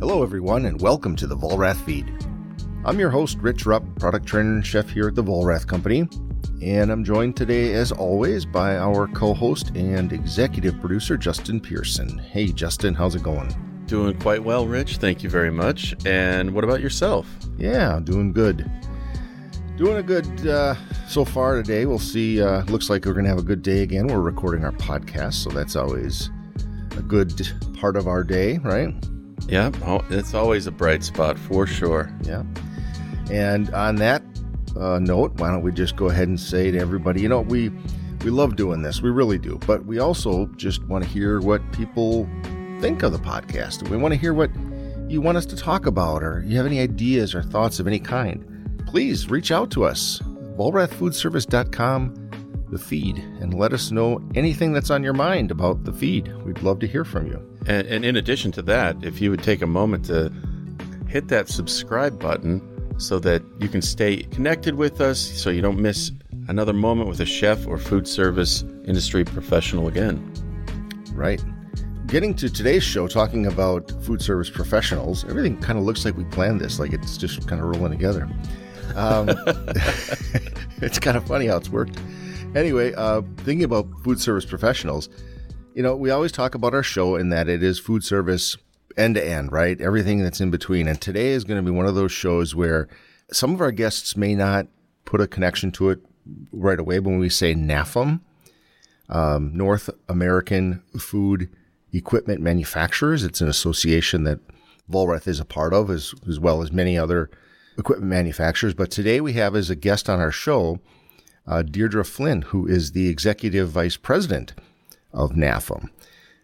Hello, 0.00 0.22
everyone, 0.22 0.64
and 0.64 0.80
welcome 0.80 1.14
to 1.14 1.26
the 1.26 1.36
Vollrath 1.36 1.76
Feed. 1.84 2.10
I'm 2.86 2.98
your 2.98 3.10
host, 3.10 3.36
Rich 3.42 3.66
Rupp, 3.66 3.84
product 3.98 4.24
trainer 4.24 4.54
and 4.54 4.66
chef 4.66 4.88
here 4.88 5.08
at 5.08 5.14
the 5.14 5.22
Vollrath 5.22 5.66
Company, 5.66 6.08
and 6.62 6.90
I'm 6.90 7.04
joined 7.04 7.36
today, 7.36 7.74
as 7.74 7.92
always, 7.92 8.46
by 8.46 8.78
our 8.78 9.08
co 9.08 9.34
host 9.34 9.76
and 9.76 10.10
executive 10.10 10.80
producer, 10.80 11.18
Justin 11.18 11.60
Pearson. 11.60 12.16
Hey, 12.16 12.46
Justin, 12.46 12.94
how's 12.94 13.14
it 13.14 13.22
going? 13.22 13.54
Doing 13.84 14.18
quite 14.18 14.42
well, 14.42 14.66
Rich. 14.66 14.96
Thank 14.96 15.22
you 15.22 15.28
very 15.28 15.50
much. 15.50 15.94
And 16.06 16.54
what 16.54 16.64
about 16.64 16.80
yourself? 16.80 17.28
Yeah, 17.58 18.00
doing 18.02 18.32
good. 18.32 18.70
Doing 19.76 19.98
a 19.98 20.02
good 20.02 20.46
uh, 20.46 20.76
so 21.08 21.26
far 21.26 21.56
today. 21.56 21.84
We'll 21.84 21.98
see. 21.98 22.40
Uh, 22.40 22.64
looks 22.64 22.88
like 22.88 23.04
we're 23.04 23.12
going 23.12 23.24
to 23.24 23.30
have 23.30 23.38
a 23.38 23.42
good 23.42 23.60
day 23.60 23.82
again. 23.82 24.06
We're 24.06 24.20
recording 24.20 24.64
our 24.64 24.72
podcast, 24.72 25.34
so 25.34 25.50
that's 25.50 25.76
always 25.76 26.30
a 26.96 27.02
good 27.02 27.46
part 27.78 27.96
of 27.96 28.08
our 28.08 28.24
day, 28.24 28.56
right? 28.64 28.94
Yeah, 29.48 29.70
it's 30.10 30.34
always 30.34 30.66
a 30.66 30.70
bright 30.70 31.02
spot 31.02 31.38
for 31.38 31.66
sure. 31.66 32.12
Yeah. 32.22 32.44
And 33.30 33.72
on 33.74 33.96
that 33.96 34.22
uh, 34.76 34.98
note, 34.98 35.32
why 35.40 35.50
don't 35.50 35.62
we 35.62 35.72
just 35.72 35.96
go 35.96 36.08
ahead 36.08 36.28
and 36.28 36.38
say 36.38 36.70
to 36.70 36.78
everybody, 36.78 37.20
you 37.20 37.28
know, 37.28 37.40
we 37.40 37.70
we 38.24 38.30
love 38.30 38.56
doing 38.56 38.82
this, 38.82 39.00
we 39.00 39.10
really 39.10 39.38
do, 39.38 39.58
but 39.66 39.86
we 39.86 39.98
also 39.98 40.46
just 40.56 40.84
want 40.84 41.02
to 41.04 41.10
hear 41.10 41.40
what 41.40 41.62
people 41.72 42.28
think 42.80 43.02
of 43.02 43.12
the 43.12 43.18
podcast. 43.18 43.88
We 43.88 43.96
want 43.96 44.12
to 44.12 44.20
hear 44.20 44.34
what 44.34 44.50
you 45.08 45.20
want 45.20 45.38
us 45.38 45.46
to 45.46 45.56
talk 45.56 45.86
about, 45.86 46.22
or 46.22 46.44
you 46.46 46.56
have 46.56 46.66
any 46.66 46.80
ideas 46.80 47.34
or 47.34 47.42
thoughts 47.42 47.80
of 47.80 47.86
any 47.86 47.98
kind. 47.98 48.44
Please 48.86 49.30
reach 49.30 49.50
out 49.50 49.70
to 49.70 49.84
us, 49.84 50.20
vollrathfoodservice.com, 50.56 52.30
the 52.70 52.78
feed, 52.78 53.18
and 53.40 53.54
let 53.54 53.72
us 53.72 53.90
know 53.90 54.22
anything 54.34 54.72
that's 54.72 54.90
on 54.90 55.02
your 55.02 55.14
mind 55.14 55.50
about 55.50 55.84
the 55.84 55.92
feed. 55.92 56.32
We'd 56.44 56.62
love 56.62 56.78
to 56.80 56.86
hear 56.86 57.04
from 57.04 57.26
you. 57.26 57.49
And, 57.66 57.86
and 57.86 58.04
in 58.04 58.16
addition 58.16 58.52
to 58.52 58.62
that, 58.62 58.96
if 59.02 59.20
you 59.20 59.30
would 59.30 59.42
take 59.42 59.62
a 59.62 59.66
moment 59.66 60.06
to 60.06 60.32
hit 61.08 61.28
that 61.28 61.48
subscribe 61.48 62.18
button 62.18 62.62
so 62.98 63.18
that 63.18 63.42
you 63.58 63.68
can 63.68 63.82
stay 63.82 64.22
connected 64.24 64.74
with 64.74 65.00
us 65.00 65.18
so 65.18 65.50
you 65.50 65.62
don't 65.62 65.80
miss 65.80 66.12
another 66.48 66.72
moment 66.72 67.08
with 67.08 67.20
a 67.20 67.26
chef 67.26 67.66
or 67.66 67.78
food 67.78 68.06
service 68.06 68.62
industry 68.84 69.24
professional 69.24 69.88
again. 69.88 70.32
Right. 71.14 71.42
Getting 72.06 72.34
to 72.34 72.50
today's 72.50 72.82
show, 72.82 73.06
talking 73.06 73.46
about 73.46 73.90
food 74.02 74.20
service 74.20 74.50
professionals, 74.50 75.24
everything 75.24 75.60
kind 75.60 75.78
of 75.78 75.84
looks 75.84 76.04
like 76.04 76.16
we 76.16 76.24
planned 76.24 76.60
this, 76.60 76.78
like 76.78 76.92
it's 76.92 77.16
just 77.16 77.46
kind 77.46 77.60
of 77.60 77.68
rolling 77.68 77.92
together. 77.92 78.28
Um, 78.96 79.28
it's 80.82 80.98
kind 80.98 81.16
of 81.16 81.26
funny 81.26 81.46
how 81.46 81.56
it's 81.56 81.68
worked. 81.68 81.98
Anyway, 82.54 82.92
uh, 82.94 83.22
thinking 83.38 83.64
about 83.64 83.86
food 84.02 84.20
service 84.20 84.44
professionals, 84.44 85.08
you 85.74 85.82
know, 85.82 85.96
we 85.96 86.10
always 86.10 86.32
talk 86.32 86.54
about 86.54 86.74
our 86.74 86.82
show 86.82 87.16
in 87.16 87.28
that 87.30 87.48
it 87.48 87.62
is 87.62 87.78
food 87.78 88.04
service 88.04 88.56
end 88.96 89.14
to 89.14 89.26
end, 89.26 89.52
right? 89.52 89.80
Everything 89.80 90.22
that's 90.22 90.40
in 90.40 90.50
between. 90.50 90.88
And 90.88 91.00
today 91.00 91.28
is 91.28 91.44
going 91.44 91.64
to 91.64 91.70
be 91.70 91.76
one 91.76 91.86
of 91.86 91.94
those 91.94 92.12
shows 92.12 92.54
where 92.54 92.88
some 93.32 93.54
of 93.54 93.60
our 93.60 93.70
guests 93.70 94.16
may 94.16 94.34
not 94.34 94.66
put 95.04 95.20
a 95.20 95.26
connection 95.26 95.70
to 95.72 95.90
it 95.90 96.00
right 96.52 96.78
away 96.78 97.00
when 97.00 97.18
we 97.18 97.28
say 97.28 97.54
NAFEM, 97.54 98.20
um, 99.08 99.56
North 99.56 99.90
American 100.08 100.82
Food 100.98 101.48
Equipment 101.92 102.40
Manufacturers. 102.40 103.24
It's 103.24 103.40
an 103.40 103.48
association 103.48 104.24
that 104.24 104.40
Vollrath 104.90 105.28
is 105.28 105.40
a 105.40 105.44
part 105.44 105.72
of, 105.72 105.90
as, 105.90 106.14
as 106.28 106.40
well 106.40 106.62
as 106.62 106.72
many 106.72 106.98
other 106.98 107.30
equipment 107.78 108.10
manufacturers. 108.10 108.74
But 108.74 108.90
today 108.90 109.20
we 109.20 109.34
have 109.34 109.54
as 109.54 109.70
a 109.70 109.76
guest 109.76 110.08
on 110.08 110.20
our 110.20 110.32
show 110.32 110.80
uh, 111.46 111.62
Deirdre 111.62 112.04
Flynn, 112.04 112.42
who 112.42 112.66
is 112.66 112.92
the 112.92 113.08
executive 113.08 113.70
vice 113.70 113.96
president 113.96 114.52
of 115.12 115.32
NAFEM. 115.32 115.88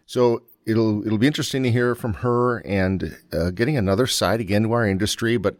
So 0.05 0.43
it'll 0.65 1.05
it'll 1.05 1.17
be 1.17 1.27
interesting 1.27 1.63
to 1.63 1.71
hear 1.71 1.95
from 1.95 2.15
her 2.15 2.59
and 2.59 3.17
uh, 3.33 3.51
getting 3.51 3.77
another 3.77 4.07
side 4.07 4.39
again 4.39 4.63
to 4.63 4.73
our 4.73 4.87
industry. 4.87 5.37
But 5.37 5.57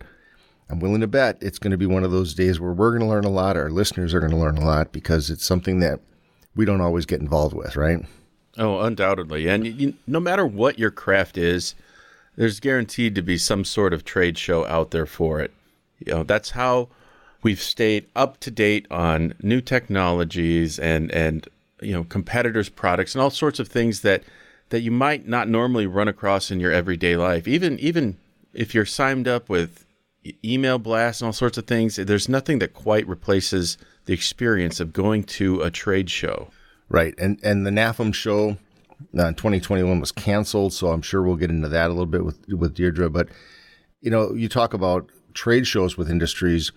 I'm 0.69 0.79
willing 0.79 1.01
to 1.01 1.07
bet 1.07 1.37
it's 1.41 1.59
going 1.59 1.71
to 1.71 1.77
be 1.77 1.85
one 1.85 2.03
of 2.03 2.11
those 2.11 2.33
days 2.33 2.59
where 2.59 2.73
we're 2.73 2.91
going 2.91 3.01
to 3.01 3.07
learn 3.07 3.25
a 3.25 3.29
lot. 3.29 3.57
Our 3.57 3.69
listeners 3.69 4.13
are 4.13 4.19
going 4.19 4.31
to 4.31 4.37
learn 4.37 4.57
a 4.57 4.65
lot 4.65 4.91
because 4.91 5.29
it's 5.29 5.45
something 5.45 5.79
that 5.79 5.99
we 6.55 6.65
don't 6.65 6.81
always 6.81 7.05
get 7.05 7.21
involved 7.21 7.55
with, 7.55 7.75
right? 7.75 7.99
Oh, 8.57 8.79
undoubtedly. 8.79 9.47
And 9.47 9.65
you, 9.65 9.93
no 10.07 10.19
matter 10.19 10.45
what 10.45 10.79
your 10.79 10.91
craft 10.91 11.37
is, 11.37 11.75
there's 12.35 12.59
guaranteed 12.59 13.15
to 13.15 13.21
be 13.21 13.37
some 13.37 13.63
sort 13.63 13.93
of 13.93 14.03
trade 14.03 14.37
show 14.37 14.65
out 14.65 14.91
there 14.91 15.05
for 15.05 15.39
it. 15.39 15.51
You 15.99 16.13
know, 16.13 16.23
that's 16.23 16.51
how 16.51 16.89
we've 17.43 17.61
stayed 17.61 18.07
up 18.15 18.39
to 18.41 18.51
date 18.51 18.87
on 18.91 19.33
new 19.41 19.61
technologies 19.61 20.79
and 20.79 21.11
and 21.11 21.47
you 21.81 21.93
know 21.93 22.03
competitors' 22.03 22.69
products 22.69 23.15
and 23.15 23.21
all 23.21 23.29
sorts 23.29 23.59
of 23.59 23.67
things 23.67 24.01
that 24.01 24.23
that 24.69 24.81
you 24.81 24.91
might 24.91 25.27
not 25.27 25.47
normally 25.47 25.87
run 25.87 26.07
across 26.07 26.51
in 26.51 26.59
your 26.59 26.71
everyday 26.71 27.15
life. 27.15 27.47
Even 27.47 27.79
even 27.79 28.17
if 28.53 28.73
you're 28.73 28.85
signed 28.85 29.27
up 29.27 29.49
with 29.49 29.85
email 30.43 30.77
blasts 30.79 31.21
and 31.21 31.27
all 31.27 31.33
sorts 31.33 31.57
of 31.57 31.65
things, 31.67 31.95
there's 31.95 32.27
nothing 32.27 32.59
that 32.59 32.73
quite 32.73 33.07
replaces 33.07 33.77
the 34.05 34.13
experience 34.13 34.79
of 34.79 34.93
going 34.93 35.23
to 35.23 35.61
a 35.61 35.71
trade 35.71 36.09
show. 36.09 36.49
Right, 36.89 37.13
and 37.17 37.39
and 37.43 37.65
the 37.65 37.71
NAFEM 37.71 38.13
show 38.13 38.57
uh, 39.17 39.31
2021 39.33 39.99
was 39.99 40.11
canceled, 40.11 40.73
so 40.73 40.87
I'm 40.87 41.01
sure 41.01 41.21
we'll 41.21 41.35
get 41.35 41.49
into 41.49 41.69
that 41.69 41.87
a 41.87 41.93
little 41.93 42.05
bit 42.05 42.25
with 42.25 42.47
with 42.47 42.73
Deirdre. 42.73 43.09
But 43.09 43.29
you 44.01 44.09
know, 44.09 44.33
you 44.33 44.47
talk 44.47 44.73
about 44.73 45.09
trade 45.33 45.67
shows 45.67 45.97
with 45.97 46.09
industries, 46.09 46.71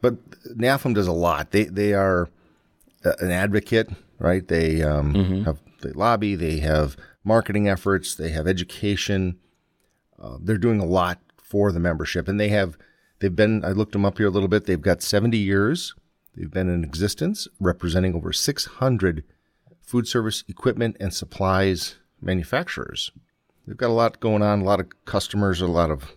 but 0.00 0.16
NAFEM 0.56 0.94
does 0.94 1.06
a 1.06 1.12
lot. 1.12 1.50
They 1.50 1.64
they 1.64 1.94
are 1.94 2.28
an 3.04 3.30
advocate, 3.30 3.90
right? 4.18 4.46
They 4.46 4.82
um, 4.82 5.14
mm-hmm. 5.14 5.42
have 5.44 5.60
they 5.82 5.90
lobby, 5.90 6.34
they 6.34 6.58
have 6.58 6.96
marketing 7.22 7.68
efforts, 7.68 8.14
they 8.14 8.30
have 8.30 8.46
education. 8.46 9.38
Uh, 10.20 10.38
they're 10.40 10.58
doing 10.58 10.80
a 10.80 10.86
lot 10.86 11.20
for 11.36 11.72
the 11.72 11.80
membership, 11.80 12.28
and 12.28 12.40
they 12.40 12.48
have 12.48 12.76
they've 13.20 13.34
been. 13.34 13.64
I 13.64 13.70
looked 13.70 13.92
them 13.92 14.04
up 14.04 14.18
here 14.18 14.26
a 14.26 14.30
little 14.30 14.48
bit. 14.48 14.66
They've 14.66 14.80
got 14.80 15.02
70 15.02 15.36
years. 15.36 15.94
They've 16.34 16.50
been 16.50 16.68
in 16.68 16.82
existence, 16.82 17.46
representing 17.60 18.14
over 18.14 18.32
600 18.32 19.24
food 19.82 20.08
service 20.08 20.42
equipment 20.48 20.96
and 20.98 21.14
supplies 21.14 21.96
manufacturers. 22.20 23.12
They've 23.66 23.76
got 23.76 23.90
a 23.90 23.92
lot 23.94 24.20
going 24.20 24.42
on, 24.42 24.60
a 24.60 24.64
lot 24.64 24.80
of 24.80 24.88
customers, 25.04 25.60
a 25.60 25.66
lot 25.66 25.90
of 25.90 26.16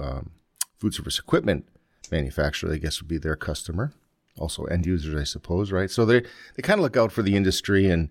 um, 0.00 0.30
food 0.78 0.94
service 0.94 1.18
equipment 1.18 1.66
manufacturer, 2.10 2.72
I 2.72 2.78
guess, 2.78 3.00
would 3.00 3.08
be 3.08 3.18
their 3.18 3.36
customer. 3.36 3.92
Also, 4.38 4.64
end 4.64 4.86
users, 4.86 5.18
I 5.18 5.24
suppose, 5.24 5.72
right? 5.72 5.90
So 5.90 6.04
they 6.04 6.20
they 6.54 6.62
kind 6.62 6.78
of 6.78 6.82
look 6.82 6.96
out 6.96 7.12
for 7.12 7.22
the 7.22 7.36
industry 7.36 7.88
and 7.88 8.10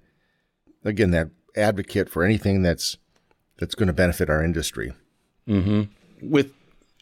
again 0.84 1.12
that 1.12 1.30
advocate 1.56 2.09
for 2.09 2.24
anything 2.24 2.62
that's 2.62 2.97
that's 3.58 3.75
going 3.75 3.88
to 3.88 3.94
benefit 3.94 4.30
our 4.30 4.44
industry. 4.44 4.94
Mm-hmm. 5.47 5.84
With 6.30 6.52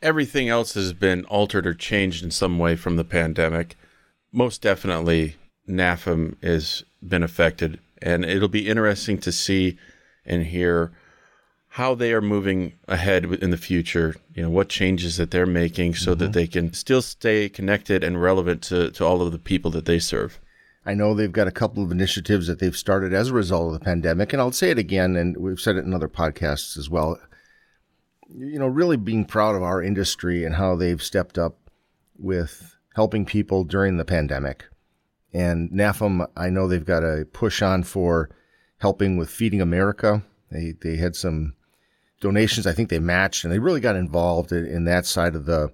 everything 0.02 0.50
else 0.50 0.74
has 0.74 0.94
been 0.94 1.26
altered 1.26 1.66
or 1.66 1.74
changed 1.74 2.24
in 2.24 2.32
some 2.32 2.60
way 2.60 2.76
from 2.76 2.98
the 2.98 3.06
pandemic, 3.06 3.76
most 4.32 4.62
definitely 4.62 5.38
NAFEM 5.68 6.36
has 6.44 6.84
been 7.02 7.24
affected, 7.24 7.80
and 8.02 8.26
it'll 8.26 8.50
be 8.50 8.68
interesting 8.68 9.18
to 9.20 9.32
see 9.32 9.78
and 10.26 10.46
hear 10.48 10.92
how 11.74 11.96
they 11.96 12.14
are 12.14 12.22
moving 12.22 12.72
ahead 12.88 13.26
in 13.26 13.50
the 13.50 13.58
future, 13.58 14.16
you 14.36 14.44
know, 14.44 14.50
what 14.52 14.70
changes 14.70 15.18
that 15.18 15.32
they're 15.32 15.48
making 15.48 15.96
so 15.96 16.12
mm-hmm. 16.12 16.20
that 16.20 16.34
they 16.34 16.46
can 16.46 16.72
still 16.72 17.02
stay 17.02 17.50
connected 17.50 18.04
and 18.04 18.22
relevant 18.22 18.62
to, 18.62 18.92
to 18.92 19.04
all 19.04 19.24
of 19.24 19.32
the 19.32 19.40
people 19.40 19.72
that 19.72 19.86
they 19.86 19.98
serve. 19.98 20.40
I 20.86 20.94
know 20.94 21.16
they've 21.16 21.32
got 21.32 21.48
a 21.48 21.52
couple 21.52 21.84
of 21.84 21.92
initiatives 21.92 22.46
that 22.46 22.60
they've 22.60 22.78
started 22.78 23.12
as 23.12 23.30
a 23.30 23.34
result 23.34 23.74
of 23.74 23.80
the 23.80 23.84
pandemic, 23.84 24.32
and 24.32 24.40
I'll 24.40 24.52
say 24.52 24.70
it 24.70 24.78
again, 24.78 25.16
and 25.16 25.36
we've 25.36 25.60
said 25.60 25.76
it 25.76 25.84
in 25.84 25.96
other 25.96 26.08
podcasts 26.08 26.78
as 26.78 26.92
well. 26.92 27.20
You 28.30 28.60
know, 28.60 28.68
really 28.68 28.98
being 28.98 29.26
proud 29.26 29.56
of 29.56 29.64
our 29.64 29.82
industry 29.82 30.46
and 30.46 30.54
how 30.54 30.76
they've 30.76 31.02
stepped 31.02 31.40
up 31.40 31.58
with 32.20 32.76
helping 32.94 33.26
people 33.26 33.64
during 33.64 33.98
the 33.98 34.06
pandemic. 34.06 34.66
And 35.34 35.72
NAFEM, 35.72 36.28
I 36.38 36.52
know 36.52 36.68
they've 36.68 36.86
got 36.86 37.04
a 37.04 37.26
push 37.34 37.64
on 37.64 37.82
for 37.82 38.30
helping 38.78 39.18
with 39.18 39.32
Feeding 39.32 39.60
America. 39.60 40.22
They 40.52 40.76
they 40.80 40.98
had 40.98 41.16
some 41.16 41.56
donations. 42.24 42.66
I 42.66 42.74
think 42.74 42.90
they 42.90 43.00
matched, 43.00 43.44
and 43.44 43.54
they 43.54 43.60
really 43.60 43.80
got 43.80 43.96
involved 43.96 44.52
in, 44.52 44.66
in 44.66 44.86
that 44.86 45.06
side 45.06 45.36
of 45.36 45.46
the 45.46 45.72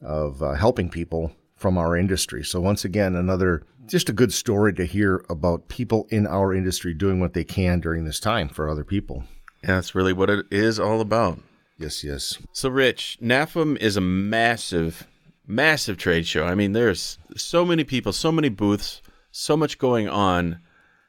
of 0.00 0.42
uh, 0.42 0.54
helping 0.54 0.88
people 0.88 1.32
from 1.54 1.76
our 1.76 1.96
industry. 1.96 2.42
So 2.42 2.60
once 2.60 2.84
again, 2.84 3.14
another 3.14 3.64
just 3.86 4.08
a 4.08 4.12
good 4.12 4.32
story 4.32 4.72
to 4.74 4.84
hear 4.84 5.24
about 5.28 5.68
people 5.68 6.06
in 6.08 6.26
our 6.26 6.54
industry 6.54 6.94
doing 6.94 7.20
what 7.20 7.34
they 7.34 7.44
can 7.44 7.80
during 7.80 8.04
this 8.04 8.20
time 8.20 8.48
for 8.48 8.68
other 8.68 8.84
people. 8.84 9.24
Yeah, 9.62 9.74
that's 9.76 9.94
really 9.94 10.12
what 10.12 10.30
it 10.30 10.46
is 10.50 10.80
all 10.80 11.00
about. 11.00 11.38
Yes, 11.78 12.02
yes. 12.02 12.38
So, 12.52 12.68
Rich, 12.68 13.18
NAFEM 13.20 13.76
is 13.78 13.96
a 13.96 14.00
massive, 14.00 15.06
massive 15.46 15.98
trade 15.98 16.26
show. 16.26 16.46
I 16.46 16.54
mean, 16.54 16.72
there's 16.72 17.18
so 17.36 17.64
many 17.64 17.84
people, 17.84 18.12
so 18.12 18.32
many 18.32 18.48
booths, 18.48 19.02
so 19.30 19.56
much 19.56 19.78
going 19.78 20.08
on. 20.08 20.60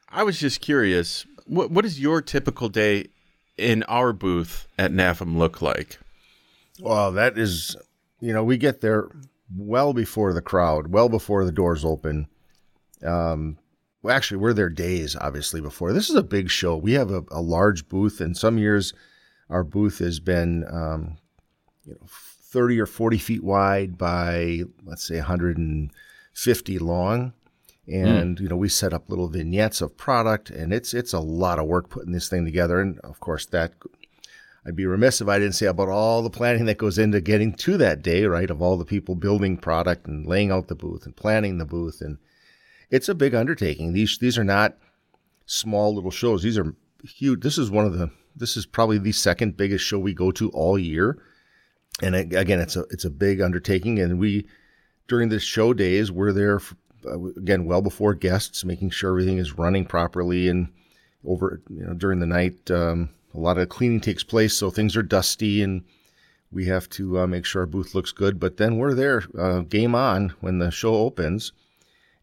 I 0.08 0.22
was 0.22 0.38
just 0.38 0.60
curious, 0.60 1.26
what 1.46 1.70
what 1.70 1.84
is 1.84 2.00
your 2.00 2.22
typical 2.22 2.68
day 2.68 3.08
in 3.56 3.82
our 3.84 4.12
booth 4.12 4.66
at 4.78 4.92
NAFEM 4.92 5.36
look 5.36 5.62
like? 5.62 5.98
Well, 6.80 7.12
that 7.12 7.38
is, 7.38 7.76
you 8.20 8.32
know, 8.32 8.44
we 8.44 8.56
get 8.56 8.80
there 8.80 9.08
well 9.56 9.92
before 9.92 10.32
the 10.32 10.42
crowd, 10.42 10.88
well 10.88 11.08
before 11.08 11.44
the 11.44 11.52
doors 11.52 11.84
open. 11.84 12.26
Um, 13.04 13.58
well, 14.02 14.14
actually, 14.14 14.38
we're 14.38 14.52
there 14.52 14.68
days, 14.68 15.16
obviously, 15.16 15.60
before. 15.60 15.92
This 15.92 16.10
is 16.10 16.16
a 16.16 16.22
big 16.22 16.50
show. 16.50 16.76
We 16.76 16.92
have 16.92 17.10
a, 17.10 17.22
a 17.30 17.40
large 17.40 17.88
booth, 17.88 18.20
and 18.20 18.36
some 18.36 18.58
years 18.58 18.92
our 19.48 19.64
booth 19.64 19.98
has 19.98 20.20
been, 20.20 20.64
um, 20.70 21.16
you 21.84 21.94
know, 21.94 22.06
30 22.06 22.80
or 22.80 22.86
40 22.86 23.18
feet 23.18 23.42
wide 23.42 23.98
by, 23.98 24.62
let's 24.84 25.06
say, 25.06 25.16
150 25.16 26.78
long. 26.78 27.32
And, 27.86 28.38
mm. 28.38 28.40
you 28.40 28.48
know, 28.48 28.56
we 28.56 28.68
set 28.68 28.92
up 28.92 29.08
little 29.08 29.28
vignettes 29.28 29.80
of 29.80 29.96
product 29.96 30.50
and 30.50 30.72
it's, 30.72 30.94
it's 30.94 31.12
a 31.12 31.20
lot 31.20 31.58
of 31.58 31.66
work 31.66 31.90
putting 31.90 32.12
this 32.12 32.28
thing 32.28 32.44
together. 32.44 32.80
And 32.80 32.98
of 33.00 33.20
course, 33.20 33.46
that 33.46 33.72
I'd 34.66 34.76
be 34.76 34.86
remiss 34.86 35.20
if 35.20 35.28
I 35.28 35.38
didn't 35.38 35.54
say 35.54 35.66
about 35.66 35.88
all 35.88 36.22
the 36.22 36.30
planning 36.30 36.64
that 36.66 36.78
goes 36.78 36.98
into 36.98 37.20
getting 37.20 37.52
to 37.54 37.76
that 37.76 38.02
day, 38.02 38.24
right? 38.24 38.48
Of 38.48 38.62
all 38.62 38.78
the 38.78 38.84
people 38.84 39.14
building 39.14 39.58
product 39.58 40.06
and 40.06 40.26
laying 40.26 40.50
out 40.50 40.68
the 40.68 40.74
booth 40.74 41.04
and 41.04 41.14
planning 41.14 41.58
the 41.58 41.66
booth. 41.66 42.00
And 42.00 42.18
it's 42.90 43.08
a 43.08 43.14
big 43.14 43.34
undertaking. 43.34 43.92
These, 43.92 44.18
these 44.18 44.38
are 44.38 44.44
not 44.44 44.78
small 45.46 45.94
little 45.94 46.10
shows. 46.10 46.42
These 46.42 46.58
are 46.58 46.74
huge. 47.02 47.42
This 47.42 47.58
is 47.58 47.70
one 47.70 47.84
of 47.84 47.98
the, 47.98 48.10
this 48.34 48.56
is 48.56 48.64
probably 48.64 48.98
the 48.98 49.12
second 49.12 49.56
biggest 49.56 49.84
show 49.84 49.98
we 49.98 50.14
go 50.14 50.30
to 50.32 50.48
all 50.50 50.78
year 50.78 51.18
and 52.02 52.14
again, 52.14 52.60
it's 52.60 52.76
a 52.76 52.80
it's 52.90 53.04
a 53.04 53.10
big 53.10 53.40
undertaking, 53.40 54.00
and 54.00 54.18
we 54.18 54.46
during 55.06 55.28
the 55.28 55.38
show 55.38 55.72
days 55.72 56.10
we're 56.10 56.32
there 56.32 56.58
for, 56.58 56.76
uh, 57.06 57.22
again 57.36 57.64
well 57.64 57.82
before 57.82 58.14
guests, 58.14 58.64
making 58.64 58.90
sure 58.90 59.10
everything 59.10 59.38
is 59.38 59.58
running 59.58 59.84
properly, 59.84 60.48
and 60.48 60.68
over 61.24 61.60
you 61.68 61.84
know 61.84 61.94
during 61.94 62.20
the 62.20 62.26
night 62.26 62.70
um, 62.70 63.10
a 63.34 63.38
lot 63.38 63.58
of 63.58 63.68
cleaning 63.68 64.00
takes 64.00 64.22
place, 64.22 64.54
so 64.54 64.70
things 64.70 64.96
are 64.96 65.02
dusty 65.02 65.62
and 65.62 65.84
we 66.52 66.66
have 66.66 66.88
to 66.88 67.18
uh, 67.18 67.26
make 67.26 67.44
sure 67.44 67.62
our 67.62 67.66
booth 67.66 67.94
looks 67.94 68.12
good. 68.12 68.38
But 68.38 68.56
then 68.58 68.78
we're 68.78 68.94
there, 68.94 69.24
uh, 69.36 69.60
game 69.60 69.94
on 69.94 70.32
when 70.40 70.58
the 70.58 70.70
show 70.70 70.94
opens, 70.94 71.52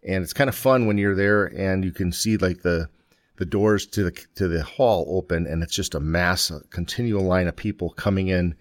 and 0.04 0.24
it's 0.24 0.34
kind 0.34 0.48
of 0.48 0.56
fun 0.56 0.86
when 0.86 0.98
you're 0.98 1.16
there 1.16 1.46
and 1.46 1.84
you 1.84 1.92
can 1.92 2.12
see 2.12 2.38
like 2.38 2.62
the 2.62 2.90
the 3.38 3.46
doors 3.46 3.88
to 3.88 4.04
the 4.04 4.12
to 4.36 4.48
the 4.48 4.64
hall 4.64 5.06
open, 5.10 5.48
and 5.48 5.64
it's 5.64 5.76
just 5.76 5.96
a 5.96 6.00
mass, 6.00 6.52
a 6.52 6.62
continual 6.70 7.24
line 7.24 7.48
of 7.48 7.56
people 7.56 7.90
coming 7.90 8.28
in 8.28 8.56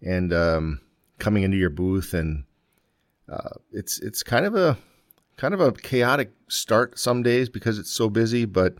and 0.00 0.32
um, 0.32 0.80
coming 1.18 1.42
into 1.42 1.56
your 1.56 1.70
booth, 1.70 2.14
and 2.14 2.44
uh, 3.28 3.50
it's 3.72 4.00
it's 4.00 4.22
kind 4.22 4.46
of 4.46 4.54
a 4.54 4.78
kind 5.36 5.54
of 5.54 5.60
a 5.60 5.72
chaotic 5.72 6.32
start 6.48 6.98
some 6.98 7.22
days 7.22 7.48
because 7.48 7.78
it's 7.78 7.90
so 7.90 8.08
busy, 8.08 8.44
but 8.44 8.76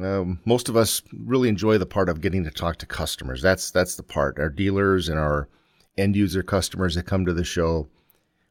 um, 0.00 0.40
most 0.44 0.68
of 0.68 0.76
us 0.76 1.02
really 1.12 1.48
enjoy 1.48 1.78
the 1.78 1.86
part 1.86 2.08
of 2.08 2.20
getting 2.20 2.44
to 2.44 2.50
talk 2.50 2.76
to 2.78 2.86
customers. 2.86 3.40
That's 3.40 3.70
that's 3.70 3.96
the 3.96 4.02
part. 4.02 4.38
Our 4.38 4.50
dealers 4.50 5.08
and 5.08 5.18
our 5.18 5.48
end 5.96 6.16
user 6.16 6.42
customers 6.42 6.94
that 6.94 7.04
come 7.04 7.24
to 7.24 7.32
the 7.32 7.44
show 7.44 7.88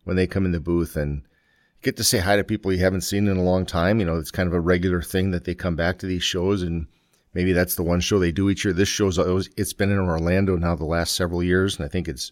when 0.03 0.15
they 0.15 0.27
come 0.27 0.45
in 0.45 0.51
the 0.51 0.59
booth 0.59 0.95
and 0.95 1.21
get 1.81 1.97
to 1.97 2.03
say 2.03 2.17
hi 2.17 2.35
to 2.35 2.43
people 2.43 2.73
you 2.73 2.79
haven't 2.79 3.01
seen 3.01 3.27
in 3.27 3.37
a 3.37 3.43
long 3.43 3.65
time. 3.65 3.99
You 3.99 4.05
know, 4.05 4.17
it's 4.17 4.31
kind 4.31 4.47
of 4.47 4.53
a 4.53 4.59
regular 4.59 5.01
thing 5.01 5.31
that 5.31 5.43
they 5.43 5.53
come 5.53 5.75
back 5.75 5.99
to 5.99 6.07
these 6.07 6.23
shows 6.23 6.63
and 6.63 6.87
maybe 7.35 7.51
that's 7.51 7.75
the 7.75 7.83
one 7.83 7.99
show 7.99 8.17
they 8.17 8.31
do 8.31 8.49
each 8.49 8.65
year. 8.65 8.73
This 8.73 8.89
show's 8.89 9.19
it's 9.55 9.73
been 9.73 9.91
in 9.91 9.99
Orlando 9.99 10.55
now 10.55 10.75
the 10.75 10.85
last 10.85 11.13
several 11.13 11.43
years, 11.43 11.77
and 11.77 11.85
I 11.85 11.89
think 11.89 12.07
it's 12.07 12.31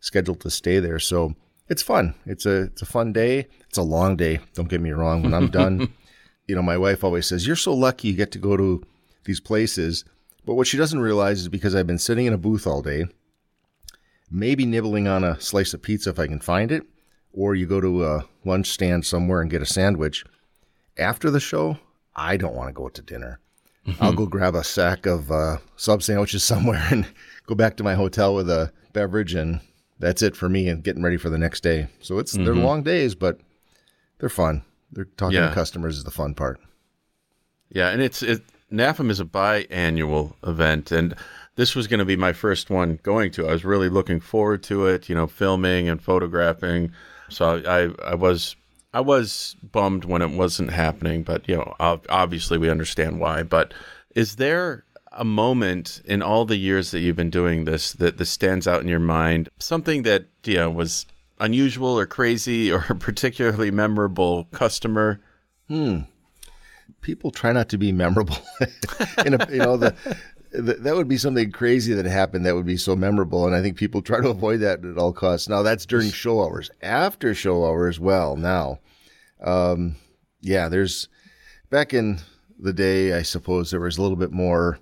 scheduled 0.00 0.40
to 0.40 0.50
stay 0.50 0.78
there. 0.78 1.00
So 1.00 1.34
it's 1.68 1.82
fun. 1.82 2.14
It's 2.26 2.46
a 2.46 2.62
it's 2.62 2.82
a 2.82 2.86
fun 2.86 3.12
day. 3.12 3.46
It's 3.68 3.78
a 3.78 3.82
long 3.82 4.16
day. 4.16 4.40
Don't 4.54 4.68
get 4.68 4.80
me 4.80 4.90
wrong. 4.90 5.22
When 5.22 5.34
I'm 5.34 5.50
done, 5.62 5.92
you 6.46 6.54
know, 6.54 6.62
my 6.62 6.78
wife 6.78 7.04
always 7.04 7.26
says, 7.26 7.46
"You're 7.46 7.56
so 7.56 7.74
lucky 7.74 8.08
you 8.08 8.14
get 8.14 8.32
to 8.32 8.38
go 8.38 8.56
to 8.56 8.82
these 9.24 9.40
places." 9.40 10.04
But 10.44 10.54
what 10.54 10.66
she 10.66 10.78
doesn't 10.78 11.00
realize 11.00 11.40
is 11.40 11.48
because 11.48 11.74
I've 11.74 11.86
been 11.86 11.98
sitting 11.98 12.24
in 12.24 12.32
a 12.32 12.38
booth 12.38 12.66
all 12.66 12.80
day, 12.80 13.04
maybe 14.30 14.64
nibbling 14.64 15.06
on 15.06 15.22
a 15.22 15.38
slice 15.40 15.74
of 15.74 15.82
pizza 15.82 16.08
if 16.10 16.18
I 16.18 16.26
can 16.26 16.40
find 16.40 16.72
it, 16.72 16.84
or 17.32 17.54
you 17.54 17.66
go 17.66 17.82
to 17.82 18.06
a 18.06 18.24
lunch 18.44 18.68
stand 18.68 19.04
somewhere 19.04 19.42
and 19.42 19.50
get 19.50 19.60
a 19.60 19.66
sandwich. 19.66 20.24
After 20.96 21.30
the 21.30 21.38
show, 21.38 21.78
I 22.16 22.38
don't 22.38 22.54
want 22.54 22.70
to 22.70 22.72
go 22.72 22.88
to 22.88 23.02
dinner. 23.02 23.40
Mm-hmm. 23.86 24.02
I'll 24.02 24.14
go 24.14 24.26
grab 24.26 24.54
a 24.54 24.64
sack 24.64 25.04
of 25.04 25.30
uh, 25.30 25.58
sub 25.76 26.02
sandwiches 26.02 26.44
somewhere 26.44 26.86
and 26.90 27.06
go 27.46 27.54
back 27.54 27.76
to 27.76 27.84
my 27.84 27.94
hotel 27.94 28.34
with 28.34 28.48
a 28.48 28.72
beverage, 28.94 29.34
and 29.34 29.60
that's 29.98 30.22
it 30.22 30.36
for 30.36 30.48
me 30.48 30.68
and 30.68 30.82
getting 30.82 31.02
ready 31.02 31.16
for 31.16 31.30
the 31.30 31.38
next 31.38 31.62
day. 31.62 31.88
So 32.00 32.18
it's 32.18 32.34
mm-hmm. 32.34 32.44
they're 32.44 32.54
long 32.54 32.82
days, 32.82 33.14
but 33.14 33.40
they're 34.18 34.28
fun. 34.28 34.62
They're 34.92 35.04
talking 35.04 35.36
yeah. 35.36 35.48
to 35.48 35.54
customers 35.54 35.98
is 35.98 36.04
the 36.04 36.10
fun 36.10 36.34
part. 36.34 36.60
Yeah, 37.70 37.90
and 37.90 38.00
it's 38.00 38.22
it 38.22 38.42
NAFEM 38.72 39.10
is 39.10 39.20
a 39.20 39.24
biannual 39.24 40.34
event, 40.46 40.92
and 40.92 41.14
this 41.56 41.74
was 41.74 41.86
going 41.86 41.98
to 41.98 42.04
be 42.04 42.16
my 42.16 42.32
first 42.32 42.70
one 42.70 42.98
going 43.02 43.30
to. 43.32 43.48
I 43.48 43.52
was 43.52 43.64
really 43.64 43.88
looking 43.88 44.20
forward 44.20 44.62
to 44.64 44.86
it, 44.86 45.08
you 45.08 45.14
know, 45.14 45.26
filming 45.26 45.88
and 45.88 46.02
photographing. 46.02 46.92
So 47.28 47.62
I 47.66 48.10
I 48.10 48.14
was 48.14 48.56
I 48.94 49.00
was 49.00 49.56
bummed 49.62 50.04
when 50.04 50.22
it 50.22 50.30
wasn't 50.30 50.70
happening, 50.70 51.22
but 51.22 51.48
you 51.48 51.56
know, 51.56 51.74
obviously 51.78 52.58
we 52.58 52.70
understand 52.70 53.20
why. 53.20 53.42
But 53.42 53.74
is 54.14 54.36
there 54.36 54.84
a 55.18 55.24
moment 55.24 56.00
in 56.04 56.22
all 56.22 56.44
the 56.44 56.56
years 56.56 56.90
that 56.92 57.00
you've 57.00 57.16
been 57.16 57.30
doing 57.30 57.64
this 57.64 57.92
that 57.94 58.16
this 58.16 58.30
stands 58.30 58.66
out 58.66 58.80
in 58.80 58.88
your 58.88 58.98
mind? 58.98 59.48
Something 59.58 60.02
that 60.02 60.26
you 60.44 60.54
know 60.54 60.70
was 60.70 61.06
unusual 61.40 61.98
or 61.98 62.06
crazy 62.06 62.72
or 62.72 62.84
a 62.88 62.94
particularly 62.96 63.70
memorable 63.70 64.44
customer? 64.52 65.20
Hmm. 65.68 66.00
People 67.02 67.30
try 67.30 67.52
not 67.52 67.68
to 67.68 67.78
be 67.78 67.92
memorable. 67.92 68.38
in 69.26 69.34
a, 69.34 69.48
you 69.50 69.58
know 69.58 69.76
the 69.76 69.94
that 70.50 70.96
would 70.96 71.08
be 71.08 71.18
something 71.18 71.52
crazy 71.52 71.92
that 71.92 72.06
happened 72.06 72.46
that 72.46 72.54
would 72.54 72.66
be 72.66 72.76
so 72.76 72.96
memorable. 72.96 73.46
And 73.46 73.54
I 73.54 73.60
think 73.60 73.76
people 73.76 74.00
try 74.00 74.20
to 74.20 74.30
avoid 74.30 74.60
that 74.60 74.84
at 74.84 74.96
all 74.96 75.12
costs. 75.12 75.48
Now, 75.48 75.62
that's 75.62 75.84
during 75.84 76.10
show 76.10 76.42
hours. 76.42 76.70
After 76.80 77.34
show 77.34 77.66
hours, 77.66 78.00
well, 78.00 78.36
now, 78.36 78.78
um, 79.42 79.96
yeah, 80.40 80.68
there's 80.68 81.08
back 81.70 81.92
in 81.92 82.20
the 82.58 82.72
day, 82.72 83.12
I 83.12 83.22
suppose 83.22 83.70
there 83.70 83.80
was 83.80 83.98
a 83.98 84.02
little 84.02 84.16
bit 84.16 84.32
more 84.32 84.78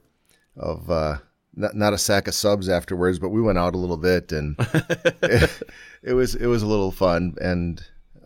of, 0.57 0.91
uh, 0.91 1.19
not, 1.55 1.75
not 1.75 1.93
a 1.93 1.99
sack 1.99 2.29
of 2.29 2.35
subs 2.35 2.69
afterwards, 2.69 3.19
but 3.19 3.31
we 3.31 3.41
went 3.41 3.59
out 3.59 3.75
a 3.75 3.79
little 3.79 3.97
bit 3.97 4.33
and 4.33 4.57
it, 5.23 5.63
it, 6.03 6.13
was, 6.13 6.35
it 6.35 6.47
was 6.47 6.63
a 6.63 6.67
little 6.67 6.91
fun. 6.91 7.35
And, 7.41 7.83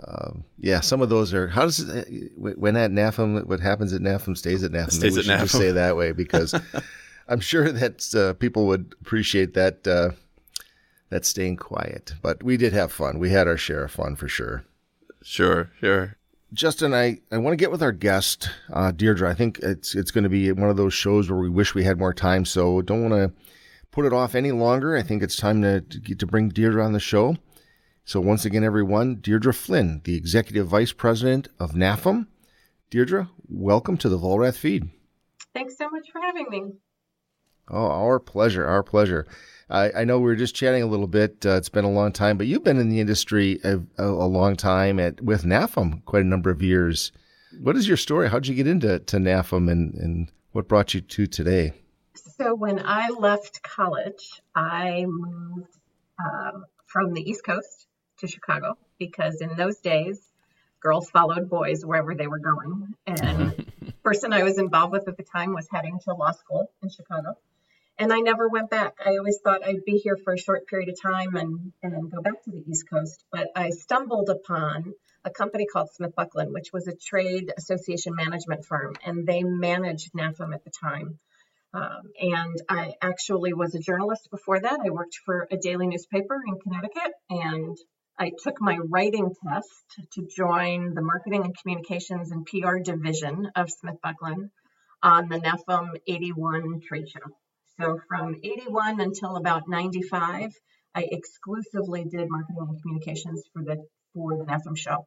um, 0.07 0.45
yeah, 0.59 0.81
some 0.81 1.03
of 1.03 1.09
those 1.09 1.33
are, 1.35 1.49
how 1.49 1.63
does 1.63 1.81
it, 1.81 2.33
when 2.37 2.77
at 2.77 2.91
NAFEM, 2.91 3.47
what 3.47 3.61
happens 3.61 3.93
at 3.93 4.01
NAFEM 4.01 4.37
stays 4.37 4.65
at 4.65 4.73
NAFEM. 4.73 4.93
Stays 4.93 5.19
at 5.19 5.25
NAFEM. 5.25 5.41
Just 5.41 5.57
say 5.57 5.73
that 5.73 5.97
way 5.97 6.13
because 6.13 6.55
I'm 7.31 7.41
sure 7.41 7.71
that 7.71 8.15
uh, 8.15 8.35
people 8.35 8.67
would 8.67 8.95
appreciate 9.01 9.55
that 9.55 9.87
uh, 9.87 10.11
that 11.11 11.25
staying 11.25 11.57
quiet. 11.57 12.15
But 12.21 12.43
we 12.43 12.57
did 12.57 12.73
have 12.73 12.93
fun. 12.93 13.21
We 13.21 13.31
had 13.31 13.47
our 13.47 13.57
share 13.57 13.85
of 13.85 13.93
fun 13.93 14.17
for 14.17 14.29
sure. 14.29 14.65
Sure, 15.23 15.71
sure. 15.79 16.17
Justin, 16.53 16.93
I, 16.93 17.21
I 17.31 17.39
want 17.39 17.53
to 17.53 17.57
get 17.57 17.71
with 17.71 17.83
our 17.83 17.93
guest, 17.93 18.51
uh, 18.73 18.91
Deirdre. 18.91 19.31
I 19.31 19.35
think 19.35 19.59
it's 19.61 19.95
it's 19.95 20.11
going 20.11 20.25
to 20.25 20.31
be 20.31 20.51
one 20.53 20.69
of 20.69 20.77
those 20.77 20.95
shows 20.95 21.31
where 21.31 21.39
we 21.39 21.49
wish 21.49 21.75
we 21.75 21.85
had 21.85 21.99
more 21.99 22.15
time, 22.15 22.45
so 22.45 22.83
don't 22.83 23.09
want 23.09 23.15
to 23.15 23.33
put 23.93 24.05
it 24.05 24.13
off 24.13 24.35
any 24.35 24.51
longer. 24.51 24.97
I 24.97 25.03
think 25.03 25.23
it's 25.23 25.37
time 25.37 25.63
to 25.63 25.81
to, 25.81 26.15
to 26.15 26.27
bring 26.27 26.49
Deirdre 26.49 26.85
on 26.85 26.93
the 26.93 27.01
show. 27.01 27.37
So 28.05 28.21
once 28.21 28.45
again, 28.45 28.65
everyone, 28.65 29.21
Deirdre 29.21 29.55
Flynn, 29.55 30.01
the 30.05 30.17
Executive 30.17 30.67
Vice 30.67 30.93
President 30.93 31.47
of 31.61 31.73
NAFEM. 31.73 32.27
Deirdre, 32.91 33.31
welcome 33.49 33.97
to 33.99 34.09
the 34.09 34.19
Vollrath 34.19 34.57
feed. 34.57 34.91
Thanks 35.55 35.77
so 35.79 35.89
much 35.91 36.09
for 36.11 36.21
having 36.21 36.47
me. 36.51 36.73
Oh, 37.69 37.91
our 37.91 38.19
pleasure. 38.19 38.67
Our 38.67 38.83
pleasure. 38.83 39.29
I, 39.71 40.01
I 40.01 40.05
know 40.05 40.19
we 40.19 40.25
were 40.25 40.37
just 40.37 40.55
chatting 40.55 40.83
a 40.83 40.87
little 40.87 41.07
bit. 41.07 41.47
Uh, 41.47 41.51
it's 41.51 41.69
been 41.69 41.85
a 41.85 41.91
long 41.91 42.13
time, 42.13 42.37
but 42.37 42.47
you've 42.47 42.65
been 42.65 42.79
in 42.79 42.89
the 42.89 43.01
industry 43.01 43.61
a, 43.63 43.79
a, 43.99 44.05
a 44.05 44.27
long 44.27 44.57
time 44.57 44.99
at 44.99 45.21
with 45.21 45.45
NAFEM 45.45 46.05
quite 46.05 46.23
a 46.23 46.27
number 46.27 46.51
of 46.51 46.61
years. 46.61 47.13
What 47.61 47.77
is 47.77 47.87
your 47.87 47.97
story? 47.97 48.29
How'd 48.29 48.47
you 48.47 48.55
get 48.55 48.67
into 48.67 48.99
to 48.99 49.17
NAFEM 49.17 49.71
and, 49.71 49.95
and 49.95 50.33
what 50.53 50.69
brought 50.69 50.95
you 50.95 51.01
to 51.01 51.27
today? 51.27 51.73
So 52.15 52.55
when 52.55 52.83
I 52.85 53.11
left 53.11 53.63
college, 53.63 54.41
I 54.55 55.05
moved 55.07 55.77
um, 56.19 56.65
from 56.87 57.15
the 57.15 57.23
East 57.23 57.45
Coast 57.45 57.87
to 58.19 58.27
Chicago 58.27 58.77
because 58.99 59.41
in 59.41 59.57
those 59.57 59.79
days, 59.79 60.21
girls 60.81 61.11
followed 61.11 61.49
boys 61.49 61.85
wherever 61.85 62.15
they 62.15 62.27
were 62.27 62.39
going. 62.39 62.95
And 63.07 63.53
the 63.83 63.93
person 64.03 64.33
I 64.33 64.43
was 64.43 64.59
involved 64.59 64.93
with 64.93 65.07
at 65.07 65.17
the 65.17 65.23
time 65.23 65.55
was 65.55 65.69
heading 65.71 66.01
to 66.05 66.15
law 66.15 66.33
school 66.33 66.73
in 66.83 66.89
Chicago 66.89 67.37
and 68.01 68.15
I 68.15 68.21
never 68.21 68.49
went 68.49 68.71
back. 68.71 68.95
I 69.05 69.19
always 69.19 69.39
thought 69.45 69.63
I'd 69.63 69.85
be 69.85 69.99
here 69.99 70.17
for 70.25 70.33
a 70.33 70.39
short 70.39 70.67
period 70.67 70.89
of 70.89 71.01
time 71.01 71.37
and, 71.37 71.73
and 71.83 72.11
go 72.11 72.23
back 72.23 72.43
to 72.45 72.51
the 72.51 72.65
East 72.67 72.89
Coast. 72.89 73.23
But 73.31 73.49
I 73.55 73.69
stumbled 73.71 74.31
upon 74.31 74.95
a 75.23 75.31
company 75.31 75.67
called 75.71 75.91
Smith 75.93 76.15
Bucklin, 76.17 76.51
which 76.51 76.73
was 76.73 76.89
a 76.89 76.95
trade 76.97 77.53
association 77.59 78.15
management 78.15 78.65
firm, 78.65 78.95
and 79.05 79.27
they 79.27 79.43
managed 79.45 80.13
NAFEM 80.15 80.55
at 80.55 80.65
the 80.65 80.73
time. 80.83 81.19
Um, 81.75 82.11
and 82.19 82.57
I 82.71 82.95
actually 83.03 83.53
was 83.53 83.75
a 83.75 83.79
journalist 83.79 84.29
before 84.31 84.59
that. 84.59 84.81
I 84.83 84.89
worked 84.89 85.19
for 85.27 85.47
a 85.51 85.59
daily 85.59 85.87
newspaper 85.87 86.41
in 86.49 86.59
Connecticut, 86.59 87.13
and 87.29 87.77
I 88.19 88.33
took 88.43 88.63
my 88.63 88.79
writing 88.79 89.31
test 89.47 90.09
to 90.15 90.27
join 90.35 90.95
the 90.95 91.03
marketing 91.03 91.45
and 91.45 91.55
communications 91.55 92.33
and 92.33 92.47
PR 92.47 92.79
division 92.79 93.51
of 93.55 93.71
Smith 93.71 93.97
Bucklin 94.03 94.51
on 95.03 95.29
the 95.29 95.37
NAFEM 95.39 95.97
81 96.07 96.81
trade 96.81 97.09
show. 97.11 97.21
So 97.81 97.99
from 98.09 98.37
81 98.43 99.01
until 99.01 99.37
about 99.37 99.67
95, 99.67 100.53
I 100.95 101.09
exclusively 101.11 102.05
did 102.05 102.29
marketing 102.29 102.67
and 102.69 102.83
communications 102.83 103.43
for 103.53 103.63
the 103.63 103.87
for 104.13 104.37
the 104.37 104.45
NAFEM 104.45 104.77
show. 104.77 105.07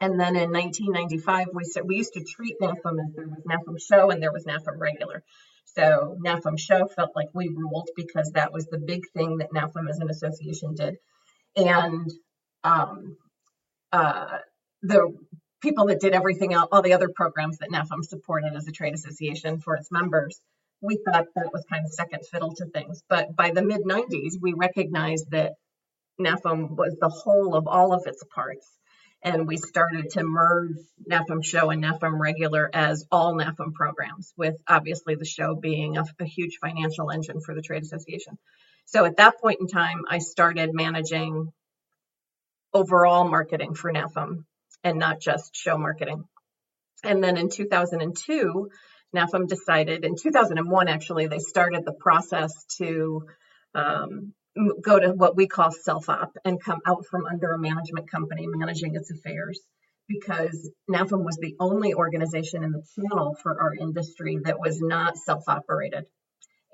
And 0.00 0.18
then 0.18 0.34
in 0.34 0.50
1995, 0.50 1.48
we 1.54 1.64
said 1.64 1.84
we 1.86 1.96
used 1.96 2.14
to 2.14 2.24
treat 2.24 2.58
NAFEM 2.60 2.98
as 3.04 3.14
there 3.14 3.28
was 3.28 3.44
NAFEM 3.46 3.80
show 3.80 4.10
and 4.10 4.20
there 4.20 4.32
was 4.32 4.44
NAFEM 4.44 4.78
regular. 4.78 5.22
So 5.66 6.18
NAFEM 6.24 6.58
show 6.58 6.86
felt 6.86 7.14
like 7.14 7.28
we 7.32 7.48
ruled 7.48 7.90
because 7.94 8.32
that 8.32 8.52
was 8.52 8.66
the 8.66 8.78
big 8.78 9.08
thing 9.14 9.38
that 9.38 9.52
NAFEM 9.52 9.88
as 9.88 9.98
an 10.00 10.10
association 10.10 10.74
did. 10.74 10.96
And 11.54 12.10
um, 12.64 13.16
uh, 13.92 14.38
the 14.82 15.16
people 15.60 15.86
that 15.86 16.00
did 16.00 16.14
everything 16.14 16.54
else, 16.54 16.70
all 16.72 16.82
the 16.82 16.94
other 16.94 17.10
programs 17.14 17.58
that 17.58 17.70
NAFEM 17.70 18.04
supported 18.04 18.56
as 18.56 18.66
a 18.66 18.72
trade 18.72 18.94
association 18.94 19.60
for 19.60 19.76
its 19.76 19.92
members, 19.92 20.40
we 20.82 20.98
thought 21.04 21.26
that 21.34 21.52
was 21.52 21.64
kind 21.70 21.84
of 21.84 21.92
second 21.92 22.26
fiddle 22.30 22.54
to 22.56 22.66
things. 22.66 23.02
But 23.08 23.34
by 23.36 23.50
the 23.50 23.62
mid 23.62 23.82
90s, 23.82 24.34
we 24.40 24.52
recognized 24.52 25.30
that 25.30 25.52
NAFEM 26.20 26.76
was 26.76 26.96
the 27.00 27.08
whole 27.08 27.54
of 27.54 27.66
all 27.66 27.94
of 27.94 28.02
its 28.06 28.22
parts. 28.34 28.68
And 29.24 29.46
we 29.46 29.56
started 29.56 30.10
to 30.10 30.24
merge 30.24 30.76
NAFEM 31.08 31.44
Show 31.44 31.70
and 31.70 31.82
NAFEM 31.82 32.18
Regular 32.18 32.68
as 32.72 33.06
all 33.12 33.34
NAFEM 33.34 33.72
programs, 33.72 34.32
with 34.36 34.56
obviously 34.66 35.14
the 35.14 35.24
show 35.24 35.54
being 35.54 35.96
a, 35.96 36.04
a 36.18 36.24
huge 36.24 36.58
financial 36.60 37.10
engine 37.10 37.40
for 37.40 37.54
the 37.54 37.62
trade 37.62 37.84
association. 37.84 38.36
So 38.86 39.04
at 39.04 39.18
that 39.18 39.40
point 39.40 39.60
in 39.60 39.68
time, 39.68 40.02
I 40.08 40.18
started 40.18 40.70
managing 40.72 41.52
overall 42.74 43.28
marketing 43.28 43.74
for 43.74 43.92
NAFEM 43.92 44.44
and 44.82 44.98
not 44.98 45.20
just 45.20 45.54
show 45.54 45.78
marketing. 45.78 46.24
And 47.04 47.22
then 47.22 47.36
in 47.36 47.48
2002, 47.48 48.70
NAFEM 49.14 49.48
decided, 49.48 50.04
in 50.04 50.16
2001 50.16 50.88
actually, 50.88 51.26
they 51.26 51.38
started 51.38 51.84
the 51.84 51.92
process 51.92 52.64
to 52.78 53.26
um, 53.74 54.32
go 54.80 54.98
to 54.98 55.08
what 55.08 55.36
we 55.36 55.46
call 55.46 55.70
self 55.70 56.08
op 56.08 56.36
and 56.44 56.62
come 56.62 56.80
out 56.86 57.06
from 57.06 57.26
under 57.26 57.52
a 57.52 57.58
management 57.58 58.10
company 58.10 58.46
managing 58.46 58.94
its 58.94 59.10
affairs 59.10 59.60
because 60.08 60.70
NAFEM 60.90 61.24
was 61.24 61.36
the 61.36 61.56
only 61.60 61.94
organization 61.94 62.64
in 62.64 62.72
the 62.72 62.82
channel 62.94 63.36
for 63.42 63.60
our 63.60 63.74
industry 63.74 64.38
that 64.44 64.58
was 64.58 64.80
not 64.80 65.16
self 65.16 65.44
operated. 65.48 66.04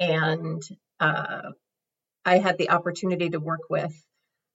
And 0.01 0.63
uh, 1.01 1.51
I 2.25 2.39
had 2.39 2.59
the 2.59 2.71
opportunity 2.71 3.31
to 3.31 3.39
work 3.39 3.63
with 3.71 3.95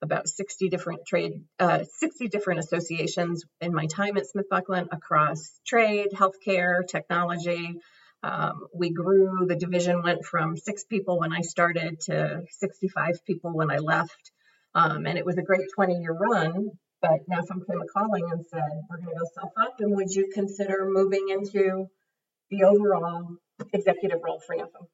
about 0.03 0.27
60 0.27 0.69
different 0.69 1.05
trade, 1.07 1.41
uh, 1.59 1.83
60 1.97 2.27
different 2.27 2.59
associations 2.59 3.43
in 3.61 3.73
my 3.73 3.87
time 3.87 4.17
at 4.17 4.27
Smith 4.27 4.49
Bucklin 4.49 4.89
across 4.91 5.59
trade, 5.65 6.09
healthcare, 6.13 6.85
technology. 6.87 7.79
Um, 8.21 8.67
we 8.73 8.91
grew, 8.91 9.45
the 9.47 9.55
division 9.55 10.03
went 10.03 10.25
from 10.25 10.57
six 10.57 10.83
people 10.83 11.19
when 11.19 11.33
I 11.33 11.41
started 11.41 12.01
to 12.01 12.43
65 12.49 13.25
people 13.25 13.53
when 13.53 13.71
I 13.71 13.77
left. 13.77 14.31
Um, 14.75 15.05
and 15.05 15.17
it 15.17 15.25
was 15.25 15.37
a 15.37 15.41
great 15.41 15.67
20 15.73 15.95
year 16.01 16.13
run. 16.13 16.71
But 17.01 17.27
NAFEM 17.29 17.67
came 17.67 17.81
calling 17.93 18.29
and 18.31 18.45
said, 18.45 18.61
We're 18.89 18.97
going 18.97 19.09
to 19.09 19.19
go 19.19 19.25
self 19.33 19.51
op, 19.57 19.75
and 19.79 19.93
would 19.95 20.09
you 20.09 20.29
consider 20.33 20.85
moving 20.89 21.27
into 21.29 21.87
the 22.49 22.63
overall 22.63 23.35
executive 23.73 24.19
role 24.23 24.39
for 24.39 24.55
NAFEM? 24.55 24.87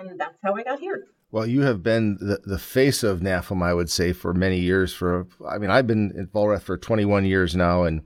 And 0.00 0.18
that's 0.20 0.36
how 0.42 0.54
I 0.54 0.62
got 0.62 0.80
here. 0.80 1.06
Well, 1.30 1.46
you 1.46 1.62
have 1.62 1.82
been 1.82 2.18
the, 2.20 2.40
the 2.44 2.58
face 2.58 3.02
of 3.02 3.20
NAFEM, 3.20 3.62
I 3.62 3.72
would 3.72 3.90
say, 3.90 4.12
for 4.12 4.34
many 4.34 4.60
years. 4.60 4.92
For 4.92 5.26
I 5.48 5.58
mean, 5.58 5.70
I've 5.70 5.86
been 5.86 6.12
in 6.14 6.26
Vollrath 6.28 6.62
for 6.62 6.76
21 6.76 7.24
years 7.24 7.56
now, 7.56 7.84
and 7.84 8.02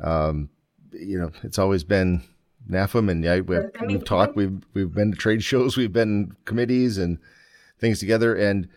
um, 0.00 0.50
you 0.92 1.18
know, 1.18 1.30
it's 1.42 1.58
always 1.58 1.82
been 1.82 2.22
NAFEM, 2.70 3.10
and 3.10 3.24
yeah, 3.24 3.40
we've, 3.40 3.70
we've 3.86 4.04
talked, 4.04 4.36
we've 4.36 4.62
we've 4.74 4.92
been 4.92 5.12
to 5.12 5.16
trade 5.16 5.42
shows, 5.42 5.76
we've 5.78 5.92
been 5.92 6.36
committees 6.44 6.98
and 6.98 7.18
things 7.78 8.00
together. 8.00 8.34
And 8.34 8.68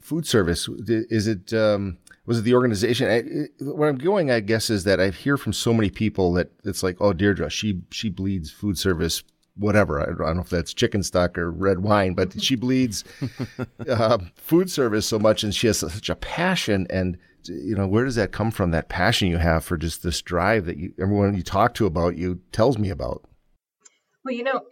food 0.00 0.26
service 0.26 0.68
is 0.86 1.26
it? 1.26 1.52
Um, 1.54 1.96
was 2.26 2.40
it 2.40 2.42
the 2.42 2.54
organization? 2.54 3.08
I, 3.08 3.64
where 3.64 3.88
I'm 3.88 3.96
going, 3.96 4.30
I 4.30 4.40
guess, 4.40 4.68
is 4.68 4.84
that 4.84 5.00
I 5.00 5.08
hear 5.08 5.38
from 5.38 5.54
so 5.54 5.72
many 5.72 5.88
people 5.88 6.34
that 6.34 6.52
it's 6.64 6.82
like, 6.82 6.98
oh, 7.00 7.14
Deirdre, 7.14 7.48
she 7.48 7.80
she 7.90 8.10
bleeds 8.10 8.50
food 8.50 8.78
service 8.78 9.22
whatever. 9.58 10.00
I 10.00 10.06
don't 10.06 10.36
know 10.36 10.42
if 10.42 10.50
that's 10.50 10.72
chicken 10.72 11.02
stock 11.02 11.36
or 11.36 11.50
red 11.50 11.80
wine, 11.80 12.14
but 12.14 12.40
she 12.40 12.56
bleeds 12.56 13.04
uh, 13.88 14.18
food 14.36 14.70
service 14.70 15.06
so 15.06 15.18
much, 15.18 15.42
and 15.42 15.54
she 15.54 15.66
has 15.66 15.78
such 15.78 16.08
a 16.08 16.16
passion. 16.16 16.86
And 16.90 17.18
you 17.44 17.74
know, 17.74 17.86
where 17.86 18.04
does 18.04 18.16
that 18.16 18.32
come 18.32 18.50
from? 18.50 18.70
That 18.70 18.88
passion 18.88 19.28
you 19.28 19.38
have 19.38 19.64
for 19.64 19.76
just 19.76 20.02
this 20.02 20.22
drive 20.22 20.66
that 20.66 20.76
you, 20.76 20.92
everyone 21.00 21.34
you 21.34 21.42
talk 21.42 21.74
to 21.74 21.86
about 21.86 22.16
you 22.16 22.40
tells 22.52 22.78
me 22.78 22.90
about. 22.90 23.22
Well, 24.24 24.34
you 24.34 24.44
know, 24.44 24.62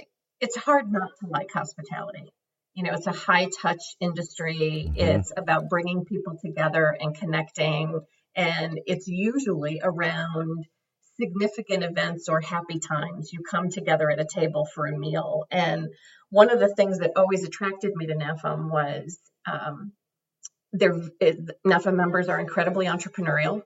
it's 0.40 0.56
hard 0.56 0.90
not 0.90 1.10
to 1.20 1.28
like 1.28 1.50
hospitality. 1.52 2.32
You 2.74 2.84
know, 2.84 2.92
it's 2.92 3.06
a 3.06 3.12
high 3.12 3.48
touch 3.62 3.82
industry. 4.00 4.86
Mm-hmm. 4.88 5.00
It's 5.00 5.32
about 5.36 5.68
bringing 5.70 6.04
people 6.04 6.34
together 6.44 6.94
and 6.98 7.16
connecting, 7.16 8.00
and 8.34 8.78
it's 8.86 9.08
usually 9.08 9.80
around 9.82 10.66
significant 11.20 11.84
events 11.84 12.28
or 12.28 12.40
happy 12.40 12.78
times. 12.78 13.32
You 13.32 13.40
come 13.42 13.70
together 13.70 14.10
at 14.10 14.20
a 14.20 14.26
table 14.26 14.66
for 14.66 14.86
a 14.86 14.96
meal. 14.96 15.44
And 15.50 15.88
one 16.30 16.50
of 16.50 16.60
the 16.60 16.74
things 16.74 16.98
that 16.98 17.12
always 17.16 17.44
attracted 17.44 17.94
me 17.94 18.06
to 18.06 18.14
NAFEM 18.14 18.70
was 18.70 19.18
um, 19.50 19.92
their 20.72 20.92
NAFEM 20.94 21.94
members 21.94 22.28
are 22.28 22.40
incredibly 22.40 22.86
entrepreneurial. 22.86 23.62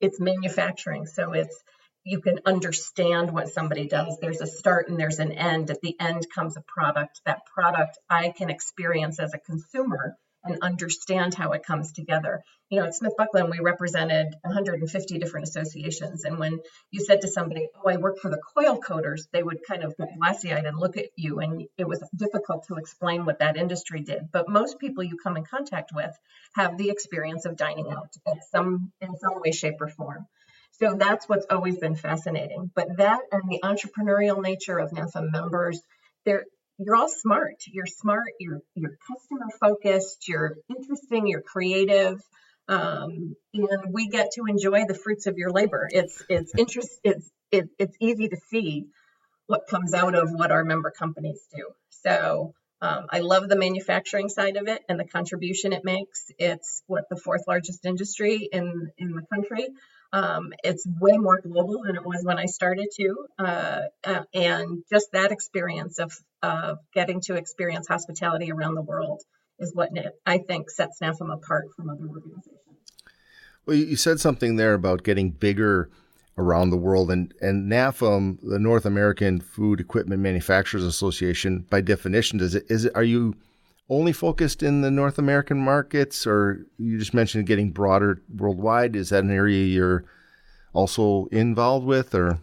It's 0.00 0.20
manufacturing, 0.20 1.06
so 1.06 1.32
it's 1.32 1.62
you 2.04 2.20
can 2.20 2.38
understand 2.46 3.32
what 3.32 3.48
somebody 3.48 3.86
does. 3.86 4.16
There's 4.20 4.40
a 4.40 4.46
start 4.46 4.88
and 4.88 4.98
there's 4.98 5.18
an 5.18 5.32
end. 5.32 5.70
At 5.70 5.80
the 5.82 5.94
end 6.00 6.26
comes 6.34 6.56
a 6.56 6.62
product. 6.62 7.20
That 7.26 7.44
product 7.52 7.98
I 8.08 8.30
can 8.30 8.48
experience 8.48 9.18
as 9.18 9.34
a 9.34 9.38
consumer 9.38 10.16
and 10.44 10.58
understand 10.62 11.34
how 11.34 11.52
it 11.52 11.64
comes 11.64 11.92
together. 11.92 12.42
You 12.70 12.80
know, 12.80 12.86
at 12.86 12.94
Smith 12.94 13.14
Bucklin, 13.16 13.50
we 13.50 13.60
represented 13.60 14.34
150 14.42 15.18
different 15.18 15.48
associations. 15.48 16.24
And 16.24 16.38
when 16.38 16.60
you 16.90 17.04
said 17.04 17.22
to 17.22 17.28
somebody, 17.28 17.68
Oh, 17.74 17.88
I 17.88 17.96
work 17.96 18.18
for 18.18 18.30
the 18.30 18.40
coil 18.54 18.78
coaters, 18.78 19.26
they 19.32 19.42
would 19.42 19.60
kind 19.66 19.82
of 19.82 19.96
get 19.96 20.16
glassy 20.18 20.52
eyed 20.52 20.64
and 20.64 20.78
look 20.78 20.96
at 20.96 21.06
you. 21.16 21.40
And 21.40 21.66
it 21.76 21.88
was 21.88 22.02
difficult 22.14 22.66
to 22.68 22.76
explain 22.76 23.24
what 23.24 23.40
that 23.40 23.56
industry 23.56 24.00
did. 24.00 24.30
But 24.32 24.48
most 24.48 24.78
people 24.78 25.02
you 25.02 25.16
come 25.22 25.36
in 25.36 25.44
contact 25.44 25.92
with 25.94 26.14
have 26.54 26.76
the 26.76 26.90
experience 26.90 27.46
of 27.46 27.56
dining 27.56 27.90
out 27.90 28.12
at 28.26 28.44
some, 28.50 28.92
in 29.00 29.16
some 29.16 29.40
way, 29.40 29.52
shape, 29.52 29.80
or 29.80 29.88
form. 29.88 30.26
So 30.72 30.94
that's 30.94 31.28
what's 31.28 31.46
always 31.50 31.78
been 31.78 31.96
fascinating. 31.96 32.70
But 32.74 32.98
that 32.98 33.20
and 33.32 33.42
the 33.48 33.60
entrepreneurial 33.64 34.40
nature 34.40 34.78
of 34.78 34.92
NAFEM 34.92 35.32
members, 35.32 35.80
they're 36.24 36.44
you're 36.78 36.96
all 36.96 37.08
smart. 37.08 37.56
You're 37.66 37.86
smart. 37.86 38.32
You're 38.38 38.60
you're 38.74 38.96
customer 39.08 39.46
focused. 39.60 40.28
You're 40.28 40.56
interesting. 40.70 41.26
You're 41.26 41.42
creative, 41.42 42.20
um, 42.68 43.34
and 43.52 43.92
we 43.92 44.08
get 44.08 44.30
to 44.34 44.44
enjoy 44.48 44.84
the 44.86 44.94
fruits 44.94 45.26
of 45.26 45.36
your 45.36 45.50
labor. 45.50 45.88
It's 45.90 46.22
it's 46.28 46.52
interest. 46.56 46.90
It's 47.02 47.28
it, 47.50 47.68
it's 47.78 47.96
easy 48.00 48.28
to 48.28 48.36
see 48.50 48.86
what 49.46 49.66
comes 49.68 49.92
out 49.94 50.14
of 50.14 50.30
what 50.30 50.52
our 50.52 50.64
member 50.64 50.92
companies 50.96 51.40
do. 51.54 51.66
So 51.90 52.54
um, 52.80 53.06
I 53.10 53.20
love 53.20 53.48
the 53.48 53.56
manufacturing 53.56 54.28
side 54.28 54.56
of 54.56 54.68
it 54.68 54.82
and 54.88 55.00
the 55.00 55.04
contribution 55.04 55.72
it 55.72 55.84
makes. 55.84 56.26
It's 56.38 56.82
what 56.86 57.04
the 57.10 57.16
fourth 57.16 57.42
largest 57.48 57.84
industry 57.84 58.48
in 58.52 58.92
in 58.98 59.12
the 59.16 59.22
country. 59.32 59.68
Um, 60.12 60.52
it's 60.64 60.86
way 61.00 61.18
more 61.18 61.40
global 61.40 61.82
than 61.84 61.96
it 61.96 62.04
was 62.04 62.22
when 62.24 62.38
I 62.38 62.46
started 62.46 62.88
too. 62.96 63.26
Uh, 63.38 63.80
uh, 64.04 64.22
and 64.32 64.82
just 64.90 65.12
that 65.12 65.32
experience 65.32 65.98
of, 65.98 66.12
of 66.42 66.78
getting 66.94 67.20
to 67.22 67.34
experience 67.34 67.86
hospitality 67.88 68.50
around 68.50 68.74
the 68.74 68.82
world 68.82 69.22
is 69.58 69.74
what 69.74 69.90
I 70.24 70.38
think 70.38 70.70
sets 70.70 70.98
NAFEM 71.00 71.32
apart 71.32 71.66
from 71.76 71.90
other 71.90 72.06
organizations. 72.06 72.58
Well, 73.66 73.76
you 73.76 73.96
said 73.96 74.18
something 74.18 74.56
there 74.56 74.74
about 74.74 75.02
getting 75.02 75.30
bigger 75.30 75.90
around 76.38 76.70
the 76.70 76.76
world, 76.76 77.10
and 77.10 77.34
and 77.42 77.70
NAFEM, 77.70 78.38
the 78.42 78.58
North 78.58 78.86
American 78.86 79.40
Food 79.40 79.80
Equipment 79.80 80.22
Manufacturers 80.22 80.84
Association, 80.84 81.66
by 81.68 81.80
definition, 81.80 82.38
does 82.38 82.54
it 82.54 82.64
is 82.70 82.86
it 82.86 82.92
are 82.94 83.04
you 83.04 83.34
only 83.88 84.12
focused 84.12 84.62
in 84.62 84.82
the 84.82 84.90
North 84.90 85.18
American 85.18 85.58
markets, 85.58 86.26
or 86.26 86.66
you 86.76 86.98
just 86.98 87.14
mentioned 87.14 87.46
getting 87.46 87.70
broader 87.70 88.22
worldwide? 88.34 88.96
Is 88.96 89.10
that 89.10 89.24
an 89.24 89.30
area 89.30 89.64
you're 89.64 90.04
also 90.72 91.26
involved 91.32 91.86
with, 91.86 92.14
or? 92.14 92.40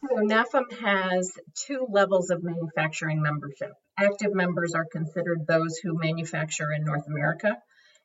So 0.00 0.16
NAFEM 0.16 0.72
has 0.80 1.32
two 1.66 1.86
levels 1.90 2.30
of 2.30 2.42
manufacturing 2.42 3.20
membership. 3.20 3.72
Active 3.98 4.32
members 4.32 4.74
are 4.74 4.86
considered 4.90 5.46
those 5.46 5.78
who 5.78 5.98
manufacture 5.98 6.68
in 6.72 6.84
North 6.84 7.06
America. 7.08 7.56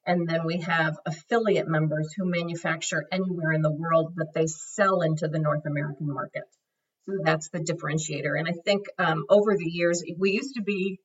And 0.06 0.28
then 0.28 0.46
we 0.46 0.58
have 0.58 0.98
affiliate 1.06 1.68
members 1.68 2.12
who 2.18 2.26
manufacture 2.26 3.06
anywhere 3.12 3.54
in 3.54 3.62
the 3.62 3.72
world, 3.72 4.14
but 4.18 4.34
they 4.34 4.48
sell 4.48 5.02
into 5.02 5.28
the 5.28 5.40
North 5.40 5.66
American 5.66 6.12
market. 6.12 6.44
So 7.06 7.14
that's 7.24 7.50
the 7.50 7.60
differentiator. 7.60 8.38
And 8.38 8.48
I 8.48 8.54
think 8.66 8.86
um, 8.98 9.26
over 9.30 9.56
the 9.56 9.70
years, 9.70 10.04
we 10.18 10.32
used 10.32 10.56
to 10.56 10.62
be 10.62 11.00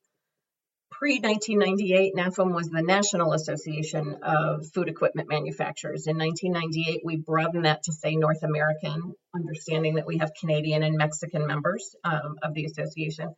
Pre 0.91 1.19
1998, 1.19 2.15
NAFEM 2.15 2.53
was 2.53 2.69
the 2.69 2.81
National 2.81 3.33
Association 3.33 4.17
of 4.21 4.65
Food 4.73 4.89
Equipment 4.89 5.29
Manufacturers. 5.29 6.07
In 6.07 6.17
1998, 6.17 7.01
we 7.05 7.17
broadened 7.17 7.65
that 7.65 7.83
to 7.83 7.93
say 7.93 8.15
North 8.15 8.43
American, 8.43 9.13
understanding 9.33 9.95
that 9.95 10.07
we 10.07 10.17
have 10.17 10.33
Canadian 10.39 10.83
and 10.83 10.97
Mexican 10.97 11.47
members 11.47 11.95
um, 12.03 12.37
of 12.43 12.53
the 12.53 12.65
association. 12.65 13.33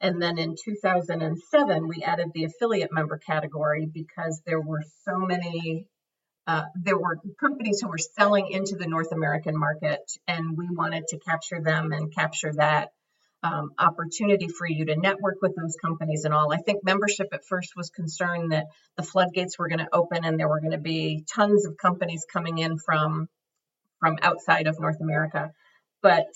And 0.00 0.20
then 0.20 0.36
in 0.36 0.56
2007, 0.62 1.88
we 1.88 2.02
added 2.02 2.32
the 2.34 2.44
affiliate 2.44 2.92
member 2.92 3.18
category 3.18 3.86
because 3.86 4.42
there 4.44 4.60
were 4.60 4.82
so 5.04 5.18
many 5.18 5.88
uh, 6.46 6.64
there 6.76 6.98
were 6.98 7.18
companies 7.40 7.80
who 7.80 7.88
were 7.88 7.98
selling 7.98 8.48
into 8.50 8.76
the 8.76 8.86
North 8.86 9.10
American 9.10 9.58
market, 9.58 10.00
and 10.28 10.56
we 10.56 10.68
wanted 10.70 11.04
to 11.08 11.18
capture 11.18 11.60
them 11.60 11.92
and 11.92 12.14
capture 12.14 12.52
that 12.52 12.90
um, 13.42 13.70
opportunity 13.78 14.48
for 14.48 14.66
you 14.66 14.86
to 14.86 14.96
network 14.96 15.36
with 15.42 15.54
those 15.54 15.76
companies 15.76 16.24
and 16.24 16.34
all. 16.34 16.52
I 16.52 16.56
think 16.56 16.84
membership 16.84 17.28
at 17.32 17.44
first 17.44 17.76
was 17.76 17.90
concerned 17.90 18.52
that 18.52 18.66
the 18.96 19.02
floodgates 19.02 19.58
were 19.58 19.68
going 19.68 19.80
to 19.80 19.88
open 19.92 20.24
and 20.24 20.38
there 20.38 20.48
were 20.48 20.60
going 20.60 20.72
to 20.72 20.78
be 20.78 21.24
tons 21.32 21.66
of 21.66 21.76
companies 21.76 22.24
coming 22.32 22.58
in 22.58 22.78
from 22.78 23.28
from 23.98 24.18
outside 24.22 24.66
of 24.66 24.78
North 24.78 25.00
America. 25.00 25.52
But 26.02 26.26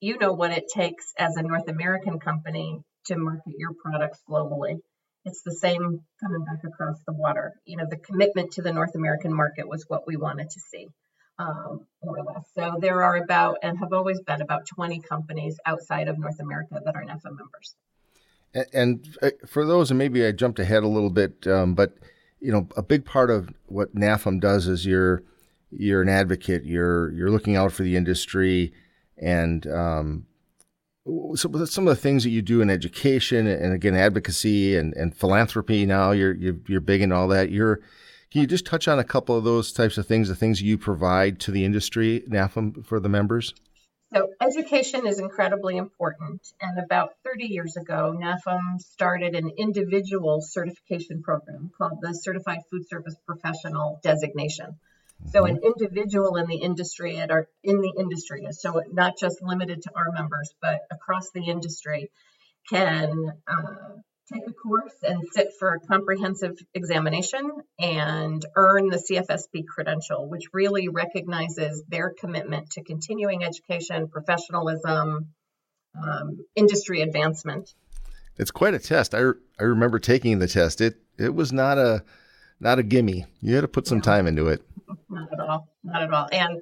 you 0.00 0.18
know 0.18 0.32
what 0.32 0.52
it 0.52 0.68
takes 0.72 1.12
as 1.18 1.36
a 1.36 1.42
North 1.42 1.68
American 1.68 2.18
company 2.18 2.80
to 3.06 3.16
market 3.16 3.54
your 3.58 3.72
products 3.82 4.22
globally. 4.28 4.78
It's 5.24 5.42
the 5.42 5.52
same 5.52 6.00
coming 6.22 6.44
back 6.44 6.64
across 6.64 6.98
the 7.06 7.12
water. 7.12 7.54
You 7.64 7.76
know, 7.76 7.86
the 7.88 7.96
commitment 7.96 8.52
to 8.52 8.62
the 8.62 8.72
North 8.72 8.94
American 8.94 9.34
market 9.34 9.68
was 9.68 9.84
what 9.88 10.06
we 10.06 10.16
wanted 10.16 10.50
to 10.50 10.60
see, 10.60 10.88
um, 11.38 11.86
more 12.02 12.18
or 12.18 12.24
less. 12.24 12.50
So 12.54 12.76
there 12.80 13.02
are 13.02 13.16
about, 13.16 13.58
and 13.62 13.78
have 13.78 13.92
always 13.92 14.20
been 14.20 14.40
about 14.40 14.66
20 14.66 15.00
companies 15.00 15.58
outside 15.66 16.08
of 16.08 16.18
North 16.18 16.40
America 16.40 16.80
that 16.84 16.94
are 16.94 17.04
NAFEM 17.04 17.36
members. 17.36 17.76
And, 18.72 19.16
uh, 19.22 19.30
for 19.46 19.66
those, 19.66 19.90
and 19.90 19.98
maybe 19.98 20.24
I 20.24 20.32
jumped 20.32 20.58
ahead 20.58 20.82
a 20.82 20.88
little 20.88 21.10
bit, 21.10 21.46
um, 21.46 21.74
but 21.74 21.94
you 22.40 22.52
know, 22.52 22.68
a 22.76 22.82
big 22.82 23.04
part 23.04 23.30
of 23.30 23.52
what 23.66 23.94
NAFEM 23.94 24.40
does 24.40 24.68
is 24.68 24.86
you're 24.86 25.24
you're 25.70 26.00
an 26.00 26.08
advocate. 26.08 26.64
You're 26.64 27.12
you're 27.12 27.30
looking 27.30 27.56
out 27.56 27.72
for 27.72 27.82
the 27.82 27.96
industry, 27.96 28.72
and 29.16 29.66
um, 29.66 30.26
some 31.34 31.54
of 31.54 31.60
the 31.60 31.96
things 31.96 32.24
that 32.24 32.30
you 32.30 32.42
do 32.42 32.60
in 32.60 32.70
education 32.70 33.46
and 33.46 33.72
again 33.72 33.94
advocacy 33.94 34.76
and, 34.76 34.94
and 34.94 35.16
philanthropy 35.16 35.86
now 35.86 36.10
you're, 36.10 36.34
you're 36.34 36.56
you're 36.66 36.80
big 36.80 37.00
in 37.00 37.12
all 37.12 37.28
that 37.28 37.50
you're 37.50 37.80
can 38.30 38.42
you 38.42 38.46
just 38.46 38.66
touch 38.66 38.88
on 38.88 38.98
a 38.98 39.04
couple 39.04 39.36
of 39.36 39.44
those 39.44 39.72
types 39.72 39.98
of 39.98 40.06
things 40.06 40.28
the 40.28 40.34
things 40.34 40.60
you 40.60 40.76
provide 40.76 41.40
to 41.40 41.50
the 41.50 41.64
industry 41.64 42.22
NAFEM 42.28 42.84
for 42.84 43.00
the 43.00 43.08
members? 43.08 43.54
So 44.12 44.28
education 44.40 45.06
is 45.06 45.18
incredibly 45.18 45.76
important 45.76 46.40
and 46.62 46.78
about 46.78 47.10
30 47.24 47.46
years 47.46 47.76
ago 47.76 48.14
NAFM 48.18 48.80
started 48.80 49.34
an 49.34 49.50
individual 49.58 50.40
certification 50.40 51.22
program 51.22 51.70
called 51.76 51.98
the 52.00 52.12
certified 52.14 52.60
food 52.70 52.88
service 52.88 53.16
professional 53.26 54.00
designation. 54.02 54.78
So 55.26 55.44
an 55.44 55.60
individual 55.62 56.36
in 56.36 56.46
the 56.46 56.56
industry 56.56 57.16
and 57.16 57.30
our 57.30 57.48
in 57.62 57.80
the 57.80 57.92
industry, 57.98 58.46
so 58.52 58.82
not 58.92 59.18
just 59.18 59.42
limited 59.42 59.82
to 59.82 59.90
our 59.94 60.12
members, 60.12 60.54
but 60.62 60.80
across 60.90 61.30
the 61.32 61.44
industry, 61.44 62.10
can 62.70 63.32
uh, 63.46 63.96
take 64.32 64.42
a 64.46 64.52
course 64.52 64.94
and 65.02 65.22
sit 65.32 65.48
for 65.58 65.74
a 65.74 65.80
comprehensive 65.80 66.56
examination 66.74 67.50
and 67.78 68.44
earn 68.56 68.88
the 68.88 68.96
CFSP 68.96 69.64
credential, 69.66 70.28
which 70.28 70.44
really 70.52 70.88
recognizes 70.88 71.82
their 71.88 72.12
commitment 72.18 72.70
to 72.72 72.82
continuing 72.82 73.44
education, 73.44 74.08
professionalism, 74.08 75.28
um, 75.94 76.44
industry 76.54 77.02
advancement. 77.02 77.72
It's 78.36 78.50
quite 78.50 78.74
a 78.74 78.78
test. 78.78 79.14
I, 79.14 79.20
I 79.58 79.62
remember 79.62 79.98
taking 79.98 80.38
the 80.38 80.48
test. 80.48 80.80
It 80.80 80.96
it 81.18 81.34
was 81.34 81.52
not 81.52 81.78
a 81.78 82.04
not 82.60 82.78
a 82.78 82.82
gimme. 82.82 83.26
You 83.40 83.54
had 83.54 83.62
to 83.62 83.68
put 83.68 83.86
some 83.86 84.00
time 84.00 84.26
into 84.26 84.48
it. 84.48 84.62
Not 85.08 85.32
at 85.32 85.40
all. 85.40 85.68
Not 85.82 86.02
at 86.02 86.12
all. 86.12 86.28
And 86.30 86.60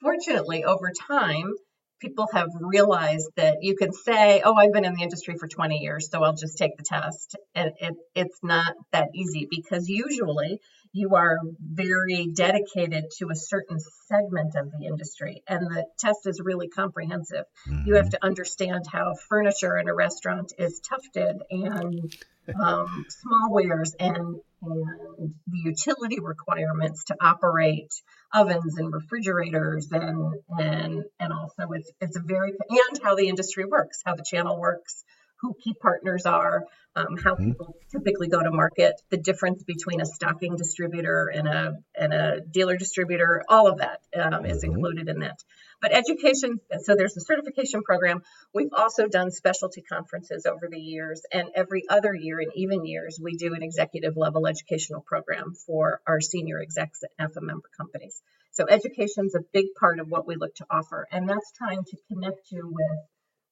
fortunately, 0.00 0.64
over 0.64 0.90
time, 1.08 1.52
people 2.00 2.26
have 2.32 2.48
realized 2.60 3.28
that 3.36 3.58
you 3.62 3.76
can 3.76 3.92
say, 3.92 4.42
"Oh, 4.44 4.54
I've 4.54 4.72
been 4.72 4.84
in 4.84 4.94
the 4.94 5.02
industry 5.02 5.36
for 5.38 5.48
20 5.48 5.78
years, 5.78 6.08
so 6.10 6.22
I'll 6.22 6.34
just 6.34 6.58
take 6.58 6.76
the 6.76 6.84
test." 6.84 7.36
And 7.54 7.72
it, 7.80 7.94
it's 8.14 8.38
not 8.42 8.74
that 8.92 9.08
easy 9.14 9.46
because 9.50 9.88
usually 9.88 10.60
you 10.92 11.14
are 11.14 11.38
very 11.60 12.28
dedicated 12.32 13.04
to 13.18 13.28
a 13.30 13.34
certain 13.34 13.78
segment 14.08 14.54
of 14.56 14.70
the 14.72 14.86
industry, 14.86 15.42
and 15.46 15.66
the 15.66 15.84
test 15.98 16.26
is 16.26 16.40
really 16.42 16.68
comprehensive. 16.68 17.44
Mm-hmm. 17.68 17.86
You 17.86 17.94
have 17.96 18.06
mm-hmm. 18.06 18.10
to 18.10 18.24
understand 18.24 18.84
how 18.90 19.14
furniture 19.28 19.76
in 19.76 19.88
a 19.88 19.94
restaurant 19.94 20.52
is 20.58 20.80
tufted 20.80 21.42
and 21.50 22.14
um, 22.60 23.04
small 23.08 23.52
wares 23.52 23.94
and 23.98 24.40
and 24.62 25.34
the 25.46 25.58
utility 25.58 26.18
requirements 26.20 27.04
to 27.04 27.16
operate 27.20 27.92
ovens 28.34 28.78
and 28.78 28.92
refrigerators 28.92 29.88
and 29.92 30.34
and 30.58 31.04
and 31.20 31.32
also 31.32 31.68
it's 31.72 31.90
it's 32.00 32.16
a 32.16 32.20
very 32.20 32.52
and 32.68 33.00
how 33.02 33.14
the 33.14 33.28
industry 33.28 33.64
works, 33.64 34.00
how 34.04 34.14
the 34.14 34.24
channel 34.24 34.58
works, 34.58 35.04
who 35.46 35.54
key 35.62 35.74
partners 35.74 36.26
are, 36.26 36.64
um, 36.94 37.16
how 37.22 37.34
mm-hmm. 37.34 37.50
people 37.50 37.76
typically 37.90 38.28
go 38.28 38.42
to 38.42 38.50
market, 38.50 38.94
the 39.10 39.16
difference 39.16 39.62
between 39.62 40.00
a 40.00 40.06
stocking 40.06 40.56
distributor 40.56 41.28
and 41.28 41.46
a 41.46 41.74
and 41.94 42.12
a 42.12 42.40
dealer 42.40 42.76
distributor, 42.76 43.42
all 43.48 43.68
of 43.68 43.78
that 43.78 44.00
um, 44.16 44.42
mm-hmm. 44.42 44.64
included 44.64 45.08
in 45.08 45.20
that. 45.20 45.38
But 45.80 45.94
education, 45.94 46.58
so 46.84 46.94
there's 46.96 47.16
a 47.16 47.20
certification 47.20 47.82
program. 47.82 48.22
We've 48.54 48.72
also 48.76 49.08
done 49.08 49.30
specialty 49.30 49.82
conferences 49.82 50.46
over 50.46 50.68
the 50.70 50.80
years, 50.80 51.22
and 51.30 51.48
every 51.54 51.84
other 51.88 52.14
year, 52.14 52.40
and 52.40 52.50
even 52.54 52.86
years, 52.86 53.20
we 53.22 53.36
do 53.36 53.54
an 53.54 53.62
executive 53.62 54.16
level 54.16 54.46
educational 54.46 55.02
program 55.02 55.54
for 55.66 56.00
our 56.06 56.20
senior 56.20 56.60
execs 56.60 57.00
at 57.04 57.10
NAFEM 57.20 57.42
member 57.42 57.68
companies. 57.76 58.22
So 58.52 58.64
education 58.68 59.26
is 59.26 59.34
a 59.34 59.44
big 59.52 59.66
part 59.78 60.00
of 60.00 60.08
what 60.08 60.26
we 60.26 60.36
look 60.36 60.54
to 60.56 60.66
offer, 60.70 61.06
and 61.12 61.28
that's 61.28 61.52
trying 61.52 61.84
to 61.84 61.96
connect 62.08 62.50
you 62.50 62.66
with 62.66 62.98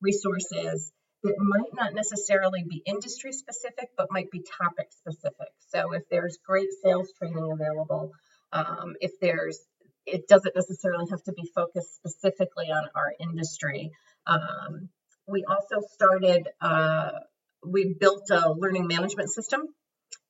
resources 0.00 0.92
that 1.24 1.34
might 1.38 1.74
not 1.74 1.94
necessarily 1.94 2.64
be 2.68 2.82
industry 2.86 3.32
specific, 3.32 3.90
but 3.96 4.08
might 4.10 4.30
be 4.30 4.42
topic 4.62 4.88
specific. 4.90 5.48
So 5.68 5.92
if 5.92 6.02
there's 6.10 6.38
great 6.46 6.68
sales 6.82 7.12
training 7.18 7.50
available, 7.52 8.12
um, 8.52 8.94
if 9.00 9.12
there's 9.20 9.58
it 10.06 10.28
doesn't 10.28 10.54
necessarily 10.54 11.06
have 11.10 11.22
to 11.24 11.32
be 11.32 11.50
focused 11.54 11.96
specifically 11.96 12.66
on 12.66 12.84
our 12.94 13.14
industry. 13.20 13.90
Um, 14.26 14.90
we 15.26 15.44
also 15.48 15.86
started, 15.92 16.48
uh, 16.60 17.10
we 17.66 17.94
built 17.98 18.28
a 18.30 18.52
learning 18.52 18.86
management 18.86 19.30
system 19.30 19.62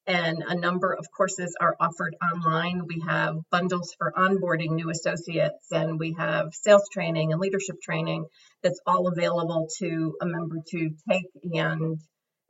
and 0.07 0.43
a 0.47 0.55
number 0.55 0.93
of 0.93 1.07
courses 1.17 1.57
are 1.61 1.77
offered 1.81 2.15
online. 2.23 2.87
We 2.87 3.03
have 3.07 3.37
bundles 3.51 3.95
for 3.99 4.13
onboarding 4.17 4.73
new 4.73 4.91
associates, 4.91 5.71
and 5.71 5.99
we 5.99 6.15
have 6.19 6.55
sales 6.55 6.89
training 6.93 7.33
and 7.33 7.41
leadership 7.41 7.77
training 7.83 8.27
that's 8.63 8.81
all 8.87 9.09
available 9.09 9.69
to 9.79 10.17
a 10.21 10.27
member 10.27 10.57
to 10.69 10.91
take 11.09 11.27
and 11.53 11.99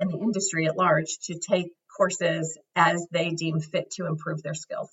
and 0.01 0.11
the 0.11 0.19
industry 0.19 0.67
at 0.67 0.77
large 0.77 1.19
to 1.23 1.39
take 1.39 1.71
courses 1.97 2.59
as 2.75 3.07
they 3.13 3.31
deem 3.31 3.61
fit 3.61 3.91
to 3.93 4.07
improve 4.07 4.43
their 4.43 4.55
skills. 4.55 4.91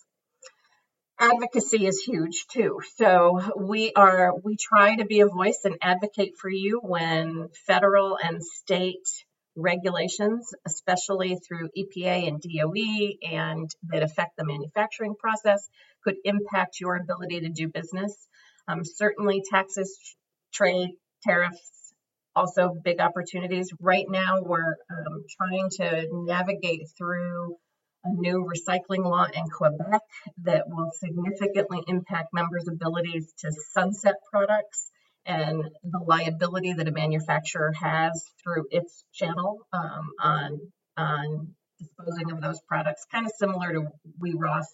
Advocacy 1.19 1.85
is 1.85 2.01
huge 2.01 2.45
too. 2.51 2.79
So 2.95 3.41
we 3.57 3.91
are 3.95 4.33
we 4.43 4.57
try 4.59 4.95
to 4.95 5.05
be 5.05 5.21
a 5.21 5.27
voice 5.27 5.61
and 5.63 5.77
advocate 5.81 6.33
for 6.39 6.49
you 6.49 6.79
when 6.81 7.49
federal 7.67 8.17
and 8.21 8.43
state 8.43 9.07
regulations, 9.55 10.53
especially 10.65 11.35
through 11.35 11.69
EPA 11.77 12.27
and 12.27 12.41
DOE, 12.41 13.27
and 13.29 13.69
that 13.89 14.03
affect 14.03 14.37
the 14.37 14.45
manufacturing 14.45 15.15
process, 15.19 15.69
could 16.03 16.15
impact 16.23 16.79
your 16.79 16.95
ability 16.95 17.41
to 17.41 17.49
do 17.49 17.67
business. 17.67 18.27
Um, 18.67 18.83
certainly, 18.83 19.41
taxes, 19.49 20.15
trade, 20.53 20.91
tariffs, 21.23 21.93
also 22.35 22.73
big 22.83 22.99
opportunities. 22.99 23.69
Right 23.79 24.05
now, 24.07 24.37
we're 24.41 24.75
um, 24.89 25.25
trying 25.37 25.69
to 25.77 26.07
navigate 26.11 26.87
through 26.97 27.57
a 28.03 28.09
new 28.09 28.47
recycling 28.47 29.03
law 29.03 29.25
in 29.25 29.43
Quebec 29.49 30.01
that 30.43 30.63
will 30.67 30.89
significantly 30.93 31.83
impact 31.87 32.29
members' 32.33 32.67
abilities 32.67 33.31
to 33.39 33.51
sunset 33.73 34.15
products 34.31 34.91
and 35.25 35.63
the 35.83 35.99
liability 35.99 36.73
that 36.73 36.87
a 36.87 36.91
manufacturer 36.91 37.71
has 37.73 38.23
through 38.43 38.65
its 38.71 39.03
channel 39.13 39.59
um, 39.73 40.11
on 40.19 40.59
on 40.97 41.55
disposing 41.79 42.31
of 42.31 42.41
those 42.41 42.59
products, 42.67 43.05
kind 43.11 43.25
of 43.25 43.31
similar 43.37 43.73
to 43.73 43.87
WEEE 44.19 44.33
RoHS 44.33 44.65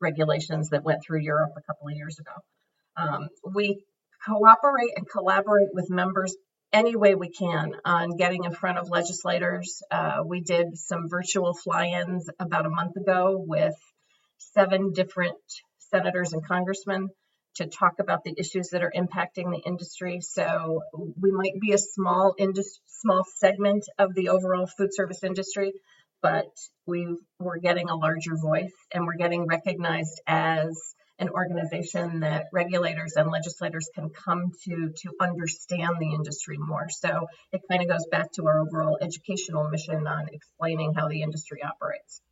regulations 0.00 0.70
that 0.70 0.84
went 0.84 1.02
through 1.04 1.20
Europe 1.20 1.52
a 1.56 1.62
couple 1.62 1.88
of 1.88 1.94
years 1.94 2.18
ago. 2.18 2.32
Um, 2.96 3.28
we 3.54 3.84
cooperate 4.26 4.92
and 4.96 5.08
collaborate 5.08 5.68
with 5.72 5.90
members 5.90 6.34
any 6.72 6.94
way 6.96 7.14
we 7.14 7.30
can 7.30 7.72
on 7.84 8.16
getting 8.16 8.44
in 8.44 8.52
front 8.52 8.78
of 8.78 8.88
legislators. 8.88 9.82
Uh, 9.90 10.22
we 10.24 10.40
did 10.40 10.78
some 10.78 11.08
virtual 11.08 11.52
fly-ins 11.52 12.28
about 12.38 12.66
a 12.66 12.70
month 12.70 12.96
ago 12.96 13.42
with 13.44 13.74
seven 14.38 14.92
different 14.92 15.36
senators 15.78 16.32
and 16.32 16.46
congressmen 16.46 17.08
to 17.60 17.66
talk 17.66 17.98
about 18.00 18.24
the 18.24 18.34
issues 18.38 18.70
that 18.70 18.82
are 18.82 18.92
impacting 18.96 19.50
the 19.50 19.62
industry. 19.66 20.20
So 20.22 20.82
we 20.94 21.30
might 21.30 21.60
be 21.60 21.72
a 21.72 21.78
small 21.78 22.34
industry, 22.38 22.82
small 22.86 23.22
segment 23.36 23.84
of 23.98 24.14
the 24.14 24.30
overall 24.30 24.66
food 24.66 24.94
service 24.94 25.22
industry, 25.22 25.72
but 26.22 26.50
we 26.86 27.16
we're 27.38 27.58
getting 27.58 27.90
a 27.90 27.96
larger 27.96 28.36
voice 28.36 28.74
and 28.92 29.04
we're 29.06 29.16
getting 29.16 29.46
recognized 29.46 30.20
as 30.26 30.94
an 31.18 31.28
organization 31.28 32.20
that 32.20 32.46
regulators 32.50 33.12
and 33.16 33.30
legislators 33.30 33.90
can 33.94 34.08
come 34.08 34.52
to 34.64 34.90
to 34.96 35.12
understand 35.20 35.96
the 36.00 36.14
industry 36.14 36.56
more. 36.58 36.88
So 36.88 37.26
it 37.52 37.60
kind 37.70 37.82
of 37.82 37.88
goes 37.88 38.06
back 38.10 38.32
to 38.32 38.46
our 38.46 38.60
overall 38.60 38.98
educational 39.02 39.68
mission 39.68 40.06
on 40.06 40.28
explaining 40.32 40.94
how 40.94 41.08
the 41.08 41.22
industry 41.22 41.62
operates. 41.62 42.22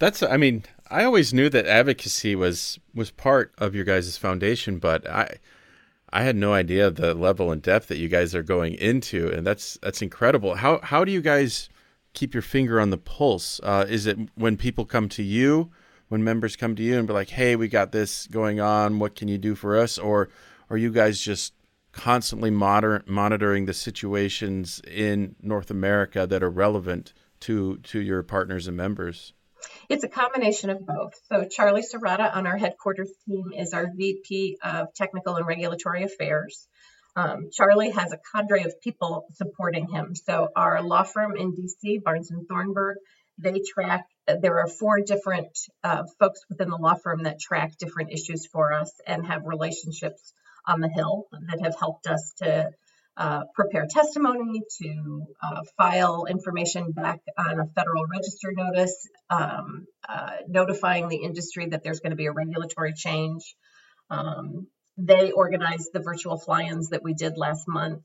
That's 0.00 0.22
I 0.22 0.38
mean, 0.38 0.64
I 0.90 1.04
always 1.04 1.32
knew 1.34 1.50
that 1.50 1.66
advocacy 1.66 2.34
was 2.34 2.80
was 2.94 3.10
part 3.10 3.52
of 3.58 3.74
your 3.74 3.84
guys' 3.84 4.16
foundation, 4.16 4.78
but 4.78 5.08
I 5.08 5.36
I 6.10 6.22
had 6.22 6.36
no 6.36 6.54
idea 6.54 6.90
the 6.90 7.14
level 7.14 7.52
and 7.52 7.62
depth 7.62 7.88
that 7.88 7.98
you 7.98 8.08
guys 8.08 8.34
are 8.34 8.42
going 8.42 8.74
into, 8.74 9.30
and 9.30 9.46
that's 9.46 9.78
that's 9.82 10.02
incredible. 10.02 10.56
How 10.56 10.80
how 10.82 11.04
do 11.04 11.12
you 11.12 11.20
guys 11.20 11.68
keep 12.14 12.34
your 12.34 12.42
finger 12.42 12.80
on 12.80 12.88
the 12.88 12.98
pulse? 12.98 13.60
Uh, 13.62 13.84
is 13.88 14.06
it 14.06 14.18
when 14.36 14.56
people 14.56 14.86
come 14.86 15.08
to 15.10 15.22
you, 15.22 15.70
when 16.08 16.24
members 16.24 16.56
come 16.56 16.74
to 16.76 16.82
you 16.82 16.98
and 16.98 17.06
be 17.06 17.12
like, 17.12 17.28
"Hey, 17.30 17.54
we 17.54 17.68
got 17.68 17.92
this 17.92 18.26
going 18.26 18.58
on. 18.58 19.00
What 19.00 19.14
can 19.14 19.28
you 19.28 19.36
do 19.36 19.54
for 19.54 19.76
us?" 19.76 19.98
Or 19.98 20.30
are 20.70 20.78
you 20.78 20.90
guys 20.90 21.20
just 21.20 21.52
constantly 21.92 22.50
moder- 22.50 23.04
monitoring 23.06 23.66
the 23.66 23.74
situations 23.74 24.80
in 24.88 25.36
North 25.42 25.70
America 25.70 26.26
that 26.26 26.42
are 26.42 26.50
relevant 26.50 27.12
to 27.40 27.76
to 27.78 28.00
your 28.00 28.22
partners 28.22 28.66
and 28.66 28.78
members? 28.78 29.34
It's 29.88 30.04
a 30.04 30.08
combination 30.08 30.70
of 30.70 30.86
both. 30.86 31.14
So 31.28 31.44
Charlie 31.44 31.82
Souhrada 31.82 32.34
on 32.34 32.46
our 32.46 32.56
headquarters 32.56 33.10
team 33.26 33.52
is 33.56 33.72
our 33.72 33.88
VP 33.94 34.58
of 34.62 34.94
Technical 34.94 35.36
and 35.36 35.46
Regulatory 35.46 36.04
Affairs. 36.04 36.68
Um, 37.16 37.50
Charlie 37.52 37.90
has 37.90 38.12
a 38.12 38.18
cadre 38.32 38.62
of 38.64 38.80
people 38.80 39.26
supporting 39.34 39.88
him. 39.88 40.14
So 40.14 40.48
our 40.54 40.82
law 40.82 41.02
firm 41.02 41.36
in 41.36 41.52
DC, 41.52 42.02
Barnes 42.02 42.30
and 42.30 42.46
Thornburg, 42.46 42.98
they 43.38 43.60
track. 43.60 44.06
There 44.26 44.60
are 44.60 44.68
four 44.68 45.00
different 45.00 45.58
uh, 45.82 46.04
folks 46.18 46.40
within 46.48 46.70
the 46.70 46.76
law 46.76 46.94
firm 46.94 47.24
that 47.24 47.40
track 47.40 47.76
different 47.78 48.12
issues 48.12 48.46
for 48.46 48.72
us 48.72 48.92
and 49.06 49.26
have 49.26 49.44
relationships 49.44 50.32
on 50.66 50.80
the 50.80 50.88
Hill 50.88 51.26
that 51.48 51.60
have 51.62 51.74
helped 51.78 52.06
us 52.06 52.32
to 52.38 52.70
uh, 53.20 53.42
prepare 53.54 53.86
testimony, 53.86 54.62
to 54.80 55.26
uh, 55.42 55.60
file 55.76 56.24
information 56.24 56.90
back 56.92 57.20
on 57.36 57.60
a 57.60 57.66
federal 57.74 58.06
register 58.06 58.50
notice, 58.50 59.06
um, 59.28 59.84
uh, 60.08 60.36
notifying 60.48 61.08
the 61.08 61.18
industry 61.18 61.66
that 61.66 61.82
there's 61.84 62.00
going 62.00 62.12
to 62.12 62.16
be 62.16 62.24
a 62.26 62.32
regulatory 62.32 62.94
change. 62.94 63.54
Um, 64.08 64.68
they 64.96 65.32
organized 65.32 65.90
the 65.92 66.00
virtual 66.00 66.38
fly 66.38 66.62
ins 66.62 66.88
that 66.90 67.02
we 67.02 67.12
did 67.12 67.36
last 67.36 67.68
month. 67.68 68.02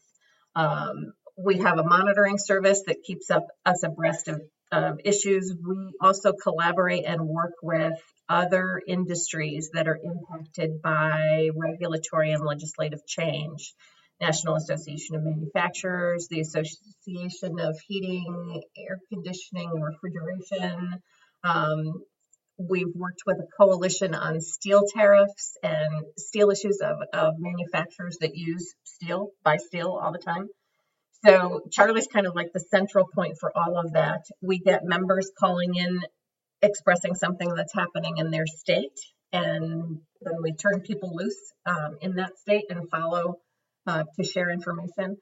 Um, 0.53 1.13
we 1.37 1.59
have 1.59 1.79
a 1.79 1.83
monitoring 1.83 2.37
service 2.37 2.83
that 2.87 3.01
keeps 3.01 3.31
up 3.31 3.47
us 3.65 3.83
abreast 3.83 4.27
of, 4.27 4.41
of 4.73 4.99
issues. 5.05 5.55
We 5.65 5.93
also 6.01 6.33
collaborate 6.33 7.05
and 7.05 7.25
work 7.25 7.53
with 7.63 7.97
other 8.27 8.81
industries 8.85 9.69
that 9.75 9.87
are 9.87 9.97
impacted 10.03 10.81
by 10.81 11.51
regulatory 11.55 12.33
and 12.33 12.43
legislative 12.43 13.05
change. 13.07 13.73
National 14.21 14.55
Association 14.55 15.15
of 15.15 15.23
Manufacturers, 15.23 16.27
the 16.29 16.39
Association 16.41 17.59
of 17.59 17.77
Heating, 17.87 18.61
Air 18.77 18.99
Conditioning, 19.11 19.69
and 19.73 19.83
Refrigeration. 19.83 21.01
Um, 21.43 22.03
we've 22.57 22.93
worked 22.95 23.21
with 23.25 23.37
a 23.37 23.47
coalition 23.57 24.15
on 24.15 24.39
steel 24.39 24.83
tariffs 24.95 25.57
and 25.61 26.05
steel 26.17 26.49
issues 26.49 26.79
of, 26.81 26.97
of 27.13 27.33
manufacturers 27.37 28.17
that 28.21 28.35
use 28.35 28.73
steel, 28.83 29.31
buy 29.43 29.57
steel 29.57 29.99
all 30.01 30.11
the 30.11 30.19
time. 30.19 30.47
So 31.25 31.61
Charlie's 31.71 32.07
kind 32.07 32.27
of 32.27 32.35
like 32.35 32.53
the 32.53 32.59
central 32.59 33.07
point 33.13 33.37
for 33.39 33.51
all 33.55 33.77
of 33.77 33.93
that. 33.93 34.21
We 34.41 34.59
get 34.59 34.83
members 34.83 35.31
calling 35.37 35.75
in 35.75 36.01
expressing 36.61 37.15
something 37.15 37.53
that's 37.53 37.73
happening 37.73 38.17
in 38.17 38.31
their 38.31 38.45
state, 38.45 38.97
and 39.33 39.99
then 40.21 40.33
we 40.41 40.53
turn 40.53 40.81
people 40.81 41.15
loose 41.15 41.53
um, 41.65 41.97
in 42.01 42.15
that 42.15 42.37
state 42.37 42.65
and 42.69 42.89
follow 42.89 43.39
uh, 43.87 44.03
to 44.15 44.23
share 44.23 44.49
information. 44.49 45.17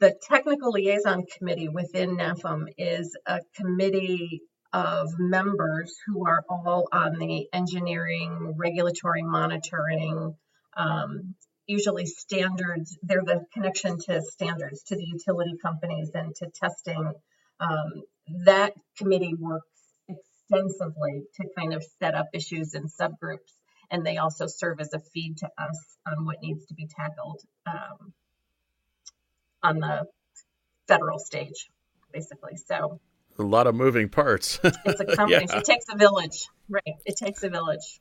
The 0.00 0.14
Technical 0.28 0.72
Liaison 0.72 1.24
Committee 1.38 1.68
within 1.68 2.16
NAFEM 2.16 2.66
is 2.76 3.16
a 3.26 3.40
committee 3.56 4.42
of 4.72 5.08
members 5.18 5.94
who 6.06 6.26
are 6.26 6.44
all 6.48 6.88
on 6.92 7.18
the 7.18 7.46
engineering, 7.52 8.54
regulatory 8.56 9.22
monitoring, 9.22 10.34
um, 10.76 11.34
usually 11.66 12.06
standards. 12.06 12.98
They're 13.02 13.22
the 13.24 13.44
connection 13.52 13.98
to 14.06 14.22
standards, 14.22 14.82
to 14.84 14.96
the 14.96 15.04
utility 15.04 15.54
companies, 15.62 16.10
and 16.14 16.34
to 16.36 16.50
testing. 16.54 17.12
Um, 17.60 18.02
that 18.44 18.72
committee 18.98 19.34
works 19.38 19.66
extensively 20.08 21.24
to 21.36 21.46
kind 21.56 21.74
of 21.74 21.84
set 22.00 22.14
up 22.14 22.26
issues 22.32 22.74
in 22.74 22.84
subgroups 22.84 23.52
and 23.92 24.04
they 24.04 24.16
also 24.16 24.46
serve 24.46 24.80
as 24.80 24.92
a 24.94 24.98
feed 24.98 25.36
to 25.36 25.48
us 25.58 25.96
on 26.10 26.24
what 26.24 26.42
needs 26.42 26.64
to 26.66 26.74
be 26.74 26.88
tackled 26.88 27.42
um, 27.66 28.12
on 29.62 29.78
the 29.78 30.06
federal 30.88 31.18
stage, 31.18 31.70
basically. 32.10 32.56
So 32.56 32.98
a 33.38 33.42
lot 33.42 33.66
of 33.66 33.74
moving 33.74 34.08
parts. 34.08 34.58
it's 34.64 35.00
a 35.00 35.04
combination. 35.04 35.48
yeah. 35.50 35.58
It 35.58 35.64
takes 35.64 35.84
a 35.92 35.96
village, 35.96 36.48
right? 36.68 36.94
It 37.04 37.16
takes 37.16 37.44
a 37.44 37.50
village. 37.50 38.00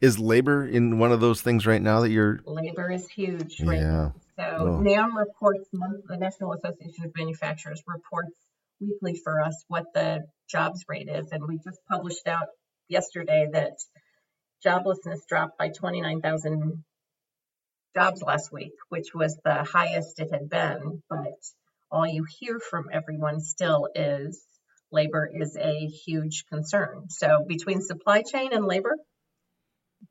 Is 0.00 0.18
labor 0.18 0.66
in 0.66 0.98
one 0.98 1.10
of 1.10 1.20
those 1.20 1.40
things 1.40 1.66
right 1.66 1.82
now 1.82 2.00
that 2.00 2.10
you're? 2.10 2.40
Labor 2.44 2.90
is 2.90 3.08
huge 3.08 3.60
right 3.62 3.80
yeah. 3.80 3.90
now. 3.90 4.14
So 4.36 4.44
oh. 4.44 4.80
NAM 4.80 5.16
reports, 5.16 5.68
the 5.72 6.16
National 6.16 6.52
Association 6.52 7.04
of 7.04 7.12
Manufacturers 7.16 7.82
reports 7.86 8.34
weekly 8.80 9.14
for 9.22 9.42
us 9.42 9.64
what 9.68 9.84
the 9.94 10.24
jobs 10.48 10.84
rate 10.88 11.08
is, 11.08 11.32
and 11.32 11.46
we 11.46 11.58
just 11.58 11.80
published 11.90 12.26
out 12.26 12.46
yesterday 12.88 13.48
that 13.52 13.72
joblessness 14.64 15.26
dropped 15.28 15.58
by 15.58 15.68
29,000 15.68 16.84
jobs 17.94 18.22
last 18.22 18.52
week, 18.52 18.72
which 18.88 19.14
was 19.14 19.38
the 19.44 19.64
highest 19.64 20.20
it 20.20 20.30
had 20.32 20.48
been. 20.48 21.02
But 21.08 21.38
all 21.90 22.06
you 22.06 22.24
hear 22.38 22.58
from 22.60 22.88
everyone 22.92 23.40
still 23.40 23.88
is 23.94 24.40
labor 24.92 25.30
is 25.32 25.56
a 25.56 25.86
huge 25.86 26.44
concern. 26.46 27.06
So 27.08 27.44
between 27.46 27.80
supply 27.82 28.22
chain 28.22 28.52
and 28.52 28.64
labor, 28.64 28.96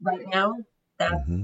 right 0.01 0.25
now, 0.27 0.55
that's 0.97 1.13
mm-hmm. 1.13 1.43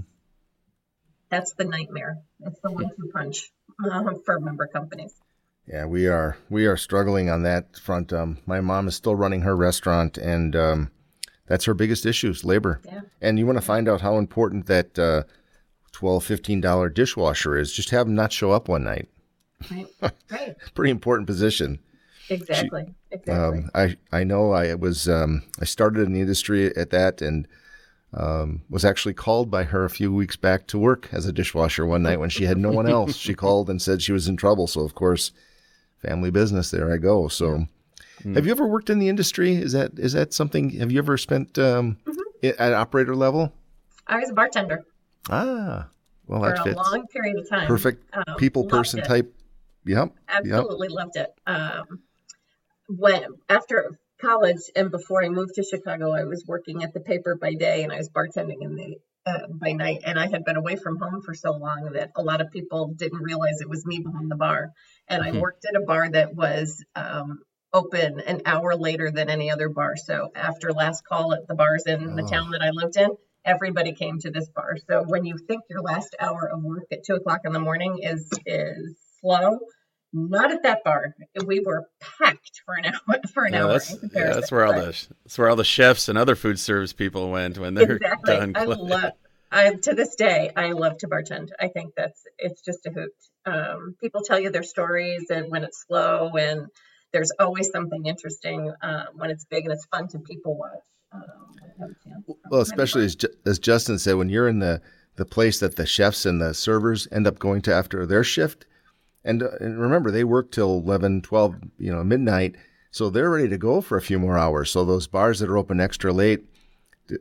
that's 1.30 1.54
the 1.54 1.66
nightmare. 1.66 2.18
It's 2.42 2.60
the 2.62 2.72
one-two 2.72 3.10
punch 3.14 3.52
uh, 3.84 4.14
for 4.26 4.40
member 4.40 4.68
companies. 4.68 5.14
Yeah, 5.68 5.86
we 5.86 6.08
are 6.08 6.38
we 6.50 6.68
are 6.68 6.78
struggling 6.78 7.30
on 7.30 7.44
that 7.44 7.78
front. 7.78 8.14
Um, 8.14 8.38
my 8.46 8.62
mom 8.62 8.88
is 8.88 8.96
still 8.96 9.16
running 9.16 9.42
her 9.42 9.56
restaurant, 9.56 10.18
and 10.18 10.56
um, 10.56 10.92
that's 11.48 11.66
her 11.66 11.74
biggest 11.74 12.06
issue 12.06 12.30
is 12.30 12.44
labor. 12.44 12.82
Yeah. 12.86 13.02
And 13.22 13.38
you 13.38 13.46
want 13.46 13.58
to 13.58 13.66
find 13.66 13.88
out 13.88 14.02
how 14.02 14.18
important 14.18 14.66
that 14.68 14.98
uh, 14.98 15.24
$12, 15.94 16.62
$15 16.62 16.94
dishwasher 16.94 17.58
is, 17.58 17.72
just 17.72 17.92
have 17.92 18.08
them 18.08 18.16
not 18.16 18.34
show 18.34 18.52
up 18.52 18.68
one 18.68 18.84
night. 18.84 19.08
Right. 19.72 19.88
right. 20.32 20.56
Pretty 20.74 20.92
important 20.92 21.28
position. 21.28 21.80
Exactly. 22.30 22.86
She, 22.88 23.16
exactly. 23.16 23.60
Um, 23.60 23.70
I, 23.76 23.96
I 24.12 24.24
know 24.24 24.52
I 24.52 24.74
was, 24.74 25.08
um, 25.08 25.44
I 25.60 25.66
started 25.66 26.06
in 26.08 26.14
the 26.14 26.22
industry 26.22 26.76
at 26.76 26.90
that 26.90 27.22
and 27.22 27.48
um, 28.14 28.62
was 28.70 28.86
actually 28.86 29.14
called 29.14 29.52
by 29.52 29.64
her 29.64 29.86
a 29.86 29.90
few 29.90 30.12
weeks 30.12 30.36
back 30.36 30.68
to 30.68 30.80
work 30.80 31.10
as 31.12 31.26
a 31.26 31.34
dishwasher 31.34 31.86
one 31.86 32.02
night 32.02 32.20
when 32.20 32.30
she 32.30 32.46
had 32.46 32.58
no 32.58 32.72
one 32.72 32.88
else. 32.88 33.16
she 33.16 33.34
called 33.36 33.70
and 33.70 33.82
said 33.82 34.02
she 34.02 34.14
was 34.14 34.28
in 34.28 34.38
trouble. 34.38 34.68
So, 34.68 34.82
of 34.82 34.96
course, 34.96 35.32
family 36.02 36.32
business, 36.32 36.72
there 36.72 36.92
I 36.92 36.98
go. 36.98 37.28
So, 37.28 37.68
Mm. 38.24 38.36
Have 38.36 38.46
you 38.46 38.52
ever 38.52 38.68
worked 38.68 38.90
in 38.90 39.00
the 39.00 39.10
industry? 39.10 39.56
Is 39.56 39.74
that 39.74 39.92
is 39.98 40.14
that 40.14 40.34
something? 40.34 40.72
Have 40.72 40.92
you 40.92 41.00
ever 41.00 41.18
spent 41.18 41.58
um, 41.58 41.98
mm-hmm. 42.06 42.50
at 42.60 42.74
operator 42.74 43.16
level? 43.16 43.54
I 44.08 44.20
was 44.20 44.30
a 44.30 44.34
bartender. 44.34 44.86
Ah, 45.30 45.88
well, 46.28 46.42
for 46.42 46.50
that 46.50 46.64
fits. 46.64 46.80
a 46.80 46.82
long 46.82 47.08
period 47.08 47.38
of 47.40 47.50
time. 47.50 47.68
Perfect 47.68 48.04
um, 48.14 48.36
people 48.38 48.66
person 48.66 49.00
it. 49.00 49.06
type. 49.06 49.34
Yep. 49.86 50.14
Absolutely 50.28 50.88
yep. 50.90 50.96
loved 50.96 51.16
it. 51.16 51.34
Um, 51.46 52.00
when 52.88 53.24
after 53.50 53.98
college 54.20 54.62
and 54.76 54.92
before 54.92 55.24
I 55.24 55.30
moved 55.30 55.56
to 55.56 55.64
Chicago, 55.64 56.12
I 56.12 56.24
was 56.24 56.44
working 56.48 56.84
at 56.84 56.94
the 56.94 57.00
paper 57.00 57.36
by 57.36 57.54
day 57.54 57.84
and 57.84 57.92
I 57.92 57.98
was 57.98 58.10
bartending 58.10 58.62
in 58.62 58.76
the 58.76 58.98
uh, 59.26 59.48
by 59.50 59.72
night. 59.72 60.02
And 60.06 60.20
I 60.20 60.28
had 60.28 60.46
been 60.46 60.58
away 60.58 60.76
from 60.76 60.98
home 60.98 61.22
for 61.22 61.34
so 61.34 61.52
long 61.52 61.92
that 61.94 62.12
a 62.16 62.22
lot 62.22 62.42
of 62.42 62.52
people 62.52 62.94
didn't 62.96 63.22
realize 63.22 63.62
it 63.62 63.70
was 63.70 63.86
me 63.86 64.00
behind 64.00 64.30
the 64.30 64.36
bar. 64.36 64.72
And 65.08 65.24
mm-hmm. 65.24 65.38
I 65.38 65.40
worked 65.40 65.66
at 65.66 65.76
a 65.76 65.86
bar 65.86 66.10
that 66.10 66.36
was 66.36 66.84
um, 66.96 67.40
open 67.74 68.20
an 68.22 68.42
hour 68.46 68.76
later 68.76 69.12
than 69.12 69.30
any 69.30 69.52
other 69.52 69.70
bar. 69.70 69.96
So 69.98 70.32
after 70.36 70.72
last 70.72 71.04
call 71.06 71.34
at 71.34 71.48
the 71.48 71.56
bars 71.56 71.84
in 71.86 72.12
oh. 72.12 72.16
the 72.16 72.30
town 72.30 72.52
that 72.52 72.62
I 72.62 72.70
lived 72.72 72.98
in, 72.98 73.10
everybody 73.44 73.94
came 73.94 74.20
to 74.20 74.32
this 74.32 74.50
bar. 74.50 74.78
So 74.90 75.04
when 75.06 75.26
you 75.26 75.38
think 75.38 75.64
your 75.70 75.82
last 75.82 76.16
hour 76.20 76.50
of 76.52 76.64
work 76.64 76.86
at 76.92 77.04
two 77.04 77.16
o'clock 77.16 77.42
in 77.46 77.54
the 77.54 77.60
morning 77.60 78.00
is 78.02 78.30
is 78.46 78.98
slow, 79.22 79.60
not 80.14 80.52
at 80.52 80.64
that 80.64 80.84
bar. 80.84 81.16
We 81.46 81.60
were 81.60 81.90
packed 82.00 82.62
for 82.66 82.76
an 82.76 82.86
hour. 83.10 83.20
For 83.34 83.46
an 83.46 83.54
yeah, 83.54 83.64
hour. 83.64 83.72
That's, 83.74 83.96
yeah, 84.14 84.34
that's 84.34 84.52
where 84.52 84.66
all 84.66 84.74
the 84.74 85.08
that's 85.24 85.38
where 85.38 85.50
all 85.50 85.56
the 85.56 85.64
chefs 85.64 86.10
and 86.10 86.18
other 86.18 86.36
food 86.36 86.60
service 86.60 86.94
people 86.94 87.30
went 87.30 87.58
when 87.58 87.74
they're 87.74 87.98
exactly. 87.98 88.36
done. 88.36 88.54
I 88.56 88.66
love. 88.66 89.12
I, 89.52 89.74
to 89.74 89.94
this 89.94 90.16
day, 90.16 90.52
I 90.56 90.72
love 90.72 90.98
to 90.98 91.08
bartend. 91.08 91.50
I 91.60 91.68
think 91.70 91.94
that's 91.96 92.22
it's 92.38 92.62
just 92.62 92.86
a 92.88 92.92
hoot. 92.92 93.12
Um, 93.46 93.96
people 94.02 94.22
tell 94.22 94.40
you 94.40 94.50
their 94.50 94.64
stories 94.64 95.30
and 95.30 95.52
when 95.52 95.64
it's 95.64 95.86
slow 95.88 96.32
and 96.36 96.68
there's 97.16 97.32
always 97.40 97.70
something 97.72 98.06
interesting 98.06 98.74
uh, 98.84 99.06
when 99.14 99.30
it's 99.30 99.46
big 99.46 99.64
and 99.64 99.72
it's 99.72 99.86
fun 99.86 100.06
to 100.10 100.20
people 100.20 100.58
watch. 100.58 100.84
Um, 101.14 101.96
well, 102.52 102.60
especially 102.60 103.06
as, 103.06 103.16
as 103.46 103.58
Justin 103.58 103.98
said, 104.00 104.16
when 104.16 104.28
you're 104.28 104.50
in 104.50 104.60
the, 104.60 104.82
the 105.16 105.24
place 105.24 105.62
that 105.62 105.78
the 105.78 105.86
chefs 105.86 106.26
and 106.26 106.42
the 106.42 106.54
servers 106.54 107.08
end 107.14 107.26
up 107.26 107.40
going 107.40 107.62
to 107.62 107.74
after 107.74 108.06
their 108.06 108.26
shift, 108.26 108.66
and, 109.24 109.44
uh, 109.44 109.52
and 109.62 109.80
remember, 109.80 110.12
they 110.12 110.26
work 110.26 110.52
till 110.52 110.80
11, 110.80 111.22
12, 111.22 111.56
you 111.80 111.90
know, 111.90 112.04
midnight. 112.04 112.58
So 112.92 113.10
they're 113.10 113.32
ready 113.32 113.48
to 113.48 113.58
go 113.58 113.80
for 113.80 113.98
a 113.98 114.02
few 114.02 114.20
more 114.20 114.38
hours. 114.38 114.70
So 114.70 114.84
those 114.84 115.08
bars 115.08 115.40
that 115.40 115.50
are 115.50 115.58
open 115.58 115.80
extra 115.80 116.12
late 116.12 116.44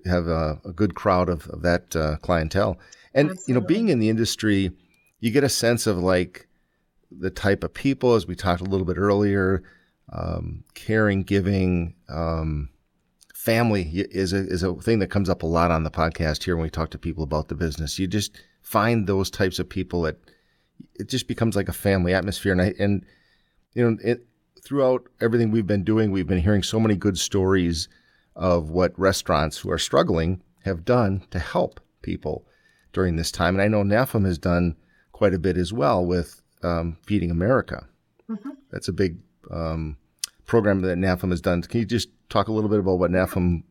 have 0.07 0.27
a, 0.27 0.61
a 0.65 0.73
good 0.73 0.97
crowd 0.97 1.29
of, 1.29 1.47
of 1.51 1.63
that 1.63 1.95
uh, 1.95 2.17
clientele. 2.17 2.81
And, 3.15 3.31
Absolutely. 3.31 3.45
you 3.47 3.61
know, 3.61 3.67
being 3.67 3.89
in 3.91 4.01
the 4.01 4.09
industry, 4.09 4.73
you 5.21 5.31
get 5.31 5.45
a 5.45 5.49
sense 5.49 5.87
of 5.87 5.99
like 5.99 6.49
the 7.11 7.31
type 7.31 7.63
of 7.63 7.73
people, 7.73 8.15
as 8.15 8.27
we 8.27 8.35
talked 8.35 8.61
a 8.61 8.65
little 8.65 8.87
bit 8.87 8.99
earlier, 8.99 9.63
um, 10.13 10.65
caring, 10.75 11.23
giving, 11.23 11.95
um, 12.09 12.69
family 13.35 13.83
is 13.93 14.33
a, 14.33 14.39
is 14.39 14.63
a 14.63 14.75
thing 14.75 15.01
that 15.01 15.11
comes 15.11 15.29
up 15.29 15.43
a 15.43 15.47
lot 15.47 15.71
on 15.71 15.83
the 15.83 15.91
podcast 15.91 16.43
here 16.45 16.57
when 16.57 16.63
we 16.63 16.71
talk 16.71 16.91
to 16.91 16.99
people 16.99 17.23
about 17.23 17.49
the 17.49 17.55
business. 17.55 17.99
You 17.99 18.07
just 18.07 18.39
find 18.63 19.07
those 19.07 19.31
types 19.31 19.59
of 19.59 19.69
people 19.69 20.03
that 20.03 20.17
it 20.95 21.09
just 21.09 21.29
becomes 21.29 21.55
like 21.55 21.69
a 21.69 21.73
family 21.73 22.15
atmosphere. 22.15 22.53
And 22.53 22.63
I, 22.63 22.75
and, 22.79 23.05
you 23.75 23.85
know, 23.85 23.99
it, 24.03 24.27
throughout 24.65 25.09
everything 25.21 25.51
we've 25.51 25.67
been 25.67 25.85
doing, 25.85 26.11
we've 26.11 26.27
been 26.27 26.41
hearing 26.41 26.63
so 26.63 26.81
many 26.81 26.97
good 26.97 27.19
stories 27.19 27.89
of 28.35 28.71
what 28.71 28.99
restaurants 28.99 29.59
who 29.59 29.71
are 29.71 29.79
struggling 29.79 30.43
have 30.65 30.85
done 30.85 31.23
to 31.31 31.39
help 31.39 31.81
people 32.01 32.47
during 32.95 33.17
this 33.17 33.31
time. 33.31 33.55
And 33.55 33.63
I 33.63 33.69
know 33.69 33.83
NAFEM 33.83 34.25
has 34.25 34.39
done 34.39 34.77
quite 35.13 35.35
a 35.35 35.39
bit 35.39 35.57
as 35.57 35.73
well 35.73 36.05
with 36.05 36.43
um, 36.63 36.97
Feeding 37.07 37.31
America. 37.31 37.87
Mm-hmm. 38.31 38.51
That's 38.71 38.89
a 38.89 38.93
big 38.93 39.19
um, 39.51 39.97
program 40.47 40.83
that 40.83 40.99
NAFEM 40.99 41.31
has 41.31 41.41
done. 41.41 41.63
Can 41.63 41.81
you 41.81 41.87
just 41.87 42.09
talk 42.29 42.49
a 42.49 42.53
little 42.53 42.71
bit 42.71 42.81
about 42.81 42.99
what 42.99 43.11
NAFEM 43.11 43.63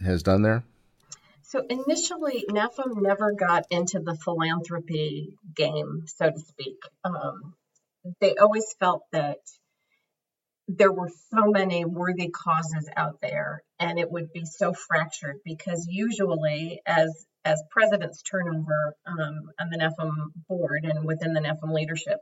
has 0.00 0.22
done 0.22 0.42
there? 0.42 0.64
So 1.42 1.64
initially, 1.68 2.44
NAFEM 2.50 3.00
never 3.00 3.32
got 3.32 3.64
into 3.70 4.00
the 4.00 4.14
philanthropy 4.14 5.34
game, 5.54 6.04
so 6.06 6.30
to 6.30 6.38
speak. 6.38 6.76
Um, 7.04 7.54
they 8.20 8.34
always 8.36 8.66
felt 8.78 9.02
that 9.12 9.38
there 10.68 10.92
were 10.92 11.10
so 11.30 11.50
many 11.50 11.86
worthy 11.86 12.28
causes 12.28 12.88
out 12.94 13.20
there 13.22 13.62
and 13.80 13.98
it 13.98 14.10
would 14.10 14.30
be 14.32 14.44
so 14.44 14.74
fractured 14.74 15.38
because 15.44 15.86
usually 15.88 16.82
as 16.84 17.26
as 17.44 17.62
presidents 17.70 18.20
turn 18.22 18.46
over 18.48 18.94
um, 19.06 19.50
on 19.58 19.70
the 19.70 19.78
NAFEM 19.78 20.12
board 20.48 20.84
and 20.84 21.06
within 21.06 21.32
the 21.32 21.40
NAFEM 21.40 21.72
leadership, 21.72 22.18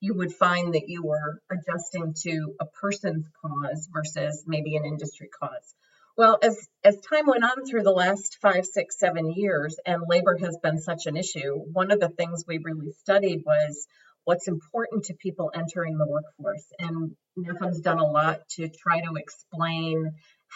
you 0.00 0.14
would 0.14 0.32
find 0.32 0.74
that 0.74 0.88
you 0.88 1.02
were 1.02 1.40
adjusting 1.50 2.14
to 2.22 2.54
a 2.60 2.66
person's 2.66 3.26
cause 3.42 3.88
versus 3.92 4.44
maybe 4.46 4.76
an 4.76 4.84
industry 4.84 5.28
cause. 5.28 5.74
Well, 6.16 6.38
as 6.42 6.56
as 6.84 7.00
time 7.00 7.26
went 7.26 7.44
on 7.44 7.64
through 7.64 7.82
the 7.82 7.92
last 7.92 8.38
five, 8.42 8.66
six, 8.66 8.98
seven 8.98 9.30
years, 9.30 9.76
and 9.86 10.02
labor 10.08 10.36
has 10.38 10.58
been 10.62 10.78
such 10.78 11.06
an 11.06 11.16
issue, 11.16 11.54
one 11.54 11.90
of 11.90 12.00
the 12.00 12.08
things 12.08 12.44
we 12.46 12.58
really 12.58 12.92
studied 12.92 13.42
was 13.46 13.86
what's 14.24 14.48
important 14.48 15.04
to 15.04 15.14
people 15.14 15.50
entering 15.54 15.96
the 15.96 16.06
workforce. 16.06 16.66
And 16.78 17.16
NAFEM's 17.38 17.80
done 17.80 17.98
a 17.98 18.06
lot 18.06 18.40
to 18.56 18.68
try 18.68 19.00
to 19.00 19.14
explain 19.16 20.12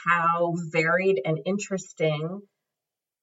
how 0.06 0.54
varied 0.70 1.20
and 1.24 1.38
interesting 1.46 2.40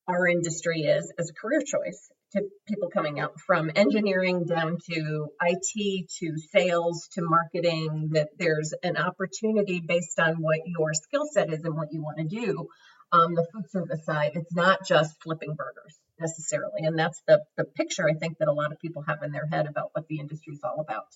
our 0.08 0.28
industry 0.28 0.82
is 0.82 1.12
as 1.20 1.30
a 1.30 1.34
career 1.34 1.62
choice 1.62 2.10
to 2.34 2.44
people 2.68 2.90
coming 2.90 3.20
out 3.20 3.40
from 3.40 3.72
engineering 3.76 4.46
down 4.46 4.78
to 4.90 5.28
IT 5.42 6.10
to 6.20 6.38
sales 6.52 7.10
to 7.14 7.22
marketing 7.22 8.10
that 8.14 8.30
there's 8.38 8.74
an 8.84 8.98
opportunity 8.98 9.80
based 9.80 10.20
on 10.20 10.36
what 10.36 10.60
your 10.66 10.94
skill 10.94 11.26
set 11.32 11.52
is 11.52 11.64
and 11.64 11.76
what 11.76 11.92
you 11.92 12.02
want 12.02 12.18
to 12.18 12.24
do 12.24 12.68
on 13.12 13.34
the 13.34 13.46
food 13.54 13.70
service 13.70 14.06
side. 14.06 14.32
It's 14.36 14.56
not 14.56 14.86
just 14.88 15.22
flipping 15.22 15.56
burgers 15.56 16.00
necessarily. 16.20 16.84
And 16.84 16.98
that's 16.98 17.22
the, 17.28 17.42
the 17.58 17.66
picture 17.66 18.08
I 18.10 18.14
think 18.14 18.38
that 18.38 18.48
a 18.48 18.54
lot 18.54 18.72
of 18.72 18.80
people 18.80 19.04
have 19.08 19.24
in 19.24 19.32
their 19.32 19.48
head 19.48 19.68
about 19.68 19.90
what 19.94 20.08
the 20.08 20.20
industry 20.20 20.54
is 20.54 20.62
all 20.64 20.80
about. 20.80 21.08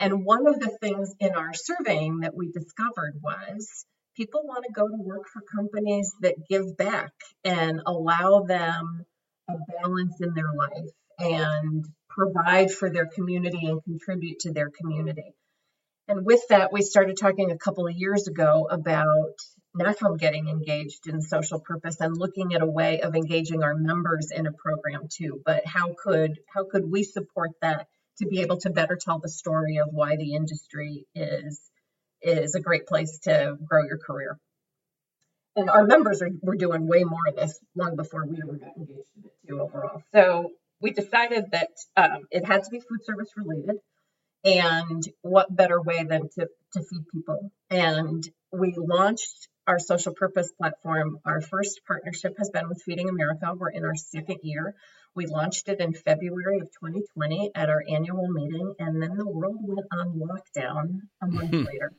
And 0.00 0.24
one 0.24 0.46
of 0.46 0.58
the 0.58 0.76
things 0.80 1.14
in 1.20 1.32
our 1.32 1.52
surveying 1.52 2.20
that 2.20 2.34
we 2.34 2.50
discovered 2.50 3.20
was 3.22 3.84
people 4.16 4.40
want 4.44 4.64
to 4.64 4.72
go 4.72 4.88
to 4.88 4.96
work 4.96 5.28
for 5.32 5.42
companies 5.54 6.12
that 6.22 6.48
give 6.48 6.76
back 6.76 7.12
and 7.44 7.80
allow 7.86 8.40
them 8.40 9.04
a 9.54 9.82
balance 9.82 10.20
in 10.20 10.34
their 10.34 10.52
life 10.52 10.90
and 11.18 11.84
provide 12.08 12.70
for 12.70 12.90
their 12.90 13.06
community 13.06 13.66
and 13.66 13.82
contribute 13.84 14.40
to 14.40 14.52
their 14.52 14.70
community. 14.70 15.34
And 16.08 16.26
with 16.26 16.40
that, 16.48 16.72
we 16.72 16.82
started 16.82 17.16
talking 17.16 17.50
a 17.50 17.58
couple 17.58 17.86
of 17.86 17.94
years 17.94 18.26
ago 18.26 18.66
about 18.70 19.34
NAFEM 19.76 20.18
getting 20.18 20.48
engaged 20.48 21.06
in 21.06 21.22
social 21.22 21.60
purpose 21.60 22.00
and 22.00 22.16
looking 22.16 22.54
at 22.54 22.62
a 22.62 22.66
way 22.66 23.00
of 23.00 23.14
engaging 23.14 23.62
our 23.62 23.76
members 23.76 24.32
in 24.34 24.46
a 24.46 24.52
program 24.52 25.02
too. 25.08 25.40
But 25.44 25.64
how 25.66 25.94
could 26.02 26.40
how 26.52 26.64
could 26.64 26.90
we 26.90 27.04
support 27.04 27.50
that 27.62 27.86
to 28.18 28.26
be 28.26 28.40
able 28.40 28.58
to 28.58 28.70
better 28.70 28.98
tell 29.00 29.20
the 29.20 29.28
story 29.28 29.78
of 29.78 29.88
why 29.92 30.16
the 30.16 30.34
industry 30.34 31.06
is 31.14 31.60
is 32.22 32.54
a 32.54 32.60
great 32.60 32.86
place 32.86 33.18
to 33.20 33.56
grow 33.64 33.84
your 33.84 33.98
career. 33.98 34.38
And 35.60 35.70
our 35.70 35.84
members 35.84 36.22
are 36.22 36.30
were 36.42 36.56
doing 36.56 36.86
way 36.86 37.04
more 37.04 37.28
of 37.28 37.36
this 37.36 37.58
long 37.74 37.96
before 37.96 38.26
we 38.26 38.42
were 38.42 38.54
engaged 38.54 38.76
in 38.76 39.24
it 39.24 39.48
too 39.48 39.60
overall. 39.60 40.02
So 40.12 40.52
we 40.80 40.90
decided 40.92 41.50
that 41.52 41.70
um, 41.96 42.26
it 42.30 42.44
had 42.46 42.64
to 42.64 42.70
be 42.70 42.80
food 42.80 43.04
service 43.04 43.28
related 43.36 43.76
and 44.44 45.02
what 45.20 45.54
better 45.54 45.80
way 45.80 46.02
than 46.04 46.30
to, 46.30 46.48
to 46.72 46.82
feed 46.82 47.04
people 47.12 47.52
and 47.70 48.26
we 48.52 48.74
launched 48.76 49.48
our 49.66 49.78
social 49.78 50.12
purpose 50.12 50.50
platform. 50.58 51.18
Our 51.24 51.40
first 51.40 51.80
partnership 51.86 52.36
has 52.38 52.50
been 52.50 52.68
with 52.68 52.82
Feeding 52.82 53.08
America. 53.08 53.52
We're 53.56 53.70
in 53.70 53.84
our 53.84 53.94
second 53.94 54.40
year. 54.42 54.74
We 55.14 55.26
launched 55.26 55.68
it 55.68 55.80
in 55.80 55.92
February 55.92 56.60
of 56.60 56.68
2020 56.72 57.52
at 57.54 57.68
our 57.68 57.82
annual 57.88 58.28
meeting, 58.28 58.74
and 58.78 59.02
then 59.02 59.16
the 59.16 59.26
world 59.26 59.58
went 59.60 59.86
on 59.92 60.20
lockdown 60.20 61.00
a 61.22 61.26
month 61.26 61.52
later. 61.52 61.92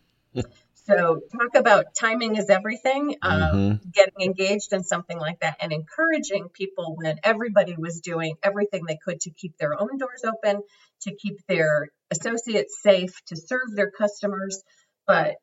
So, 0.91 1.21
talk 1.31 1.55
about 1.55 1.95
timing 1.95 2.35
is 2.35 2.49
everything. 2.49 3.15
Um, 3.21 3.41
mm-hmm. 3.41 3.89
Getting 3.91 4.21
engaged 4.21 4.73
in 4.73 4.83
something 4.83 5.17
like 5.17 5.39
that 5.39 5.57
and 5.61 5.71
encouraging 5.71 6.49
people 6.49 6.95
when 6.95 7.19
everybody 7.23 7.75
was 7.77 8.01
doing 8.01 8.35
everything 8.43 8.85
they 8.85 8.97
could 9.03 9.21
to 9.21 9.31
keep 9.31 9.57
their 9.57 9.79
own 9.79 9.97
doors 9.97 10.23
open, 10.25 10.61
to 11.01 11.15
keep 11.15 11.37
their 11.47 11.89
associates 12.09 12.81
safe, 12.81 13.13
to 13.27 13.35
serve 13.35 13.75
their 13.75 13.91
customers. 13.91 14.63
But 15.07 15.37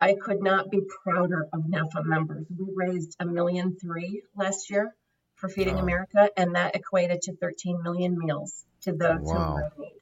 I 0.00 0.14
could 0.20 0.42
not 0.42 0.70
be 0.70 0.80
prouder 1.04 1.46
of 1.52 1.62
NAFEM 1.62 2.04
members. 2.06 2.46
We 2.50 2.66
raised 2.74 3.16
a 3.20 3.24
million 3.24 3.76
three 3.80 4.22
last 4.34 4.68
year 4.68 4.94
for 5.36 5.48
Feeding 5.48 5.76
wow. 5.76 5.82
America, 5.82 6.28
and 6.36 6.54
that 6.56 6.74
equated 6.76 7.22
to 7.22 7.36
13 7.36 7.82
million 7.82 8.18
meals 8.18 8.64
to 8.82 8.92
those 8.92 9.20
wow. 9.22 9.70
who 9.76 9.82
need. 9.82 9.92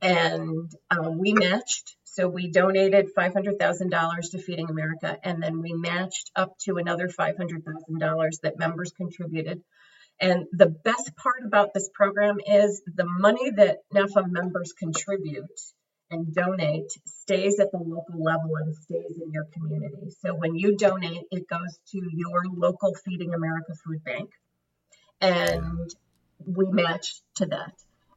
And 0.00 0.72
um, 0.90 1.18
we 1.18 1.32
matched, 1.32 1.96
so 2.18 2.26
we 2.26 2.50
donated 2.50 3.14
$500,000 3.16 4.30
to 4.32 4.38
Feeding 4.38 4.70
America, 4.70 5.16
and 5.22 5.40
then 5.40 5.62
we 5.62 5.72
matched 5.72 6.32
up 6.34 6.58
to 6.62 6.78
another 6.78 7.06
$500,000 7.06 8.40
that 8.42 8.58
members 8.58 8.90
contributed. 8.90 9.62
And 10.20 10.46
the 10.50 10.66
best 10.66 11.12
part 11.14 11.44
about 11.46 11.72
this 11.74 11.88
program 11.94 12.38
is 12.44 12.82
the 12.92 13.06
money 13.06 13.52
that 13.52 13.78
NAFEM 13.94 14.32
members 14.32 14.72
contribute 14.72 15.60
and 16.10 16.34
donate 16.34 16.90
stays 17.06 17.60
at 17.60 17.70
the 17.70 17.78
local 17.78 18.20
level 18.20 18.50
and 18.64 18.74
stays 18.74 19.20
in 19.22 19.30
your 19.30 19.46
community. 19.54 20.10
So 20.20 20.34
when 20.34 20.56
you 20.56 20.76
donate, 20.76 21.22
it 21.30 21.46
goes 21.48 21.78
to 21.92 22.00
your 22.12 22.42
local 22.52 22.96
Feeding 23.04 23.32
America 23.32 23.74
food 23.86 24.02
bank, 24.02 24.30
and 25.20 25.88
we 26.44 26.64
match 26.66 27.20
to 27.36 27.46
that. 27.46 27.74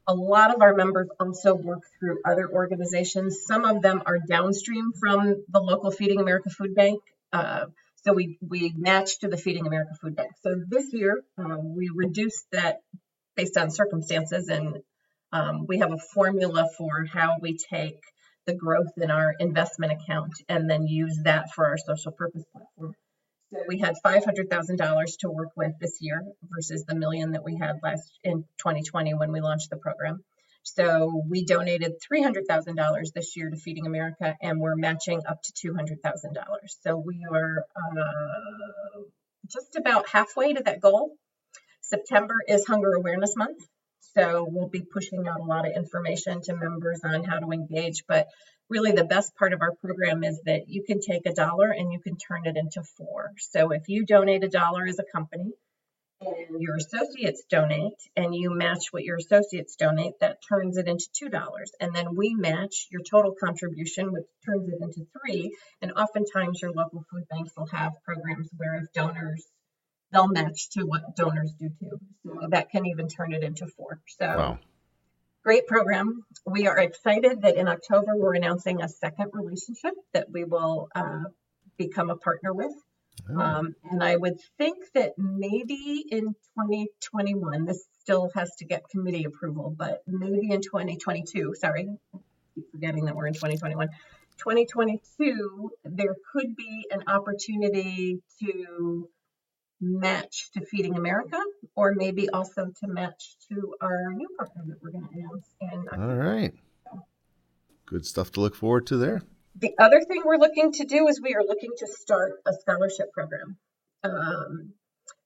A 0.07 0.13
lot 0.13 0.53
of 0.53 0.61
our 0.61 0.73
members 0.73 1.09
also 1.19 1.53
work 1.53 1.83
through 1.99 2.19
other 2.25 2.49
organizations. 2.51 3.45
Some 3.45 3.65
of 3.65 3.81
them 3.81 4.01
are 4.05 4.19
downstream 4.19 4.91
from 4.99 5.43
the 5.47 5.59
local 5.59 5.91
Feeding 5.91 6.19
America 6.19 6.49
food 6.49 6.75
bank. 6.75 7.01
Uh, 7.31 7.67
so 8.03 8.13
we, 8.13 8.37
we 8.41 8.73
match 8.75 9.19
to 9.19 9.27
the 9.27 9.37
Feeding 9.37 9.67
America 9.67 9.93
food 10.01 10.15
bank. 10.15 10.31
So 10.41 10.55
this 10.67 10.91
year, 10.91 11.23
uh, 11.37 11.57
we 11.59 11.91
reduced 11.93 12.45
that 12.51 12.81
based 13.35 13.57
on 13.57 13.69
circumstances 13.69 14.49
and 14.49 14.81
um, 15.31 15.65
we 15.67 15.79
have 15.79 15.91
a 15.91 15.97
formula 15.97 16.67
for 16.77 17.05
how 17.05 17.37
we 17.39 17.57
take 17.57 18.01
the 18.45 18.53
growth 18.53 18.91
in 18.97 19.11
our 19.11 19.33
investment 19.39 19.93
account 19.93 20.33
and 20.49 20.69
then 20.69 20.87
use 20.87 21.19
that 21.23 21.51
for 21.51 21.67
our 21.67 21.77
social 21.77 22.11
purpose 22.11 22.43
platform. 22.51 22.95
So 23.51 23.59
we 23.67 23.79
had 23.79 23.95
$500,000 24.03 25.17
to 25.19 25.29
work 25.29 25.49
with 25.57 25.73
this 25.79 25.97
year 25.99 26.23
versus 26.49 26.85
the 26.85 26.95
million 26.95 27.31
that 27.31 27.43
we 27.43 27.57
had 27.57 27.79
last 27.83 28.09
in 28.23 28.45
2020 28.59 29.13
when 29.13 29.31
we 29.31 29.41
launched 29.41 29.69
the 29.69 29.77
program. 29.77 30.23
So 30.63 31.23
we 31.27 31.43
donated 31.43 31.95
$300,000 31.99 33.13
this 33.13 33.35
year 33.35 33.49
to 33.49 33.57
Feeding 33.57 33.87
America, 33.87 34.37
and 34.41 34.59
we're 34.59 34.75
matching 34.75 35.21
up 35.27 35.41
to 35.43 35.69
$200,000. 35.69 36.35
So 36.81 36.97
we 36.97 37.25
are 37.29 37.65
uh, 37.75 39.01
just 39.47 39.75
about 39.75 40.07
halfway 40.07 40.53
to 40.53 40.63
that 40.63 40.79
goal. 40.79 41.15
September 41.81 42.35
is 42.47 42.65
Hunger 42.65 42.93
Awareness 42.93 43.35
Month. 43.35 43.67
So 44.13 44.47
we'll 44.49 44.69
be 44.69 44.81
pushing 44.81 45.27
out 45.27 45.39
a 45.39 45.43
lot 45.43 45.67
of 45.67 45.73
information 45.75 46.41
to 46.43 46.55
members 46.55 47.01
on 47.03 47.23
how 47.23 47.39
to 47.39 47.51
engage. 47.51 48.03
But 48.07 48.27
really, 48.71 48.93
the 48.93 49.03
best 49.03 49.35
part 49.35 49.53
of 49.53 49.61
our 49.61 49.75
program 49.75 50.23
is 50.23 50.39
that 50.45 50.69
you 50.69 50.83
can 50.83 51.01
take 51.01 51.25
a 51.25 51.33
dollar 51.33 51.69
and 51.69 51.91
you 51.91 51.99
can 51.99 52.15
turn 52.17 52.45
it 52.45 52.55
into 52.55 52.81
four. 52.97 53.31
So 53.37 53.71
if 53.71 53.89
you 53.89 54.05
donate 54.05 54.43
a 54.43 54.49
dollar 54.49 54.87
as 54.87 54.97
a 54.97 55.03
company 55.03 55.51
and 56.21 56.61
your 56.61 56.77
associates 56.77 57.43
donate 57.49 57.99
and 58.15 58.33
you 58.33 58.49
match 58.49 58.85
what 58.91 59.03
your 59.03 59.17
associates 59.17 59.75
donate, 59.75 60.13
that 60.21 60.37
turns 60.47 60.77
it 60.77 60.87
into 60.87 61.05
$2. 61.21 61.63
And 61.81 61.93
then 61.93 62.15
we 62.15 62.33
match 62.33 62.87
your 62.91 63.01
total 63.01 63.35
contribution, 63.37 64.13
which 64.13 64.25
turns 64.45 64.69
it 64.69 64.81
into 64.81 65.05
three. 65.19 65.53
And 65.81 65.91
oftentimes 65.91 66.61
your 66.61 66.71
local 66.71 67.03
food 67.11 67.25
banks 67.29 67.51
will 67.57 67.67
have 67.67 67.91
programs 68.05 68.49
where 68.55 68.75
if 68.77 68.93
donors, 68.93 69.45
they'll 70.11 70.29
match 70.29 70.69
to 70.71 70.83
what 70.83 71.15
donors 71.17 71.53
do 71.59 71.69
too. 71.79 71.99
So 72.23 72.47
that 72.49 72.69
can 72.69 72.85
even 72.85 73.09
turn 73.09 73.33
it 73.33 73.43
into 73.43 73.67
four. 73.67 73.99
So 74.07 74.25
Wow. 74.25 74.59
Great 75.43 75.67
program. 75.67 76.23
We 76.45 76.67
are 76.67 76.77
excited 76.77 77.41
that 77.41 77.55
in 77.55 77.67
October 77.67 78.15
we're 78.15 78.35
announcing 78.35 78.81
a 78.81 78.89
second 78.89 79.31
relationship 79.33 79.93
that 80.13 80.29
we 80.31 80.43
will 80.43 80.89
uh, 80.95 81.23
become 81.77 82.09
a 82.09 82.15
partner 82.15 82.53
with. 82.53 82.73
Um, 83.29 83.75
and 83.89 84.03
I 84.03 84.15
would 84.15 84.39
think 84.57 84.77
that 84.93 85.13
maybe 85.17 86.05
in 86.09 86.33
2021, 86.57 87.65
this 87.65 87.85
still 87.99 88.31
has 88.35 88.49
to 88.57 88.65
get 88.65 88.89
committee 88.89 89.25
approval, 89.25 89.73
but 89.77 90.01
maybe 90.07 90.51
in 90.51 90.61
2022, 90.61 91.55
sorry, 91.59 91.89
I 92.13 92.17
keep 92.55 92.71
forgetting 92.71 93.05
that 93.05 93.15
we're 93.15 93.27
in 93.27 93.33
2021. 93.33 93.89
2022, 94.37 95.71
there 95.83 96.15
could 96.33 96.55
be 96.55 96.87
an 96.89 97.03
opportunity 97.07 98.21
to 98.39 99.09
match 99.79 100.49
to 100.53 100.65
Feeding 100.65 100.95
America, 100.95 101.37
or 101.75 101.93
maybe 101.95 102.29
also 102.29 102.65
to 102.65 102.87
match 102.87 103.35
to 103.49 103.75
our 103.81 104.11
new 104.13 104.27
partner 104.37 104.63
that 104.67 104.77
we're 104.81 104.91
going 104.91 105.07
to 105.07 105.19
announce. 105.19 105.47
And 105.61 105.89
All 105.89 106.15
right. 106.15 106.53
Good 107.85 108.05
stuff 108.05 108.31
to 108.33 108.41
look 108.41 108.55
forward 108.55 108.87
to 108.87 108.97
there. 108.97 109.21
the 109.55 109.73
other 109.77 110.01
thing 110.01 110.21
we're 110.23 110.37
looking 110.37 110.71
to 110.73 110.85
do 110.85 111.07
is 111.07 111.19
we 111.21 111.35
are 111.35 111.43
looking 111.43 111.71
to 111.77 111.87
start 111.87 112.41
a 112.47 112.53
scholarship 112.53 113.11
program. 113.13 113.57
Um, 114.03 114.73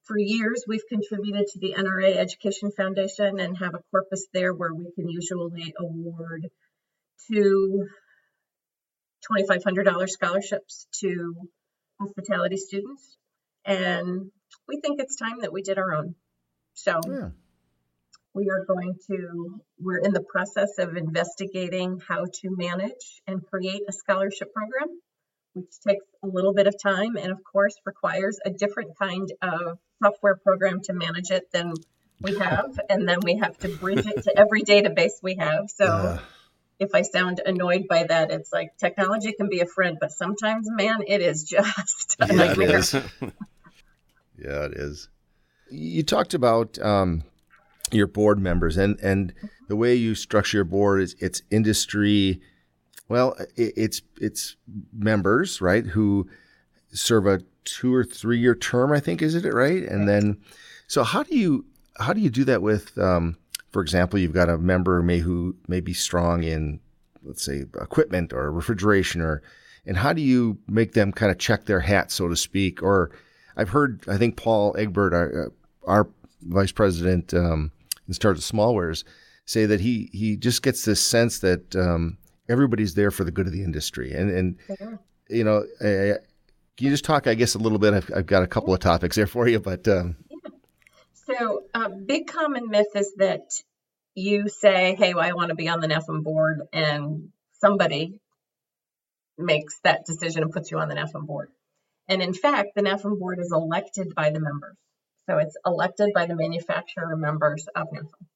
for 0.03 0.17
years, 0.17 0.65
we've 0.67 0.85
contributed 0.87 1.47
to 1.47 1.59
the 1.59 1.73
NRA 1.77 2.15
Education 2.15 2.71
Foundation 2.71 3.39
and 3.39 3.57
have 3.57 3.73
a 3.73 3.81
corpus 3.91 4.27
there 4.33 4.53
where 4.53 4.73
we 4.73 4.91
can 4.95 5.09
usually 5.09 5.73
award 5.79 6.47
two 7.27 7.87
$2,500 9.31 10.09
scholarships 10.09 10.87
to 10.99 11.35
hospitality 11.99 12.57
students. 12.57 13.17
And 13.65 14.31
we 14.67 14.79
think 14.79 14.99
it's 14.99 15.15
time 15.15 15.41
that 15.41 15.51
we 15.51 15.61
did 15.61 15.77
our 15.77 15.93
own. 15.93 16.15
So 16.75 16.99
Yeah. 17.07 17.29
we 18.33 18.49
are 18.49 18.65
going 18.65 18.95
to, 19.07 19.61
we're 19.79 19.97
in 19.99 20.13
the 20.13 20.21
process 20.21 20.77
of 20.77 20.95
investigating 20.97 21.99
how 22.07 22.25
to 22.25 22.55
manage 22.55 23.21
and 23.27 23.45
create 23.45 23.81
a 23.87 23.91
scholarship 23.93 24.53
program, 24.53 24.99
which 25.53 25.71
takes 25.87 26.05
a 26.21 26.27
little 26.27 26.53
bit 26.53 26.67
of 26.67 26.75
time 26.81 27.15
and, 27.15 27.31
of 27.31 27.43
course, 27.43 27.75
requires 27.85 28.39
a 28.45 28.49
different 28.49 28.97
kind 28.97 29.31
of 29.41 29.79
software 30.03 30.35
program 30.35 30.81
to 30.81 30.93
manage 30.93 31.31
it 31.31 31.49
than 31.51 31.73
we 32.21 32.37
have. 32.39 32.77
and 32.89 33.07
then 33.07 33.19
we 33.23 33.37
have 33.37 33.57
to 33.59 33.69
bridge 33.69 34.05
it 34.05 34.23
to 34.23 34.37
every 34.37 34.63
database 34.63 35.13
we 35.23 35.35
have. 35.35 35.69
So 35.69 35.85
Uh, 35.85 36.19
if 36.77 36.93
I 36.93 37.03
sound 37.03 37.41
annoyed 37.45 37.87
by 37.87 38.03
that, 38.03 38.31
it's 38.31 38.51
like 38.51 38.77
technology 38.77 39.31
can 39.31 39.47
be 39.47 39.61
a 39.61 39.65
friend, 39.65 39.97
but 39.99 40.11
sometimes, 40.11 40.67
man, 40.69 41.03
it 41.07 41.21
is 41.21 41.45
just 41.45 42.17
Yeah, 42.19 42.33
nightmare. 42.35 42.79
is. 42.79 42.93
yeah, 44.37 44.65
it 44.65 44.73
is. 44.73 45.07
You 45.69 46.03
talked 46.03 46.33
about 46.33 46.79
um, 46.79 47.23
your 47.91 48.07
board 48.07 48.39
members 48.39 48.77
and 48.77 48.99
and 48.99 49.33
the 49.67 49.75
way 49.75 49.95
you 49.95 50.15
structure 50.15 50.57
your 50.57 50.65
board 50.65 51.01
is 51.01 51.15
it's 51.19 51.41
industry. 51.51 52.41
Well, 53.07 53.35
it, 53.55 53.73
it's 53.75 54.01
it's 54.19 54.55
members 54.93 55.61
right 55.61 55.85
who 55.85 56.27
serve 56.91 57.27
a 57.27 57.41
two 57.63 57.93
or 57.93 58.03
three 58.03 58.39
year 58.39 58.55
term. 58.55 58.91
I 58.91 58.99
think 58.99 59.21
is 59.21 59.35
it 59.35 59.51
right? 59.53 59.83
And 59.83 60.07
then, 60.07 60.37
so 60.87 61.03
how 61.03 61.23
do 61.23 61.35
you 61.35 61.65
how 61.97 62.13
do 62.13 62.21
you 62.21 62.29
do 62.29 62.43
that 62.45 62.61
with? 62.61 62.97
Um, 62.97 63.37
for 63.71 63.81
example, 63.81 64.17
you've 64.19 64.33
got 64.33 64.49
a 64.49 64.57
member 64.57 65.01
may 65.01 65.19
who 65.19 65.55
may 65.67 65.81
be 65.81 65.93
strong 65.93 66.43
in 66.43 66.79
let's 67.25 67.43
say 67.43 67.65
equipment 67.81 68.31
or 68.31 68.51
refrigeration 68.51 69.19
or 69.19 69.41
and 69.85 69.97
how 69.97 70.13
do 70.13 70.21
you 70.21 70.57
make 70.67 70.93
them 70.93 71.11
kind 71.11 71.31
of 71.31 71.37
check 71.37 71.65
their 71.65 71.79
hat 71.79 72.11
so 72.11 72.27
to 72.27 72.35
speak 72.35 72.81
or 72.81 73.11
i've 73.57 73.69
heard 73.69 74.03
i 74.07 74.17
think 74.17 74.35
paul 74.35 74.75
egbert 74.77 75.13
our, 75.13 75.45
uh, 75.45 75.49
our 75.89 76.07
vice 76.41 76.71
president 76.71 77.33
um, 77.33 77.71
in 78.07 78.13
charge 78.13 78.37
of 78.37 78.43
smallwares 78.43 79.03
say 79.45 79.65
that 79.65 79.79
he 79.79 80.09
he 80.11 80.35
just 80.35 80.61
gets 80.61 80.85
this 80.85 81.01
sense 81.01 81.39
that 81.39 81.75
um, 81.75 82.17
everybody's 82.49 82.95
there 82.95 83.11
for 83.11 83.23
the 83.23 83.31
good 83.31 83.47
of 83.47 83.53
the 83.53 83.63
industry. 83.63 84.11
And 84.11 84.29
and 84.29 84.99
you 85.29 85.43
know 85.43 85.65
uh, 85.81 86.19
can 86.77 86.87
you 86.87 86.89
just 86.89 87.05
talk 87.05 87.27
i 87.27 87.33
guess 87.33 87.55
a 87.55 87.59
little 87.59 87.79
bit? 87.79 87.93
I've, 87.93 88.11
I've 88.15 88.25
got 88.25 88.43
a 88.43 88.47
couple 88.47 88.73
of 88.73 88.79
topics 88.79 89.15
there 89.15 89.27
for 89.27 89.47
you 89.47 89.59
but 89.59 89.87
um, 89.87 90.15
So, 91.27 91.63
a 91.73 91.89
big 91.89 92.27
common 92.27 92.69
myth 92.69 92.95
is 92.95 93.13
that 93.17 93.41
you 94.13 94.47
say, 94.47 94.95
Hey, 94.95 95.13
well, 95.15 95.23
I 95.25 95.33
want 95.33 95.49
to 95.49 95.55
be 95.55 95.69
on 95.69 95.79
the 95.79 95.87
NAFEM 95.87 96.23
board, 96.23 96.61
and 96.71 97.29
somebody 97.53 98.19
makes 99.35 99.79
that 99.83 100.05
decision 100.05 100.43
and 100.43 100.51
puts 100.51 100.69
you 100.69 100.77
on 100.77 100.87
the 100.87 100.95
NAFEM 100.95 101.25
board. 101.25 101.49
And 102.07 102.21
in 102.21 102.33
fact, 102.33 102.69
the 102.75 102.81
NAFEM 102.81 103.19
board 103.19 103.39
is 103.39 103.51
elected 103.51 104.13
by 104.15 104.29
the 104.29 104.39
members. 104.39 104.77
So, 105.27 105.37
it's 105.39 105.57
elected 105.65 106.11
by 106.13 106.27
the 106.27 106.35
manufacturer 106.35 107.15
members 107.15 107.65
of 107.75 107.87
NAFEM. 107.91 108.27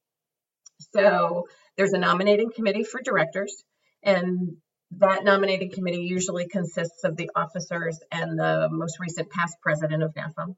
So, 0.93 1.47
there's 1.77 1.93
a 1.93 1.99
nominating 1.99 2.51
committee 2.51 2.83
for 2.83 3.01
directors, 3.01 3.63
and 4.01 4.57
that 4.97 5.23
nominating 5.23 5.71
committee 5.71 6.01
usually 6.01 6.47
consists 6.47 7.03
of 7.03 7.15
the 7.15 7.29
officers 7.35 7.99
and 8.11 8.39
the 8.39 8.69
most 8.71 8.99
recent 8.99 9.29
past 9.29 9.55
president 9.61 10.01
of 10.01 10.13
NAFEM 10.15 10.55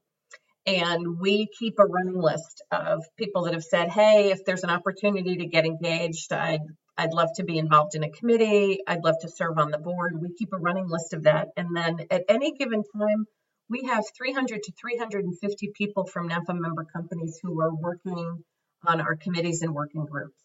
and 0.66 1.18
we 1.18 1.48
keep 1.58 1.78
a 1.78 1.84
running 1.84 2.20
list 2.20 2.62
of 2.70 3.02
people 3.16 3.44
that 3.44 3.54
have 3.54 3.64
said, 3.64 3.90
"Hey, 3.90 4.30
if 4.30 4.44
there's 4.44 4.62
an 4.62 4.70
opportunity 4.70 5.36
to 5.36 5.46
get 5.46 5.66
engaged, 5.66 6.32
I'd 6.32 6.60
I'd 7.02 7.12
love 7.12 7.30
to 7.34 7.42
be 7.42 7.58
involved 7.58 7.96
in 7.96 8.04
a 8.04 8.10
committee. 8.10 8.78
I'd 8.86 9.02
love 9.02 9.16
to 9.22 9.28
serve 9.28 9.58
on 9.58 9.72
the 9.72 9.78
board." 9.78 10.20
We 10.22 10.32
keep 10.32 10.52
a 10.52 10.56
running 10.56 10.88
list 10.88 11.12
of 11.14 11.24
that, 11.24 11.48
and 11.56 11.76
then 11.76 12.06
at 12.10 12.24
any 12.28 12.52
given 12.52 12.84
time, 12.96 13.26
we 13.68 13.82
have 13.86 14.04
300 14.16 14.62
to 14.62 14.72
350 14.72 15.72
people 15.74 16.06
from 16.06 16.28
NAFEM 16.28 16.60
member 16.60 16.84
companies 16.84 17.40
who 17.42 17.60
are 17.60 17.74
working 17.74 18.44
on 18.86 19.00
our 19.00 19.16
committees 19.16 19.62
and 19.62 19.74
working 19.74 20.04
groups. 20.04 20.38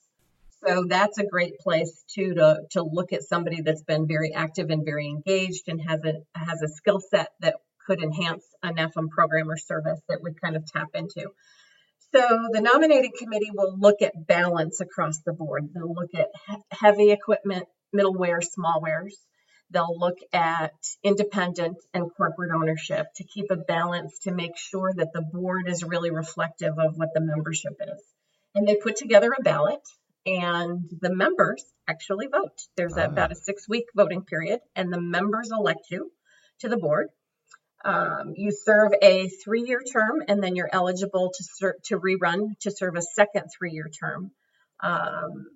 So 0.66 0.86
that's 0.86 1.20
a 1.20 1.26
great 1.26 1.60
place 1.60 2.04
too 2.08 2.34
to 2.34 2.64
to 2.72 2.82
look 2.82 3.14
at 3.14 3.22
somebody 3.22 3.62
that's 3.62 3.84
been 3.84 4.08
very 4.08 4.34
active 4.34 4.72
and 4.72 4.84
very 4.84 5.08
engaged 5.08 5.70
and 5.70 5.80
has 5.82 6.04
a 6.04 6.14
has 6.34 6.64
a 6.64 6.68
skill 6.68 7.00
set 7.00 7.30
that 7.42 7.58
could 7.86 8.02
enhance 8.02 8.44
a 8.64 8.74
NAFEM 8.74 9.10
program 9.10 9.52
or 9.52 9.58
service 9.58 10.02
that 10.10 10.24
would 10.24 10.42
kind 10.42 10.56
of 10.56 10.66
tap 10.66 10.90
into. 10.96 11.30
So 12.18 12.50
the 12.52 12.62
nominating 12.62 13.12
committee 13.16 13.52
will 13.54 13.78
look 13.78 14.02
at 14.02 14.26
balance 14.26 14.82
across 14.82 15.20
the 15.22 15.34
board. 15.34 15.70
They'll 15.74 15.94
look 15.94 16.10
at 16.16 16.30
heavy 16.72 17.12
equipment, 17.12 17.68
middleware, 17.96 18.42
smallwares. 18.42 19.14
They'll 19.70 20.00
look 20.00 20.18
at 20.34 20.74
independent 21.04 21.78
and 21.94 22.10
corporate 22.16 22.52
ownership 22.56 23.08
to 23.18 23.24
keep 23.24 23.52
a 23.52 23.56
balance 23.58 24.18
to 24.24 24.32
make 24.32 24.58
sure 24.58 24.92
that 24.96 25.14
the 25.14 25.22
board 25.22 25.70
is 25.70 25.84
really 25.84 26.10
reflective 26.10 26.80
of 26.80 26.98
what 26.98 27.10
the 27.14 27.22
membership 27.22 27.74
is. 27.82 28.04
And 28.56 28.68
they 28.68 28.78
put 28.78 28.96
together 28.96 29.32
a 29.38 29.44
ballot 29.44 29.82
and 30.26 30.90
the 31.02 31.14
members 31.14 31.64
actually 31.88 32.28
vote. 32.28 32.58
There's 32.78 32.98
Ah. 32.98 33.06
about 33.06 33.32
a 33.32 33.36
six 33.36 33.70
week 33.70 33.86
voting 33.96 34.24
period 34.24 34.62
and 34.76 34.92
the 34.92 35.02
members 35.02 35.52
elect 35.52 35.92
you 35.92 36.12
to 36.62 36.70
the 36.70 36.78
board. 36.78 37.10
Um, 37.86 38.34
you 38.36 38.52
serve 38.52 38.92
a 39.02 39.28
three-year 39.30 39.82
term, 39.82 40.24
and 40.28 40.44
then 40.44 40.56
you're 40.56 40.70
eligible 40.72 41.32
to 41.36 41.44
ser- 41.44 41.78
to 41.86 42.00
rerun 42.00 42.58
to 42.60 42.72
serve 42.72 42.96
a 42.96 43.02
second 43.02 43.50
three-year 43.58 43.90
term. 43.90 44.32
Um, 44.80 45.48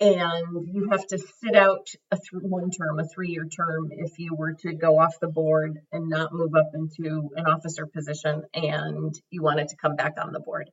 and 0.00 0.66
you 0.74 0.88
have 0.90 1.06
to 1.08 1.18
sit 1.18 1.54
out 1.54 1.88
a 2.10 2.16
th- 2.16 2.42
one 2.42 2.70
term, 2.70 2.98
a 2.98 3.06
three-year 3.06 3.46
term, 3.46 3.90
if 3.92 4.18
you 4.18 4.34
were 4.34 4.54
to 4.54 4.72
go 4.72 4.98
off 4.98 5.20
the 5.20 5.28
board 5.28 5.78
and 5.92 6.08
not 6.08 6.32
move 6.32 6.54
up 6.54 6.70
into 6.74 7.30
an 7.36 7.46
officer 7.46 7.86
position, 7.86 8.42
and 8.54 9.14
you 9.30 9.42
wanted 9.42 9.68
to 9.68 9.76
come 9.76 9.96
back 9.96 10.14
on 10.22 10.32
the 10.32 10.40
board. 10.40 10.70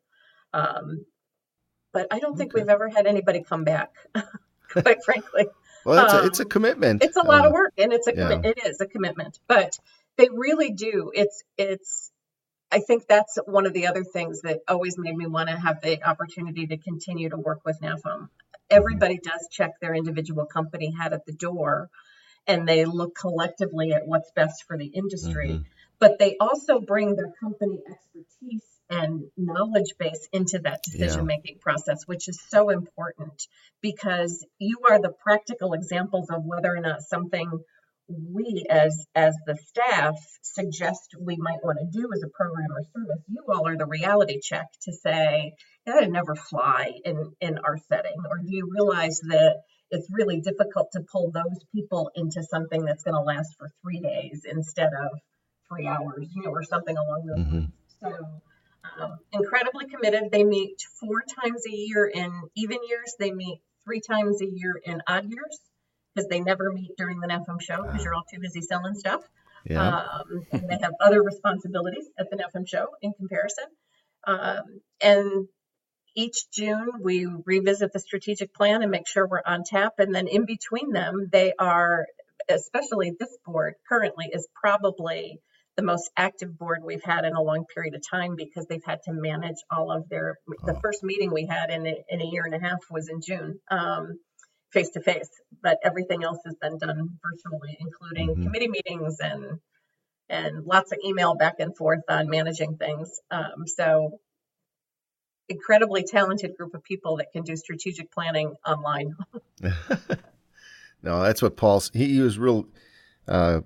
Um, 0.54 1.06
but 1.94 2.08
I 2.12 2.20
don't 2.20 2.38
think 2.38 2.54
Okay. 2.54 2.62
we've 2.62 2.70
ever 2.70 2.90
had 2.90 3.06
anybody 3.06 3.44
come 3.44 3.64
back, 3.66 3.92
quite 4.72 5.04
frankly 5.04 5.46
well 5.86 6.06
a, 6.06 6.20
Um, 6.22 6.26
it's 6.28 6.40
a 6.42 6.46
commitment 6.46 7.02
it's 7.04 7.16
a 7.18 7.22
lot 7.24 7.46
Uh, 7.46 7.48
of 7.48 7.54
work 7.54 7.74
and 7.78 7.94
it's 7.94 8.08
a 8.08 8.14
commi- 8.14 8.46
it 8.46 8.60
is 8.66 8.82
a 8.82 8.86
commitment 8.86 9.40
but 9.48 9.78
they 10.18 10.30
really 10.32 10.72
do. 10.72 11.12
It's 11.14 11.44
it's 11.58 12.12
i 12.72 12.80
think 12.80 13.08
that's 13.08 13.38
one 13.46 13.66
of 13.66 13.74
the 13.74 13.88
other 13.88 14.04
things 14.04 14.42
that 14.42 14.60
always 14.68 14.98
made 14.98 15.16
me 15.16 15.26
want 15.26 15.50
to 15.50 15.56
have 15.56 15.82
the 15.82 16.04
opportunity 16.04 16.68
to 16.68 16.78
continue 16.78 17.30
to 17.30 17.38
work 17.38 17.62
with 17.66 17.80
NAFEM 17.82 18.28
everybody 18.70 19.18
does 19.18 19.48
check 19.52 19.80
their 19.80 19.96
individual 19.96 20.46
company 20.46 20.92
hat 20.92 21.14
at 21.14 21.26
the 21.26 21.32
door 21.34 21.90
and 22.46 22.68
they 22.68 22.86
look 22.86 23.16
collectively 23.16 23.94
at 23.94 24.08
what's 24.08 24.32
best 24.32 24.64
for 24.68 24.78
the 24.78 24.88
industry. 24.88 25.50
Mhm. 25.50 25.66
but 26.00 26.20
they 26.20 26.38
also 26.40 26.80
bring 26.80 27.16
their 27.16 27.34
company 27.40 27.80
expertise 27.90 28.62
and 28.88 29.32
knowledge 29.36 29.96
base 29.98 30.30
into 30.32 30.60
that 30.60 30.84
decision 30.84 31.26
making 31.26 31.58
process, 31.58 32.06
which 32.06 32.28
is 32.28 32.40
so 32.50 32.70
important 32.70 33.48
because 33.82 34.46
you 34.60 34.78
are 34.88 35.02
the 35.02 35.10
practical 35.10 35.74
examples 35.74 36.30
of 36.30 36.46
whether 36.46 36.72
or 36.76 36.80
not 36.80 37.02
something 37.02 37.50
we 38.08 38.66
as 38.70 39.06
as 39.16 39.36
the 39.46 39.58
staff 39.68 40.16
suggest 40.42 41.16
we 41.20 41.36
might 41.38 41.64
want 41.64 41.78
to 41.80 42.00
do 42.00 42.08
as 42.14 42.24
a 42.24 42.30
program 42.30 42.70
or 42.72 42.82
service 42.96 43.24
you 43.28 43.44
all 43.50 43.68
are 43.68 43.78
the 43.78 43.86
reality 43.86 44.40
check 44.42 44.68
to 44.82 44.94
say 44.94 45.54
that 45.88 45.96
would 46.02 46.12
never 46.12 46.36
fly 46.36 46.92
in 47.06 47.32
in 47.40 47.58
our 47.60 47.78
setting. 47.90 48.18
Or 48.30 48.38
do 48.40 48.56
you 48.56 48.70
realize 48.72 49.20
that 49.22 49.62
it's 49.90 50.08
really 50.12 50.42
difficult 50.42 50.90
to 50.92 51.02
pull 51.10 51.32
those 51.32 51.64
people 51.74 52.12
into 52.14 52.44
something 52.44 52.84
that's 52.84 53.04
going 53.04 53.16
to 53.16 53.22
last 53.22 53.56
for 53.58 53.70
three 53.82 54.02
days 54.02 54.42
instead 54.46 54.90
of 54.90 55.18
three 55.70 55.88
hours 55.88 56.28
you 56.36 56.44
know 56.44 56.52
or 56.52 56.64
something 56.64 56.96
along 56.96 57.26
those 57.26 57.40
mm-hmm. 57.40 57.56
lines? 57.56 57.72
So 58.04 59.02
um, 59.02 59.18
incredibly 59.32 59.86
committed. 59.88 60.30
They 60.32 60.44
meet 60.44 60.76
four 61.00 61.24
times 61.42 61.64
a 61.66 61.74
year 61.74 62.06
in 62.06 62.42
even 62.56 62.80
years. 62.88 63.16
They 63.18 63.32
meet 63.32 63.60
three 63.86 64.02
times 64.02 64.42
a 64.42 64.46
year 64.46 64.80
in 64.84 65.02
odd 65.08 65.26
years 65.32 65.60
because 66.18 66.30
they 66.30 66.40
never 66.40 66.72
meet 66.74 66.92
during 66.98 67.20
the 67.20 67.28
NAFEM 67.28 67.62
show 67.62 67.84
because 67.84 68.04
you're 68.04 68.16
all 68.16 68.26
too 68.32 68.40
busy 68.40 68.62
selling 68.62 68.96
stuff. 68.96 69.22
Yeah. 69.66 69.88
Um, 69.88 70.46
and 70.52 70.70
they 70.70 70.78
have 70.82 70.94
other 71.00 71.22
responsibilities 71.22 72.06
at 72.18 72.30
the 72.32 72.38
NAFEM 72.38 72.68
show 72.68 72.88
in 73.02 73.14
comparison. 73.14 73.66
Um, 74.26 74.82
and 75.00 75.48
each 76.16 76.50
June, 76.52 76.90
we 77.02 77.28
revisit 77.46 77.94
the 77.94 78.00
strategic 78.00 78.54
plan 78.54 78.82
and 78.82 78.90
make 78.90 79.08
sure 79.08 79.28
we're 79.28 79.42
on 79.46 79.64
tap. 79.64 79.94
And 80.00 80.16
then 80.16 80.28
in 80.28 80.46
between 80.46 80.92
them, 80.92 81.30
they 81.32 81.54
are, 81.60 82.08
especially 82.50 83.12
this 83.20 83.38
board 83.46 83.76
currently, 83.88 84.30
is 84.34 84.48
probably 84.60 85.40
the 85.76 85.84
most 85.84 86.10
active 86.18 86.58
board 86.58 86.80
we've 86.84 87.04
had 87.04 87.26
in 87.26 87.34
a 87.34 87.42
long 87.42 87.66
period 87.72 87.94
of 87.94 88.02
time 88.10 88.36
because 88.36 88.66
they've 88.66 88.84
had 88.84 89.04
to 89.04 89.14
manage 89.14 89.58
all 89.70 89.92
of 89.92 90.10
their. 90.10 90.40
The 90.66 90.74
oh. 90.74 90.80
first 90.82 91.04
meeting 91.04 91.32
we 91.32 91.46
had 91.46 91.70
in 91.70 91.86
a, 91.86 91.96
in 92.10 92.22
a 92.22 92.26
year 92.26 92.46
and 92.46 92.56
a 92.56 92.60
half 92.60 92.80
was 92.90 93.10
in 93.10 93.22
June. 93.22 93.60
Um, 93.70 94.18
face 94.72 94.90
to 94.90 95.02
face, 95.02 95.30
but 95.64 95.78
everything 95.84 96.24
else 96.24 96.40
has 96.46 96.56
been 96.56 96.78
done 96.78 97.10
virtually, 97.24 97.78
including 97.80 98.30
mm-hmm. 98.30 98.44
committee 98.44 98.68
meetings 98.68 99.18
and 99.20 99.60
and 100.30 100.66
lots 100.66 100.92
of 100.92 101.00
email 101.06 101.36
back 101.36 101.56
and 101.60 101.76
forth 101.76 102.02
on 102.10 102.30
managing 102.30 102.76
things. 102.76 103.22
Um, 103.32 103.66
so 103.66 104.20
incredibly 105.50 106.04
talented 106.04 106.56
group 106.58 106.74
of 106.74 106.84
people 106.84 107.18
that 107.18 107.32
can 107.32 107.44
do 107.44 107.56
strategic 107.56 108.12
planning 108.12 108.54
online. 108.66 109.16
no, 111.02 111.24
that's 111.24 111.42
what 111.42 111.56
Paul. 111.56 111.82
He, 111.94 112.16
he 112.16 112.20
was 112.20 112.38
real, 112.38 112.68
uh, 113.28 113.62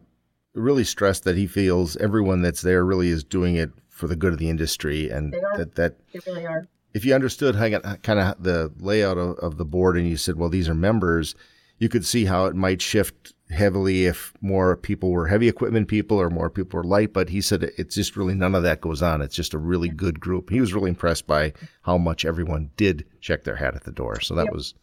really 0.54 0.84
stressed 0.84 1.24
that 1.24 1.36
he 1.36 1.48
feels 1.48 1.98
everyone 1.98 2.42
that's 2.42 2.62
there 2.62 2.86
really 2.86 3.10
is 3.10 3.24
doing 3.24 3.56
it 3.56 3.72
for 3.90 4.08
the 4.08 4.16
good 4.16 4.34
of 4.34 4.40
the 4.40 4.50
industry, 4.50 5.10
and 5.10 5.34
that 5.56 5.76
that 5.76 5.96
they 6.14 6.20
really 6.28 6.46
are 6.46 6.68
if 6.94 7.06
you 7.06 7.14
understood 7.14 7.56
how 7.56 7.70
kind 7.98 8.20
of 8.20 8.44
the 8.44 8.72
layout 8.80 9.18
of, 9.18 9.38
of, 9.40 9.58
the 9.58 9.66
board 9.66 9.98
and 9.98 10.08
you 10.08 10.18
said, 10.18 10.36
well, 10.36 10.50
these 10.50 10.68
are 10.68 10.76
members, 10.76 11.36
you 11.78 11.90
could 11.90 12.06
see 12.06 12.26
how 12.26 12.46
it 12.46 12.56
might 12.56 12.82
shift 12.82 13.34
heavily 13.50 14.06
if 14.06 14.34
more 14.42 14.78
people 14.78 15.12
were 15.12 15.28
heavy 15.28 15.48
equipment 15.48 15.88
people 15.88 16.20
or 16.20 16.30
more 16.30 16.50
people 16.50 16.78
were 16.78 16.84
light. 16.84 17.14
But 17.14 17.30
he 17.30 17.42
said 17.42 17.64
it's 17.78 17.96
just 17.96 18.16
really 18.16 18.36
none 18.36 18.56
of 18.56 18.64
that 18.64 18.82
goes 18.82 19.02
on. 19.02 19.22
It's 19.22 19.36
just 19.36 19.54
a 19.54 19.58
really 19.58 19.90
good 19.90 20.20
group. 20.20 20.50
He 20.50 20.62
was 20.62 20.74
really 20.74 20.90
impressed 20.90 21.28
by 21.28 21.54
how 21.82 21.98
much 21.98 22.26
everyone 22.26 22.72
did 22.78 23.06
check 23.20 23.44
their 23.44 23.56
hat 23.56 23.76
at 23.76 23.84
the 23.84 23.92
door. 23.92 24.20
So 24.20 24.36
that 24.36 24.46
yep. 24.46 24.54
was 24.54 24.74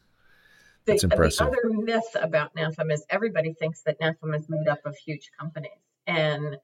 that's 0.87 1.03
the, 1.03 1.09
impressive. 1.11 1.51
The 1.51 1.59
other 1.59 1.83
myth 1.83 2.17
about 2.21 2.55
NAFEM 2.55 2.93
is 2.93 3.05
everybody 3.11 3.53
thinks 3.53 3.83
that 3.83 4.01
NAFEM 4.01 4.37
is 4.37 4.49
made 4.49 4.69
up 4.69 4.81
of 4.85 4.97
huge 4.97 5.31
companies. 5.39 5.73
And 6.07 6.57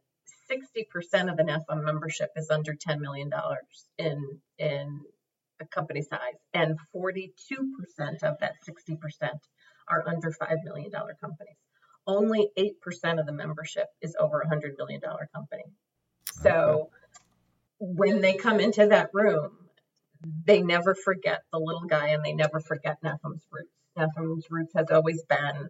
60% 0.51 1.31
of 1.31 1.37
the 1.37 1.43
NAFEM 1.43 1.85
membership 1.85 2.31
is 2.37 2.51
under 2.51 2.75
$10 2.75 2.99
million 3.01 3.31
in 3.99 4.41
in 4.59 5.01
the 5.59 5.67
company 5.67 6.03
size, 6.03 6.39
and 6.53 6.79
42% 6.95 7.29
of 8.23 8.39
that 8.41 8.55
60% 8.69 8.99
are 9.89 10.09
under 10.09 10.31
$5 10.31 10.57
million 10.65 10.91
companies. 11.21 11.57
Only 12.07 12.51
8% 12.59 13.21
of 13.21 13.27
the 13.27 13.33
membership 13.33 13.87
is 14.03 14.17
over 14.19 14.41
a 14.41 14.49
$100 14.49 14.77
million 14.77 15.01
company. 15.35 15.65
So 16.43 16.91
when 17.79 18.21
they 18.21 18.35
come 18.35 18.61
into 18.61 18.87
that 18.89 19.11
room, 19.13 19.53
they 20.45 20.63
never 20.63 20.95
forget 20.95 21.43
the 21.53 21.59
little 21.59 21.87
guy 21.87 22.09
and 22.09 22.25
they 22.25 22.33
never 22.33 22.61
forget 22.61 23.03
NAFEM's 23.03 23.47
roots. 23.51 23.75
NAFEM's 23.97 24.47
roots 24.51 24.73
has 24.75 24.91
always 24.91 25.23
been 25.25 25.69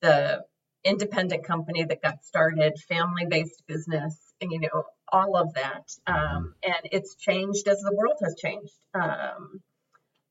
the 0.00 0.44
independent 0.84 1.44
company 1.44 1.84
that 1.84 2.02
got 2.02 2.24
started, 2.24 2.72
family 2.88 3.26
based 3.26 3.62
business, 3.66 4.34
and, 4.40 4.50
you 4.50 4.60
know, 4.60 4.84
all 5.12 5.36
of 5.36 5.54
that. 5.54 5.84
Um, 6.06 6.16
mm-hmm. 6.16 6.46
and 6.64 6.88
it's 6.90 7.14
changed 7.16 7.68
as 7.68 7.78
the 7.80 7.94
world 7.94 8.16
has 8.22 8.34
changed 8.42 8.72
um, 8.94 9.60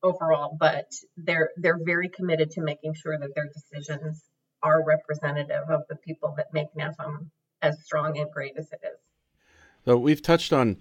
overall, 0.02 0.56
but 0.58 0.90
they're 1.16 1.50
they're 1.56 1.80
very 1.82 2.08
committed 2.08 2.50
to 2.52 2.60
making 2.60 2.94
sure 2.94 3.18
that 3.18 3.34
their 3.34 3.48
decisions 3.48 4.22
are 4.62 4.84
representative 4.84 5.64
of 5.68 5.82
the 5.88 5.96
people 5.96 6.34
that 6.36 6.52
make 6.52 6.68
NAFEM 6.76 7.26
as 7.62 7.80
strong 7.84 8.18
and 8.18 8.30
great 8.30 8.52
as 8.56 8.70
it 8.72 8.80
is. 8.84 8.98
So 9.84 9.96
we've 9.96 10.22
touched 10.22 10.52
on 10.52 10.76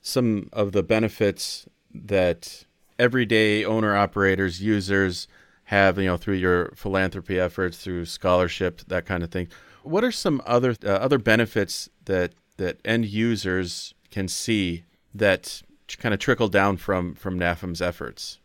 some 0.00 0.48
of 0.52 0.72
the 0.72 0.82
benefits 0.82 1.66
that 1.92 2.64
everyday 2.98 3.64
owner 3.64 3.96
operators, 3.96 4.62
users 4.62 5.28
have, 5.64 5.98
you 5.98 6.04
know, 6.04 6.16
through 6.16 6.34
your 6.36 6.72
philanthropy 6.74 7.38
efforts, 7.38 7.82
through 7.82 8.04
scholarships, 8.06 8.84
that 8.84 9.04
kind 9.04 9.22
of 9.22 9.30
thing. 9.30 9.48
What 9.82 10.04
are 10.04 10.12
some 10.12 10.40
other 10.46 10.74
uh, 10.84 10.88
other 10.88 11.18
benefits 11.18 11.88
that 12.06 12.32
that 12.56 12.78
end 12.84 13.06
users 13.06 13.94
can 14.10 14.28
see 14.28 14.84
that 15.14 15.62
kind 15.98 16.12
of 16.12 16.20
trickle 16.20 16.48
down 16.48 16.76
from 16.76 17.14
from 17.14 17.38
NAFEM's 17.38 17.82
efforts? 17.82 18.38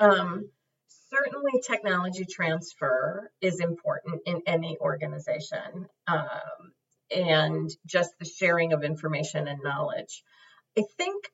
Right. 0.00 0.10
Um, 0.10 0.50
certainly, 1.10 1.60
technology 1.66 2.24
transfer 2.24 3.30
is 3.40 3.60
important 3.60 4.22
in 4.26 4.42
any 4.46 4.76
organization, 4.80 5.86
um, 6.06 6.72
and 7.14 7.70
just 7.86 8.10
the 8.18 8.24
sharing 8.24 8.72
of 8.72 8.84
information 8.84 9.48
and 9.48 9.60
knowledge. 9.62 10.22
I 10.78 10.82
think. 10.96 11.24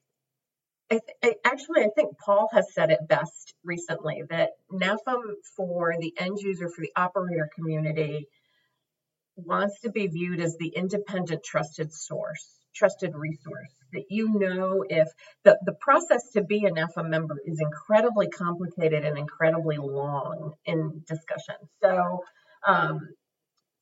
I, 0.91 1.01
th- 1.07 1.37
I 1.45 1.49
actually, 1.51 1.83
I 1.83 1.89
think 1.95 2.17
Paul 2.19 2.49
has 2.55 2.73
said 2.73 2.91
it 2.91 3.01
best 3.07 3.55
recently 3.63 4.23
that 4.31 4.53
NAFEM 4.73 5.21
for 5.55 5.95
the 6.01 6.15
end 6.17 6.39
user, 6.41 6.71
for 6.71 6.81
the 6.81 6.93
operator 6.97 7.51
community, 7.55 8.27
wants 9.39 9.80
to 9.80 9.91
be 9.91 10.07
viewed 10.07 10.41
as 10.41 10.57
the 10.59 10.68
independent 10.68 11.43
trusted 11.45 11.93
source 11.93 12.59
trusted 12.74 13.14
resource 13.14 13.72
that 13.93 14.05
you 14.09 14.39
know 14.39 14.84
if 14.89 15.09
the, 15.45 15.59
the 15.64 15.72
process 15.80 16.30
to 16.32 16.43
be 16.43 16.64
an 16.64 16.74
NAFEM 16.74 17.09
member 17.09 17.36
is 17.45 17.61
incredibly 17.61 18.28
complicated 18.28 19.05
and 19.05 19.18
incredibly 19.18 19.78
long 19.78 20.53
in 20.64 21.03
discussion. 21.07 21.57
So 21.82 22.22
um, 22.66 23.01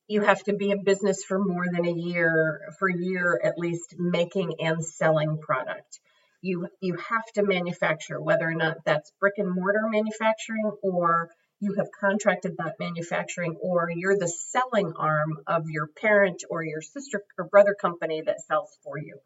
you 0.09 0.23
have 0.23 0.43
to 0.45 0.55
be 0.55 0.71
in 0.71 0.85
business 0.85 1.25
for 1.25 1.39
more 1.39 1.67
than 1.71 1.85
a 1.85 1.93
year, 1.93 2.61
for 2.79 2.89
a 2.89 2.97
year 2.97 3.41
at 3.43 3.59
least, 3.59 3.97
making 3.99 4.55
and 4.61 4.85
selling 4.85 5.39
product. 5.39 6.01
You 6.41 6.69
you 6.81 6.97
have 6.97 7.25
to 7.35 7.43
manufacture, 7.43 8.21
whether 8.21 8.49
or 8.49 8.55
not 8.55 8.79
that's 8.85 9.11
brick 9.21 9.35
and 9.39 9.53
mortar 9.53 9.89
manufacturing 9.91 10.71
or 10.83 11.31
you 11.61 11.75
have 11.79 11.89
contracted 11.99 12.57
that 12.59 12.77
manufacturing 12.79 13.57
or 13.63 13.91
you're 13.95 14.19
the 14.19 14.29
selling 14.29 14.93
arm 14.97 15.39
of 15.47 15.71
your 15.71 15.87
parent 15.87 16.45
or 16.51 16.63
your 16.63 16.83
sister 16.83 17.23
or 17.39 17.45
brother 17.47 17.75
company 17.75 18.23
that 18.25 18.43
sells 18.43 18.79
for 18.83 18.99
you. 18.99 19.19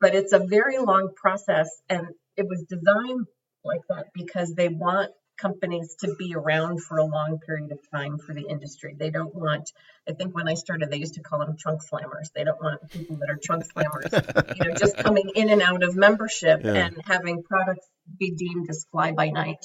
But 0.00 0.14
it's 0.14 0.32
a 0.32 0.38
very 0.38 0.78
long 0.78 1.10
process 1.16 1.70
and 1.88 2.08
it 2.36 2.46
was 2.46 2.62
designed 2.68 3.26
like 3.64 3.80
that 3.88 4.06
because 4.14 4.54
they 4.54 4.68
want 4.68 5.10
companies 5.38 5.96
to 6.00 6.14
be 6.18 6.34
around 6.34 6.82
for 6.82 6.98
a 6.98 7.04
long 7.04 7.38
period 7.38 7.70
of 7.72 7.78
time 7.90 8.18
for 8.18 8.34
the 8.34 8.46
industry. 8.48 8.94
They 8.98 9.10
don't 9.10 9.34
want, 9.34 9.72
I 10.08 10.12
think 10.12 10.34
when 10.34 10.48
I 10.48 10.54
started, 10.54 10.90
they 10.90 10.98
used 10.98 11.14
to 11.14 11.20
call 11.20 11.38
them 11.38 11.56
trunk 11.56 11.80
slammers. 11.82 12.32
They 12.34 12.44
don't 12.44 12.60
want 12.60 12.90
people 12.90 13.16
that 13.16 13.30
are 13.30 13.38
trunk 13.42 13.64
slammers, 13.72 14.56
you 14.58 14.68
know, 14.68 14.74
just 14.74 14.96
coming 15.04 15.30
in 15.34 15.48
and 15.48 15.62
out 15.62 15.82
of 15.82 15.96
membership 15.96 16.60
yeah. 16.64 16.74
and 16.74 17.00
having 17.04 17.42
products 17.42 17.86
be 18.18 18.32
deemed 18.32 18.68
as 18.68 18.84
fly 18.90 19.12
by 19.12 19.30
night. 19.30 19.64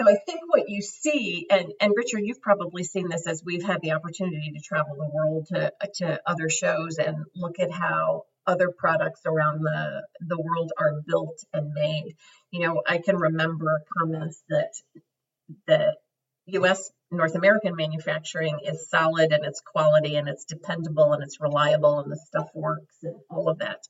So 0.00 0.08
I 0.08 0.16
think 0.16 0.40
what 0.46 0.70
you 0.70 0.80
see, 0.80 1.46
and, 1.50 1.74
and 1.78 1.92
Richard, 1.94 2.22
you've 2.24 2.40
probably 2.40 2.84
seen 2.84 3.10
this 3.10 3.26
as 3.26 3.42
we've 3.44 3.62
had 3.62 3.82
the 3.82 3.92
opportunity 3.92 4.50
to 4.56 4.60
travel 4.60 4.96
the 4.96 5.10
world 5.12 5.48
to, 5.48 5.72
to 5.96 6.20
other 6.24 6.48
shows 6.48 6.96
and 6.96 7.26
look 7.36 7.60
at 7.60 7.70
how 7.70 8.24
other 8.46 8.70
products 8.70 9.20
around 9.26 9.60
the, 9.60 10.02
the 10.20 10.40
world 10.40 10.72
are 10.78 11.02
built 11.06 11.44
and 11.52 11.74
made. 11.74 12.14
You 12.50 12.66
know, 12.66 12.82
I 12.88 12.96
can 12.96 13.16
remember 13.16 13.82
comments 13.98 14.42
that 14.48 14.72
the 15.66 15.94
US 16.46 16.90
North 17.10 17.34
American 17.34 17.76
manufacturing 17.76 18.60
is 18.64 18.88
solid 18.88 19.32
and 19.32 19.44
it's 19.44 19.60
quality 19.60 20.16
and 20.16 20.30
it's 20.30 20.46
dependable 20.46 21.12
and 21.12 21.22
it's 21.22 21.42
reliable 21.42 22.00
and 22.00 22.10
the 22.10 22.16
stuff 22.16 22.48
works 22.54 22.96
and 23.02 23.16
all 23.28 23.50
of 23.50 23.58
that. 23.58 23.80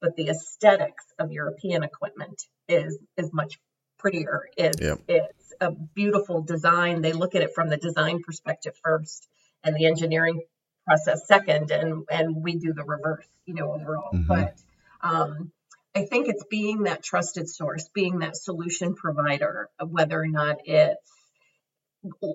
But 0.00 0.16
the 0.16 0.30
aesthetics 0.30 1.04
of 1.20 1.30
European 1.30 1.84
equipment 1.84 2.42
is 2.68 2.98
is 3.16 3.32
much 3.32 3.60
prettier. 4.02 4.42
It's 4.56 4.78
it's 5.08 5.52
a 5.60 5.70
beautiful 5.70 6.42
design. 6.42 7.00
They 7.00 7.12
look 7.12 7.34
at 7.34 7.42
it 7.42 7.54
from 7.54 7.70
the 7.70 7.76
design 7.76 8.22
perspective 8.22 8.74
first 8.84 9.28
and 9.64 9.74
the 9.76 9.86
engineering 9.86 10.42
process 10.86 11.26
second, 11.26 11.70
and 11.70 12.04
and 12.10 12.42
we 12.42 12.56
do 12.56 12.74
the 12.74 12.84
reverse, 12.84 13.26
you 13.46 13.54
know, 13.54 13.72
overall. 13.72 14.10
Mm-hmm. 14.12 14.26
But 14.26 14.54
um, 15.00 15.52
I 15.94 16.04
think 16.04 16.28
it's 16.28 16.44
being 16.50 16.82
that 16.82 17.02
trusted 17.02 17.48
source, 17.48 17.88
being 17.94 18.18
that 18.18 18.36
solution 18.36 18.94
provider, 18.94 19.70
whether 19.86 20.20
or 20.20 20.28
not 20.28 20.56
it's 20.64 21.00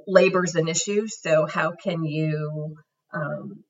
labor's 0.07 0.55
an 0.55 0.69
issue. 0.69 1.07
So 1.07 1.45
how 1.45 1.71
can 1.71 2.05
you 2.05 2.77
um, 3.13 3.63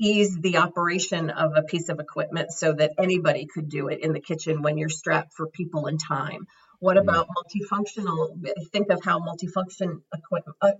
ease 0.00 0.38
the 0.40 0.56
operation 0.56 1.28
of 1.28 1.52
a 1.54 1.62
piece 1.62 1.90
of 1.90 2.00
equipment 2.00 2.50
so 2.50 2.72
that 2.72 2.92
anybody 2.98 3.46
could 3.46 3.68
do 3.68 3.88
it 3.88 4.00
in 4.02 4.12
the 4.12 4.20
kitchen 4.20 4.62
when 4.62 4.78
you're 4.78 4.88
strapped 4.88 5.34
for 5.34 5.46
people 5.46 5.86
and 5.86 6.00
time. 6.00 6.46
What 6.80 6.96
Mm-hmm. 6.96 7.08
about 7.08 7.28
multifunctional? 7.28 8.38
Think 8.72 8.90
of 8.90 9.02
how 9.04 9.20
multifunction 9.20 10.02
equipment, 10.14 10.56
uh, 10.62 10.72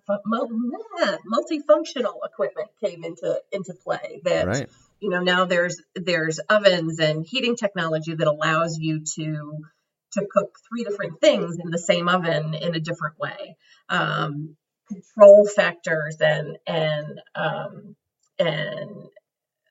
multifunctional 1.30 2.14
equipment 2.24 2.70
came 2.84 3.04
into 3.04 3.40
into 3.52 3.74
play. 3.74 4.22
That 4.24 4.46
Right. 4.46 4.70
you 5.00 5.10
know 5.10 5.20
now 5.22 5.44
there's 5.46 5.80
there's 5.94 6.40
ovens 6.40 7.00
and 7.00 7.24
heating 7.26 7.56
technology 7.56 8.14
that 8.14 8.26
allows 8.26 8.78
you 8.78 9.04
to 9.16 9.64
to 10.12 10.26
cook 10.30 10.58
three 10.68 10.84
different 10.84 11.20
things 11.20 11.58
in 11.62 11.70
the 11.70 11.78
same 11.78 12.08
oven 12.08 12.54
in 12.54 12.74
a 12.74 12.80
different 12.80 13.18
way. 13.18 13.56
Um, 13.88 14.56
control 14.88 15.46
factors 15.46 16.16
and 16.20 16.58
and 16.66 17.20
um, 17.34 17.96
and 18.38 18.90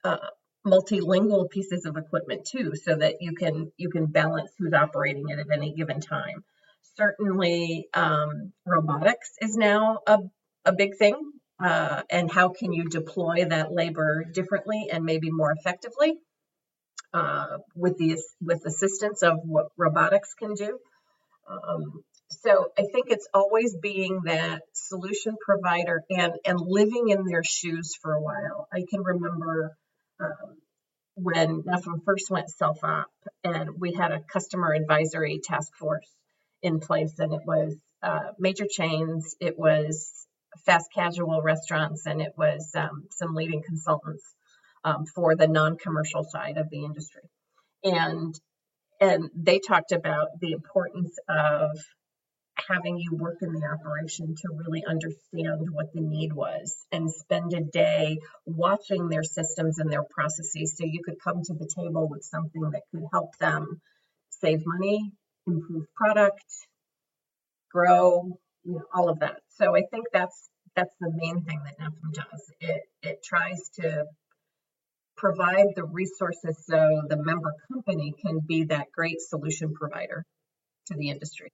uh, 0.03 0.17
multilingual 0.65 1.49
pieces 1.49 1.85
of 1.85 1.97
equipment 1.97 2.45
too, 2.45 2.73
so 2.75 2.95
that 2.95 3.21
you 3.21 3.33
can 3.33 3.71
you 3.77 3.89
can 3.89 4.05
balance 4.07 4.51
who's 4.57 4.73
operating 4.73 5.29
it 5.29 5.39
at 5.39 5.47
any 5.53 5.73
given 5.73 6.01
time. 6.01 6.43
Certainly, 6.97 7.87
um, 7.93 8.51
robotics 8.65 9.31
is 9.41 9.55
now 9.55 9.99
a 10.05 10.19
a 10.65 10.73
big 10.73 10.97
thing, 10.97 11.15
uh, 11.63 12.01
and 12.09 12.31
how 12.31 12.49
can 12.49 12.73
you 12.73 12.89
deploy 12.89 13.45
that 13.45 13.71
labor 13.71 14.25
differently 14.25 14.87
and 14.91 15.05
maybe 15.05 15.31
more 15.31 15.51
effectively 15.51 16.19
uh, 17.13 17.57
with 17.75 17.97
the 17.97 18.17
with 18.41 18.65
assistance 18.65 19.23
of 19.23 19.39
what 19.43 19.67
robotics 19.77 20.33
can 20.33 20.53
do. 20.53 20.79
Um, 21.49 22.03
so 22.29 22.67
I 22.77 22.83
think 22.91 23.07
it's 23.09 23.27
always 23.33 23.75
being 23.75 24.21
that 24.25 24.61
solution 24.73 25.35
provider 25.43 26.03
and 26.09 26.33
and 26.45 26.59
living 26.61 27.09
in 27.09 27.25
their 27.25 27.43
shoes 27.43 27.95
for 28.01 28.13
a 28.13 28.21
while. 28.21 28.67
I 28.71 28.83
can 28.89 29.01
remember 29.01 29.75
um, 30.19 30.57
when 31.15 31.63
NAFEM 31.63 32.03
first 32.05 32.29
went 32.29 32.49
self 32.49 32.83
op, 32.83 33.11
and 33.43 33.79
we 33.79 33.93
had 33.93 34.11
a 34.11 34.21
customer 34.21 34.73
advisory 34.73 35.41
task 35.43 35.75
force 35.75 36.09
in 36.61 36.79
place, 36.79 37.19
and 37.19 37.33
it 37.33 37.41
was 37.45 37.75
uh, 38.01 38.31
major 38.37 38.65
chains, 38.69 39.35
it 39.39 39.57
was 39.57 40.27
fast 40.65 40.87
casual 40.93 41.41
restaurants, 41.41 42.05
and 42.05 42.21
it 42.21 42.33
was 42.37 42.71
um, 42.75 43.05
some 43.11 43.35
leading 43.35 43.61
consultants 43.63 44.23
um, 44.83 45.05
for 45.05 45.35
the 45.35 45.47
non-commercial 45.47 46.23
side 46.23 46.57
of 46.57 46.69
the 46.69 46.85
industry, 46.85 47.23
and 47.83 48.39
and 49.01 49.29
they 49.35 49.59
talked 49.59 49.91
about 49.91 50.27
the 50.41 50.51
importance 50.51 51.17
of 51.29 51.71
having 52.67 52.97
you 52.97 53.15
work 53.15 53.37
in 53.41 53.51
the 53.51 53.65
operation 53.65 54.35
to 54.35 54.49
really 54.55 54.83
understand 54.87 55.59
what 55.71 55.91
the 55.93 56.01
need 56.01 56.33
was 56.33 56.85
and 56.91 57.09
spend 57.09 57.53
a 57.53 57.61
day 57.61 58.17
watching 58.45 59.09
their 59.09 59.23
systems 59.23 59.79
and 59.79 59.91
their 59.91 60.03
processes 60.09 60.75
so 60.77 60.85
you 60.85 61.01
could 61.03 61.19
come 61.23 61.41
to 61.43 61.53
the 61.53 61.69
table 61.75 62.07
with 62.09 62.23
something 62.23 62.61
that 62.71 62.81
could 62.91 63.03
help 63.11 63.35
them 63.37 63.81
save 64.29 64.61
money, 64.65 65.11
improve 65.47 65.85
product, 65.95 66.45
grow, 67.71 68.37
you 68.63 68.73
know, 68.73 68.85
all 68.93 69.09
of 69.09 69.19
that. 69.19 69.41
So 69.49 69.75
I 69.75 69.83
think 69.91 70.05
that's 70.11 70.49
that's 70.75 70.95
the 70.99 71.11
main 71.13 71.43
thing 71.43 71.59
that 71.65 71.79
NAFEM 71.79 72.13
does. 72.13 72.51
It 72.61 72.81
it 73.01 73.23
tries 73.23 73.69
to 73.79 74.05
provide 75.17 75.67
the 75.75 75.83
resources 75.83 76.63
so 76.65 77.01
the 77.09 77.17
member 77.17 77.53
company 77.71 78.13
can 78.25 78.39
be 78.39 78.63
that 78.65 78.87
great 78.93 79.19
solution 79.19 79.73
provider 79.73 80.23
to 80.87 80.95
the 80.95 81.09
industry. 81.09 81.51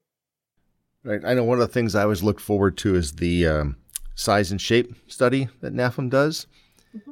Right. 1.06 1.22
I 1.24 1.36
know 1.36 1.44
one 1.44 1.62
of 1.62 1.68
the 1.68 1.74
things 1.74 1.94
I 1.94 2.02
always 2.02 2.24
look 2.24 2.40
forward 2.40 2.78
to 2.80 2.96
is 2.96 3.14
the 3.14 3.48
um, 3.48 3.78
size 4.16 4.50
and 4.50 4.60
shape 4.60 4.92
study 5.08 5.48
that 5.62 5.72
NAFEM 5.72 6.10
does, 6.10 6.48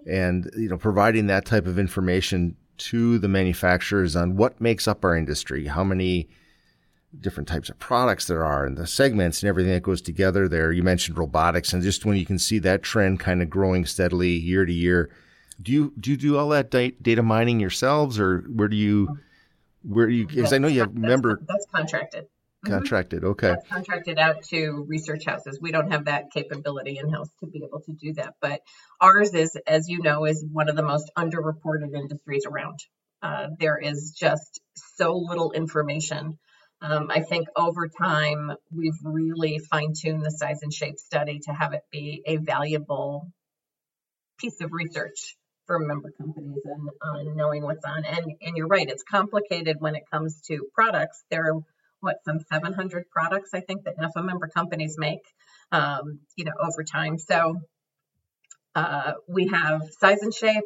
and 0.08 0.50
you 0.58 0.68
know, 0.68 0.80
providing 0.80 1.28
that 1.28 1.46
type 1.46 1.68
of 1.68 1.78
information 1.78 2.58
to 2.78 3.20
the 3.20 3.28
manufacturers 3.28 4.16
on 4.16 4.36
what 4.36 4.60
makes 4.60 4.88
up 4.88 5.06
our 5.06 5.16
industry, 5.16 5.68
how 5.68 5.84
many 5.84 6.28
different 7.20 7.48
types 7.48 7.70
of 7.70 7.78
products 7.78 8.26
there 8.26 8.44
are, 8.44 8.66
and 8.66 8.78
the 8.78 8.88
segments 8.88 9.44
and 9.44 9.48
everything 9.48 9.74
that 9.74 9.84
goes 9.84 10.02
together 10.02 10.48
there. 10.48 10.72
You 10.72 10.82
mentioned 10.82 11.16
robotics, 11.16 11.72
and 11.72 11.84
just 11.84 12.04
when 12.04 12.18
you 12.18 12.26
can 12.26 12.40
see 12.40 12.58
that 12.60 12.82
trend 12.82 13.20
kind 13.20 13.44
of 13.44 13.50
growing 13.52 13.86
steadily 13.86 14.32
year 14.32 14.66
to 14.66 14.74
year. 14.74 15.12
Do 15.62 15.72
you 15.72 15.94
do 16.00 16.10
you 16.10 16.18
do 16.18 16.36
all 16.36 16.50
that 16.50 16.72
da- 16.72 16.96
data 17.00 17.22
mining 17.22 17.60
yourselves, 17.60 18.20
or 18.20 18.40
where 18.52 18.68
do 18.68 18.76
you 18.76 19.20
where 19.84 20.08
do 20.08 20.14
you? 20.14 20.26
Because 20.26 20.52
I 20.52 20.58
know 20.58 20.68
you 20.68 20.80
have 20.80 20.96
member 20.96 21.40
That's 21.48 21.68
contracted. 21.72 22.26
Mhm. 22.64 22.70
contracted. 22.70 23.24
Okay. 23.24 23.48
That's 23.48 23.68
contracted 23.68 24.18
out 24.18 24.44
to 24.50 24.86
research 24.88 25.26
houses. 25.26 25.60
We 25.62 25.72
don't 25.72 25.92
have 25.92 26.06
that 26.06 26.32
capability 26.32 26.98
in 26.98 27.10
house 27.10 27.30
to 27.40 27.48
be 27.48 27.64
able 27.64 27.82
to 27.82 27.94
do 27.94 28.14
that. 28.14 28.36
But 28.42 28.62
ours 29.02 29.34
is, 29.34 29.56
as 29.68 29.90
you 29.90 30.02
know, 30.02 30.26
is 30.26 30.46
one 30.52 30.70
of 30.70 30.76
the 30.76 30.84
most 30.84 31.12
underreported 31.18 31.94
industries 31.96 32.46
around. 32.46 32.80
Uh, 33.22 33.48
there 33.60 33.78
is 33.78 34.16
just 34.18 34.60
so 34.98 35.16
little 35.16 35.52
information. 35.52 36.38
Um, 36.82 37.10
I 37.10 37.22
think 37.22 37.48
over 37.56 37.88
time, 37.88 38.52
we've 38.70 39.00
really 39.04 39.60
fine 39.60 39.94
tuned 39.98 40.26
the 40.26 40.32
size 40.32 40.60
and 40.64 40.74
shape 40.74 40.98
study 40.98 41.40
to 41.46 41.54
have 41.54 41.74
it 41.74 41.82
be 41.92 42.22
a 42.26 42.38
valuable 42.38 43.32
piece 44.40 44.60
of 44.60 44.72
research 44.74 45.38
for 45.66 45.80
member 45.80 46.12
companies 46.12 46.60
and 46.66 46.90
on 47.02 47.38
knowing 47.38 47.64
what's 47.64 47.86
on. 47.86 48.04
And, 48.04 48.34
and 48.42 48.58
you're 48.58 48.68
right, 48.68 48.90
it's 48.90 49.04
complicated 49.04 49.78
when 49.80 49.96
it 49.96 50.04
comes 50.12 50.42
to 50.48 50.68
products. 50.76 51.24
There 51.32 51.54
are 51.54 51.62
what 52.04 52.18
some 52.26 52.40
700 52.52 53.10
products 53.10 53.52
I 53.54 53.62
think 53.62 53.86
that 53.86 53.98
NAFEM 53.98 54.26
member 54.26 54.48
companies 54.48 54.96
make, 54.98 55.22
um, 55.72 56.20
you 56.36 56.44
know, 56.44 56.52
over 56.62 56.84
time. 56.84 57.18
So 57.18 57.62
uh, 58.76 59.14
we 59.28 59.48
have 59.48 59.82
size 60.00 60.22
and 60.22 60.34
shape. 60.34 60.66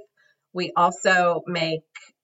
We 0.52 0.72
also 0.76 1.44
make 1.46 1.82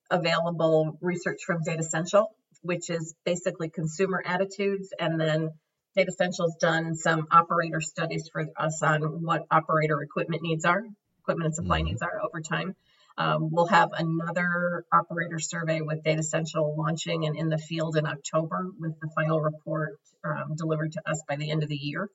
available 0.10 0.98
research 1.00 1.44
from 1.46 1.64
Datassential, 1.64 2.28
which 2.62 2.90
is 2.90 3.14
basically 3.24 3.70
consumer 3.70 4.22
attitudes, 4.26 4.90
and 5.00 5.22
then 5.22 5.52
Datassential's 5.96 6.56
done 6.60 6.96
some 6.96 7.28
operator 7.32 7.82
studies 7.82 8.30
for 8.34 8.48
us 8.58 8.82
on 8.82 9.24
what 9.24 9.46
operator 9.52 10.02
equipment 10.02 10.42
needs 10.42 10.66
are, 10.66 10.84
equipment 11.20 11.48
and 11.48 11.56
supply 11.56 11.82
Mhm. 11.82 11.86
needs 11.86 12.02
are 12.02 12.20
over 12.24 12.42
time. 12.42 12.76
Um, 13.18 13.50
we'll 13.52 13.68
have 13.68 13.90
another 13.94 14.86
operator 14.92 15.40
survey 15.40 15.82
with 15.82 16.04
Datassential 16.04 16.76
launching 16.76 17.26
and 17.26 17.38
in 17.38 17.50
the 17.50 17.58
field 17.58 17.96
in 17.96 18.08
October 18.08 18.68
with 18.80 19.00
the 19.00 19.10
final 19.16 19.40
report 19.40 20.00
um, 20.24 20.56
delivered 20.56 20.94
to 20.94 21.02
us 21.10 21.22
by 21.28 21.36
the 21.36 21.52
end 21.52 21.64
of 21.64 21.70
the 21.70 21.76
year. 21.76 22.10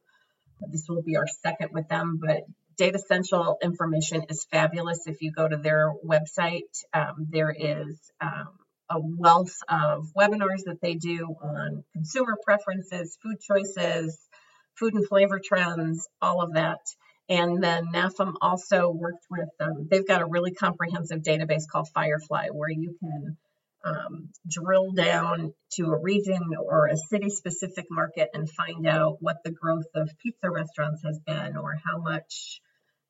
This 0.72 0.86
will 0.88 1.02
be 1.02 1.16
our 1.16 1.28
second 1.28 1.70
with 1.72 1.88
them, 1.88 2.18
but 2.20 2.42
Datassential 2.80 3.56
information 3.62 4.24
is 4.28 4.46
fabulous. 4.50 5.06
If 5.06 5.20
you 5.20 5.32
go 5.32 5.48
to 5.48 5.56
their 5.56 5.92
website, 6.04 6.84
um, 6.92 7.26
there 7.28 7.54
is 7.56 7.98
um, 8.20 8.48
a 8.90 8.98
wealth 9.00 9.56
of 9.68 10.06
webinars 10.16 10.64
that 10.66 10.80
they 10.80 10.94
do 10.94 11.36
on 11.42 11.84
consumer 11.92 12.36
preferences, 12.44 13.18
food 13.22 13.38
choices, 13.40 14.18
food 14.76 14.94
and 14.94 15.06
flavor 15.08 15.40
trends, 15.44 16.08
all 16.22 16.40
of 16.40 16.54
that. 16.54 16.78
And 17.28 17.62
then 17.62 17.88
NAFEM 17.92 18.34
also 18.40 18.90
worked 18.90 19.26
with, 19.30 19.48
um, 19.60 19.86
they've 19.90 20.06
got 20.06 20.22
a 20.22 20.26
really 20.26 20.52
comprehensive 20.52 21.20
database 21.20 21.68
called 21.70 21.88
Firefly 21.92 22.48
where 22.52 22.70
you 22.70 22.96
can 22.98 23.36
um, 23.84 24.30
drill 24.48 24.92
down 24.92 25.52
to 25.72 25.86
a 25.86 25.98
region 25.98 26.40
or 26.58 26.86
a 26.86 26.96
city 26.96 27.30
specific 27.30 27.86
market 27.90 28.30
and 28.34 28.50
find 28.50 28.86
out 28.86 29.18
what 29.20 29.36
the 29.44 29.50
growth 29.50 29.86
of 29.94 30.10
pizza 30.22 30.50
restaurants 30.50 31.02
has 31.04 31.18
been 31.26 31.56
or 31.56 31.76
how 31.84 31.98
much 31.98 32.60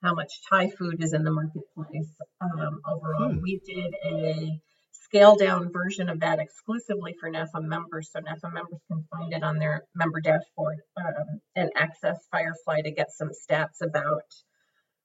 how 0.02 0.14
much 0.14 0.40
Thai 0.48 0.70
food 0.70 1.02
is 1.02 1.12
in 1.12 1.24
the 1.24 1.32
marketplace 1.32 2.14
um, 2.40 2.80
overall. 2.86 3.32
Hmm. 3.32 3.40
We 3.42 3.60
did 3.66 3.94
a 4.04 4.60
scale 5.08 5.36
down 5.36 5.72
version 5.72 6.08
of 6.08 6.20
that 6.20 6.38
exclusively 6.38 7.14
for 7.18 7.30
NAFEM 7.30 7.64
members, 7.64 8.10
so 8.12 8.20
NAFEM 8.20 8.52
members 8.52 8.80
can 8.90 9.04
find 9.10 9.32
it 9.32 9.42
on 9.42 9.58
their 9.58 9.84
member 9.94 10.20
dashboard 10.20 10.76
um, 10.96 11.40
and 11.56 11.70
access 11.76 12.18
Firefly 12.30 12.82
to 12.82 12.90
get 12.90 13.10
some 13.10 13.30
stats 13.30 13.80
about 13.82 14.22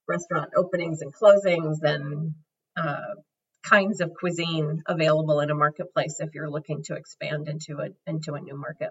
restaurant 0.08 0.52
openings 0.58 1.02
and 1.02 1.14
closings 1.14 1.78
and 1.84 2.34
uh, 2.76 3.16
kinds 3.64 4.02
of 4.02 4.12
cuisine 4.14 4.84
available 4.88 5.40
in 5.40 5.50
a 5.50 5.56
marketplace 5.56 6.18
if 6.20 6.34
you're 6.34 6.50
looking 6.50 6.84
to 6.84 6.96
expand 6.96 7.48
into 7.48 7.78
a 7.80 7.88
into 8.06 8.34
a 8.34 8.42
new 8.42 8.58
market. 8.58 8.90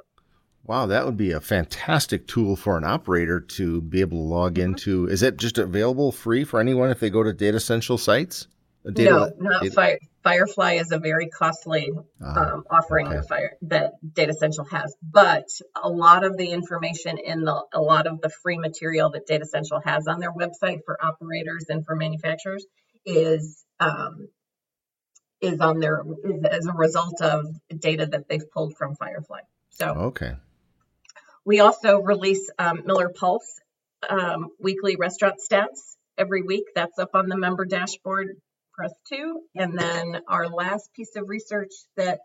Wow, 0.65 0.87
that 0.87 1.05
would 1.05 1.17
be 1.17 1.33
a 1.33 1.41
fantastic 1.41 2.27
tool 2.29 2.55
for 2.57 2.79
an 2.79 2.85
operator 2.85 3.41
to 3.41 3.81
be 3.83 4.01
able 4.01 4.19
to 4.19 4.23
log 4.23 4.55
Mm-hmm. 4.55 4.63
into. 4.71 5.07
Is 5.09 5.23
it 5.23 5.37
just 5.37 5.59
available 5.59 6.13
free 6.13 6.45
for 6.45 6.61
anyone 6.61 6.89
if 6.91 7.01
they 7.01 7.11
go 7.11 7.23
to 7.23 7.33
Datassential 7.33 7.99
sites? 7.99 8.47
Data- 8.91 9.35
no, 9.39 9.51
not 9.51 9.63
data- 9.63 9.75
Fire, 9.75 9.99
Firefly 10.23 10.75
is 10.75 10.93
a 10.93 10.99
very 10.99 11.29
costly 11.29 11.91
Ah, 12.21 12.53
um, 12.55 12.65
offering 12.71 13.09
okay. 13.09 13.17
that 13.17 13.29
Fire 13.29 13.57
that 13.63 13.93
Datassential 14.05 14.69
has, 14.71 14.95
but 15.03 15.49
a 15.75 15.89
lot 15.89 16.25
of 16.25 16.37
the 16.37 16.51
information 16.51 17.19
in 17.19 17.45
the 17.45 17.65
a 17.73 17.81
lot 17.81 18.07
of 18.07 18.21
the 18.21 18.31
free 18.31 18.59
material 18.59 19.11
that 19.11 19.27
Datassential 19.27 19.83
has 19.85 20.07
on 20.07 20.21
their 20.21 20.33
website 20.33 20.85
for 20.85 20.97
operators 21.05 21.67
and 21.69 21.85
for 21.85 21.97
manufacturers 21.97 22.65
is 23.05 23.65
um, 23.81 24.29
is 25.41 25.61
on 25.61 25.81
their 25.81 26.05
is 26.25 26.45
as 26.45 26.67
a 26.67 26.73
result 26.73 27.21
of 27.21 27.47
data 27.79 28.07
that 28.07 28.29
they've 28.29 28.51
pulled 28.53 28.77
from 28.77 28.95
Firefly. 28.95 29.41
So 29.71 29.89
okay. 29.89 30.37
we 31.45 31.61
also 31.61 31.99
release 31.99 32.49
um, 32.59 32.83
Miller 32.87 33.09
Pulse 33.09 33.61
um, 34.09 34.51
weekly 34.61 34.97
restaurant 34.97 35.41
stats 35.41 35.97
every 36.17 36.43
week. 36.43 36.67
That's 36.75 36.99
up 36.99 37.11
on 37.15 37.29
the 37.29 37.37
member 37.37 37.65
dashboard. 37.65 38.37
For 38.75 38.87
two. 39.09 39.43
And 39.55 39.79
then 39.79 40.21
our 40.29 40.49
last 40.49 40.93
piece 40.95 41.17
of 41.17 41.29
research 41.29 41.73
that 41.97 42.21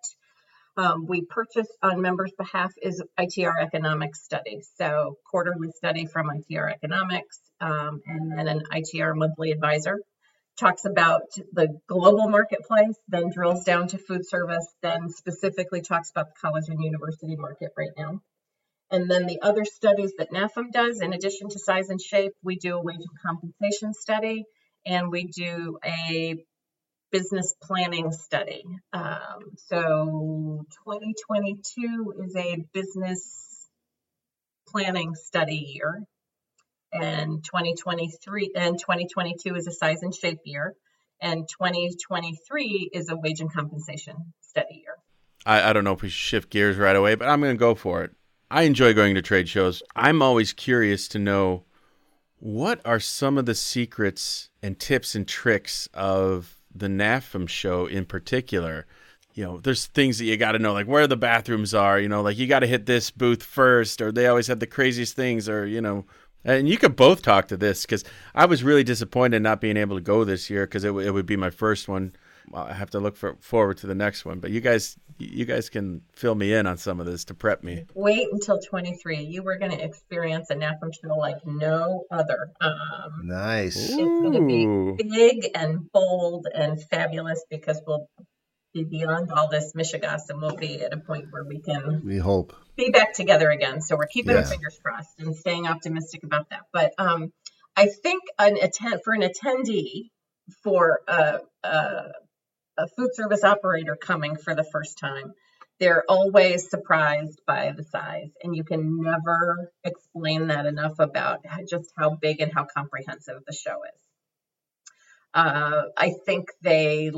um, 0.78 1.08
we 1.08 1.22
purchased 1.22 1.76
on 1.82 2.02
members' 2.02 2.34
behalf 2.38 2.72
is 2.82 3.04
ITR 3.20 3.62
economics 3.62 4.24
study. 4.24 4.62
So 4.78 5.18
quarterly 5.30 5.72
study 5.72 6.06
from 6.06 6.30
ITR 6.30 6.72
economics, 6.72 7.40
um, 7.60 8.02
and 8.06 8.38
then 8.38 8.48
an 8.48 8.64
ITR 8.72 9.16
monthly 9.16 9.52
advisor 9.52 10.00
talks 10.60 10.86
about 10.86 11.22
the 11.54 11.80
global 11.88 12.30
marketplace, 12.30 12.96
then 13.08 13.32
drills 13.32 13.64
down 13.64 13.88
to 13.90 13.98
food 13.98 14.28
service, 14.28 14.66
then 14.82 15.10
specifically 15.10 15.82
talks 15.82 16.10
about 16.10 16.28
the 16.28 16.40
college 16.42 16.66
and 16.68 16.84
university 16.84 17.36
market 17.36 17.72
right 17.78 17.92
now. 17.98 18.20
And 18.90 19.10
then 19.10 19.28
the 19.28 19.42
other 19.42 19.66
studies 19.66 20.14
that 20.18 20.32
NAFEM 20.32 20.72
does, 20.72 21.02
in 21.02 21.14
addition 21.14 21.50
to 21.50 21.60
size 21.60 21.90
and 21.90 22.02
shape, 22.02 22.32
we 22.44 22.56
do 22.56 22.76
a 22.76 22.82
wage 22.82 22.96
and 22.98 23.22
compensation 23.26 23.94
study 23.94 24.46
and 24.88 25.12
we 25.12 25.26
do 25.26 25.78
a 25.86 26.36
business 27.12 27.54
planning 27.62 28.12
study. 28.12 28.64
Um, 28.94 29.52
so 29.58 30.66
2022 30.86 32.14
is 32.24 32.36
a 32.36 32.66
business 32.74 33.70
planning 34.68 35.16
study 35.16 35.74
year, 35.76 36.04
and 36.92 37.44
2023 37.44 38.52
and 38.56 38.80
2022 38.80 39.56
is 39.56 39.68
a 39.68 39.72
size 39.72 40.02
and 40.02 40.16
shape 40.16 40.40
year, 40.46 40.74
and 41.22 41.48
2023 41.48 42.90
is 42.94 43.10
a 43.10 43.16
wage 43.16 43.42
and 43.42 43.54
compensation 43.54 44.34
study 44.42 44.84
year. 44.84 44.96
I, 45.46 45.70
I 45.70 45.74
don't 45.74 45.84
know 45.84 45.94
if 45.94 46.02
we 46.02 46.10
shift 46.10 46.50
gears 46.50 46.78
right 46.78 46.96
away, 46.96 47.16
but 47.16 47.28
I'm 47.28 47.42
going 47.42 47.56
to 47.56 47.60
go 47.60 47.76
for 47.76 48.04
it. 48.04 48.12
I 48.50 48.64
enjoy 48.64 48.94
going 48.94 49.16
to 49.16 49.22
trade 49.22 49.50
shows. 49.50 49.84
I'm 49.96 50.22
always 50.22 50.54
curious 50.54 51.10
to 51.10 51.20
know 51.20 51.66
what 52.40 52.80
are 52.86 53.00
some 53.00 53.38
of 53.38 53.46
the 53.46 53.56
secrets 53.56 54.50
and 54.62 54.80
tips 54.80 55.16
and 55.16 55.28
tricks 55.28 55.88
of 55.94 56.58
the 56.74 56.88
NAFEM 56.88 57.50
show 57.50 57.88
in 57.88 58.06
particular, 58.06 58.86
you 59.34 59.44
know, 59.44 59.60
there's 59.60 59.86
things 59.88 60.18
that 60.18 60.26
you 60.26 60.38
got 60.38 60.54
to 60.54 60.60
know, 60.60 60.74
like 60.74 60.88
where 60.88 61.08
the 61.08 61.18
bathrooms 61.18 61.74
are, 61.74 62.00
you 62.00 62.10
know, 62.10 62.22
like 62.22 62.38
you 62.38 62.48
got 62.48 62.60
to 62.60 62.68
hit 62.68 62.86
this 62.86 63.12
booth 63.12 63.44
first, 63.44 64.02
or 64.02 64.12
they 64.12 64.28
always 64.28 64.48
have 64.48 64.60
the 64.60 64.68
craziest 64.68 65.16
things, 65.16 65.48
or, 65.48 65.66
you 65.66 65.82
know, 65.82 66.06
and 66.44 66.70
you 66.70 66.78
could 66.78 66.96
both 66.96 67.22
talk 67.22 67.48
to 67.50 67.58
this 67.58 67.84
because 67.84 68.04
I 68.34 68.46
was 68.46 68.64
really 68.64 68.84
disappointed 68.84 69.42
not 69.42 69.62
being 69.62 69.78
able 69.78 69.98
to 69.98 70.02
go 70.02 70.24
this 70.24 70.50
year 70.50 70.66
because 70.66 70.84
it, 70.84 70.90
w- 70.90 71.08
it 71.08 71.12
would 71.12 71.26
be 71.26 71.36
my 71.36 71.50
first 71.50 71.88
one. 71.88 72.16
I 72.54 72.74
have 72.74 72.90
to 72.92 73.00
look 73.00 73.18
for, 73.18 73.36
forward 73.42 73.78
to 73.80 73.88
the 73.88 73.96
next 73.96 74.24
one, 74.24 74.40
but 74.40 74.52
you 74.52 74.62
guys, 74.62 74.98
you 75.18 75.46
guys 75.46 75.70
can 75.70 76.02
fill 76.14 76.36
me 76.36 76.54
in 76.54 76.68
on 76.68 76.78
some 76.78 77.00
of 77.00 77.06
this 77.06 77.26
to 77.26 77.34
prep 77.34 77.64
me. 77.64 77.86
Wait 77.94 78.28
until 78.32 78.60
23. 78.60 79.24
You 79.24 79.44
were 79.44 79.58
going 79.58 79.72
to 79.72 79.84
experience 79.84 80.50
a 80.50 80.56
NAFEM 80.56 80.94
show 81.02 81.16
like 81.16 81.46
no 81.46 82.06
other. 82.12 82.52
Um, 82.62 83.22
nice. 83.24 83.76
It's 83.78 83.96
going 83.96 84.34
to 84.34 84.98
be 85.00 85.10
big 85.10 85.52
and 85.56 85.92
bold 85.92 86.48
and 86.54 86.82
fabulous 86.84 87.44
because 87.50 87.82
we'll 87.86 88.08
be 88.74 88.84
beyond 88.84 89.32
all 89.32 89.50
this 89.50 89.74
Michigas 89.74 90.30
and 90.30 90.42
we'll 90.42 90.56
be 90.56 90.82
at 90.82 90.94
a 90.94 90.98
point 90.98 91.28
where 91.32 91.44
we 91.46 91.62
can. 91.62 92.02
We 92.06 92.18
hope. 92.18 92.54
Be 92.76 92.90
back 92.92 93.14
together 93.14 93.50
again. 93.50 93.82
So 93.82 93.96
we're 93.96 94.06
keeping 94.08 94.34
Yeah. 94.34 94.42
our 94.42 94.46
fingers 94.46 94.80
crossed 94.84 95.20
and 95.20 95.36
staying 95.36 95.68
optimistic 95.68 96.24
about 96.24 96.50
that. 96.52 96.62
But 96.72 96.94
um, 96.98 97.32
I 97.76 97.88
think 97.88 98.22
an 98.38 98.58
attend 98.58 99.02
for 99.04 99.14
an 99.14 99.22
attendee 99.22 100.10
for 100.64 101.00
a, 101.08 101.40
a, 101.64 102.12
a 102.78 102.88
food 102.88 103.14
service 103.14 103.44
operator 103.44 103.96
coming 103.96 104.36
for 104.36 104.56
the 104.56 104.64
first 104.64 104.98
time, 104.98 105.34
they're 105.80 106.04
always 106.10 106.70
surprised 106.70 107.42
by 107.46 107.72
the 107.76 107.84
size, 107.84 108.32
and 108.44 108.56
you 108.56 108.64
can 108.64 109.02
never 109.02 109.72
explain 109.84 110.48
that 110.48 110.66
enough 110.66 111.00
about 111.00 111.46
just 111.70 111.92
how 111.98 112.12
big 112.16 112.42
and 112.42 112.52
how 112.54 112.66
comprehensive 112.66 113.44
the 113.46 113.54
show 113.54 113.84
is. 113.84 114.02
Uh, 115.34 115.84
I 115.96 116.14
think 116.26 116.48
they 116.62 117.12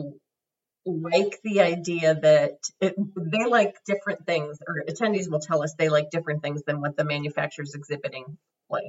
like 0.85 1.39
the 1.43 1.61
idea 1.61 2.15
that 2.15 2.57
it, 2.81 2.95
they 3.15 3.45
like 3.45 3.75
different 3.85 4.25
things, 4.25 4.57
or 4.67 4.83
attendees 4.89 5.29
will 5.29 5.39
tell 5.39 5.63
us 5.63 5.73
they 5.77 5.89
like 5.89 6.09
different 6.09 6.41
things 6.41 6.63
than 6.63 6.81
what 6.81 6.97
the 6.97 7.05
manufacturer's 7.05 7.75
exhibiting 7.75 8.37
like. 8.69 8.83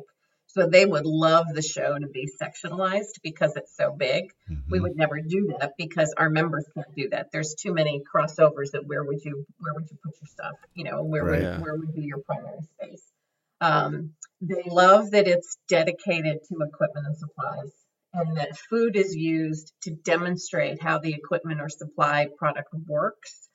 So 0.52 0.66
they 0.66 0.84
would 0.84 1.06
love 1.06 1.46
the 1.52 1.62
show 1.62 1.98
to 1.98 2.08
be 2.08 2.28
sectionalized 2.40 3.20
because 3.22 3.56
it's 3.56 3.76
so 3.76 3.92
big. 3.96 4.32
We 4.68 4.80
would 4.80 4.96
never 4.96 5.20
do 5.20 5.54
that 5.58 5.72
because 5.78 6.12
our 6.16 6.30
members 6.30 6.66
can't 6.74 6.94
do 6.96 7.08
that. 7.10 7.28
There's 7.32 7.54
too 7.54 7.72
many 7.72 8.02
crossovers 8.12 8.72
that 8.72 8.86
where 8.86 9.04
would 9.04 9.24
you 9.24 9.46
where 9.58 9.74
would 9.74 9.88
you 9.90 9.98
put 10.04 10.14
your 10.20 10.26
stuff? 10.26 10.52
You 10.74 10.84
know, 10.84 11.04
where 11.04 11.24
Right. 11.24 11.40
would 11.40 11.42
Yeah. 11.42 11.60
where 11.60 11.76
would 11.76 11.94
be 11.94 12.02
your 12.02 12.18
primary 12.18 12.60
space? 12.74 13.02
Um, 13.60 14.14
they 14.40 14.62
love 14.66 15.10
that 15.12 15.28
it's 15.28 15.58
dedicated 15.68 16.38
to 16.48 16.62
equipment 16.62 17.06
and 17.06 17.16
supplies 17.16 17.72
and 18.12 18.36
that 18.38 18.56
food 18.56 18.96
is 18.96 19.14
used 19.14 19.72
to 19.82 19.90
demonstrate 19.92 20.82
how 20.82 20.98
the 20.98 21.14
equipment 21.14 21.60
or 21.60 21.68
supply 21.68 22.28
product 22.38 22.68
works 22.86 23.48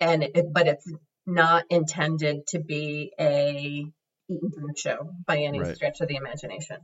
and 0.00 0.22
it, 0.24 0.52
but 0.52 0.66
it's 0.66 0.90
not 1.26 1.64
intended 1.70 2.46
to 2.48 2.58
be 2.58 3.12
a 3.20 3.86
eat 4.32 4.42
and 4.42 4.52
drink 4.52 4.78
show 4.78 5.10
by 5.26 5.38
any 5.38 5.60
Right. 5.60 5.76
stretch 5.76 6.00
of 6.00 6.08
the 6.08 6.16
imagination 6.16 6.78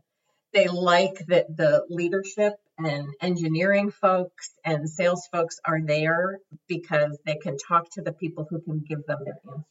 they 0.53 0.67
like 0.69 1.19
that 1.27 1.55
the 1.57 1.85
leadership 1.91 2.55
and 2.79 3.09
engineering 3.21 3.91
folks 3.91 4.51
and 4.65 4.89
sales 4.89 5.29
folks 5.31 5.61
are 5.65 5.81
there 5.85 6.39
because 6.69 7.19
they 7.27 7.37
can 7.37 7.57
talk 7.59 7.91
to 7.91 8.03
the 8.03 8.13
people 8.13 8.47
who 8.49 8.61
can 8.61 8.79
give 8.81 9.05
them 9.07 9.19
their 9.25 9.39
answers 9.47 9.65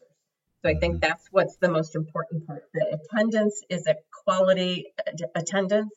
so 0.64 0.70
I 0.70 0.76
think 0.76 1.02
that's 1.02 1.26
what's 1.32 1.56
the 1.58 1.70
most 1.70 1.96
important 1.96 2.48
part. 2.48 2.64
The 2.74 3.00
attendance 3.00 3.64
is 3.70 3.86
a 3.86 3.96
quality 4.24 4.88
att- 5.06 5.32
attendance, 5.36 5.94